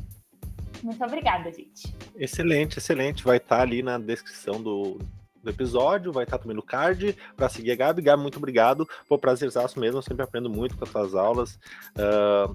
Muito 0.82 1.02
obrigada, 1.04 1.50
gente. 1.50 1.92
Excelente, 2.14 2.78
excelente. 2.78 3.24
Vai 3.24 3.38
estar 3.38 3.56
tá 3.56 3.62
ali 3.62 3.82
na 3.82 3.98
descrição 3.98 4.62
do, 4.62 4.98
do 5.42 5.50
episódio, 5.50 6.12
vai 6.12 6.24
estar 6.24 6.38
tá 6.38 6.42
também 6.42 6.56
no 6.56 6.62
card 6.62 7.16
para 7.36 7.48
seguir 7.48 7.72
a 7.72 7.76
Gabi. 7.76 8.02
Gabi, 8.02 8.22
muito 8.22 8.36
obrigado. 8.36 8.86
Um 9.10 9.18
prazerzaço 9.18 9.80
mesmo, 9.80 9.98
eu 9.98 10.02
sempre 10.02 10.22
aprendo 10.22 10.48
muito 10.48 10.76
com 10.76 10.84
as 10.84 10.90
suas 10.90 11.14
aulas. 11.14 11.58
Uh, 11.96 12.54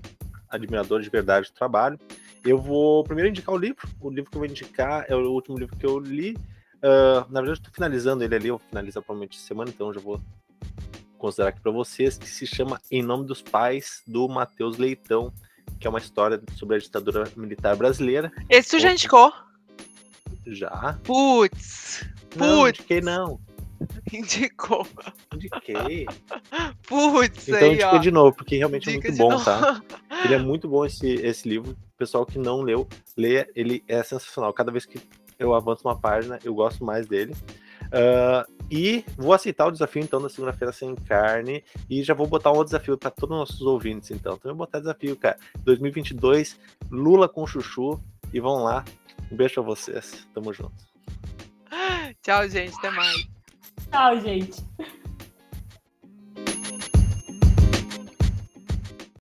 admirador 0.50 1.02
de 1.02 1.10
verdade 1.10 1.48
do 1.48 1.54
trabalho. 1.54 2.00
Eu 2.44 2.58
vou 2.58 3.04
primeiro 3.04 3.30
indicar 3.30 3.56
o 3.56 3.58
livro. 3.58 3.88
O 4.00 4.10
livro 4.10 4.30
que 4.30 4.38
eu 4.38 4.42
vou 4.42 4.50
indicar 4.50 5.06
é 5.08 5.16
o 5.16 5.32
último 5.32 5.58
livro 5.58 5.76
que 5.76 5.86
eu 5.86 6.00
li, 6.00 6.36
Uh, 6.84 7.32
na 7.32 7.42
verdade, 7.42 7.60
estou 7.60 7.74
finalizando 7.74 8.24
ele 8.24 8.36
ali, 8.36 8.48
eu 8.48 8.58
vou 8.58 8.68
finalizar 8.68 9.04
provavelmente 9.04 9.40
semana, 9.40 9.70
então 9.70 9.94
já 9.94 10.00
vou 10.00 10.20
considerar 11.18 11.50
aqui 11.50 11.62
para 11.62 11.72
vocês, 11.72 12.18
que 12.18 12.28
se 12.28 12.48
chama 12.48 12.82
Em 12.90 13.04
Nome 13.04 13.26
dos 13.26 13.42
Pais, 13.42 14.02
do 14.08 14.28
Matheus 14.28 14.78
Leitão, 14.78 15.32
que 15.80 15.86
é 15.86 15.90
uma 15.90 16.00
história 16.00 16.42
sobre 16.58 16.76
a 16.76 16.80
ditadura 16.80 17.32
militar 17.36 17.76
brasileira. 17.76 18.32
Esse 18.50 18.72
tu 18.72 18.80
já 18.80 18.92
indicou? 18.92 19.32
Já. 20.48 21.00
Putz! 21.04 22.08
Putz! 22.32 22.36
Não, 22.36 22.68
indiquei 22.68 23.02
não. 23.02 23.40
Indicou. 24.12 24.86
Indiquei. 25.34 26.06
Putz, 26.88 27.48
então 27.48 27.60
aí, 27.60 27.74
indiquei 27.74 27.86
ó. 27.86 27.98
de 27.98 28.12
novo, 28.12 28.36
porque 28.36 28.58
realmente 28.58 28.92
Dica 28.92 29.08
é 29.08 29.12
muito 29.12 29.18
bom, 29.18 29.32
novo. 29.32 29.46
tá? 29.46 29.82
Ele 30.26 30.34
é 30.36 30.38
muito 30.38 30.68
bom 30.68 30.86
esse, 30.86 31.08
esse 31.08 31.48
livro. 31.48 31.72
O 31.72 31.98
pessoal 31.98 32.26
que 32.26 32.38
não 32.38 32.62
leu, 32.62 32.88
leia, 33.18 33.48
ele 33.56 33.84
é 33.88 34.02
sensacional. 34.04 34.54
Cada 34.54 34.72
vez 34.72 34.86
que 34.86 35.00
eu 35.42 35.54
avanço 35.54 35.88
uma 35.88 35.98
página, 35.98 36.40
eu 36.44 36.54
gosto 36.54 36.84
mais 36.84 37.08
dele. 37.08 37.34
Uh, 37.88 38.50
e 38.70 39.04
vou 39.18 39.34
aceitar 39.34 39.68
o 39.68 39.72
desafio, 39.72 40.02
então, 40.02 40.22
da 40.22 40.30
segunda-feira 40.30 40.72
sem 40.72 40.96
carne. 40.96 41.64
E 41.90 42.04
já 42.04 42.14
vou 42.14 42.26
botar 42.26 42.50
um 42.52 42.56
outro 42.56 42.68
desafio 42.72 42.98
para 42.98 43.12
todos 43.12 43.36
os 43.36 43.40
nossos 43.40 43.62
ouvintes, 43.62 44.12
então. 44.12 44.36
Então, 44.36 44.52
eu 44.52 44.56
vou 44.56 44.66
botar 44.66 44.80
desafio, 44.80 45.16
cara. 45.18 45.38
2022, 45.64 46.60
Lula 46.90 47.28
com 47.28 47.46
chuchu. 47.46 48.00
E 48.34 48.40
vão 48.40 48.64
lá. 48.64 48.86
Um 49.30 49.36
beijo 49.36 49.56
pra 49.56 49.64
vocês. 49.64 50.26
Tamo 50.34 50.54
junto. 50.54 50.72
Tchau, 52.22 52.48
gente. 52.48 52.74
Até 52.78 52.90
mais. 52.92 53.28
Tchau, 53.90 54.20
gente. 54.22 54.64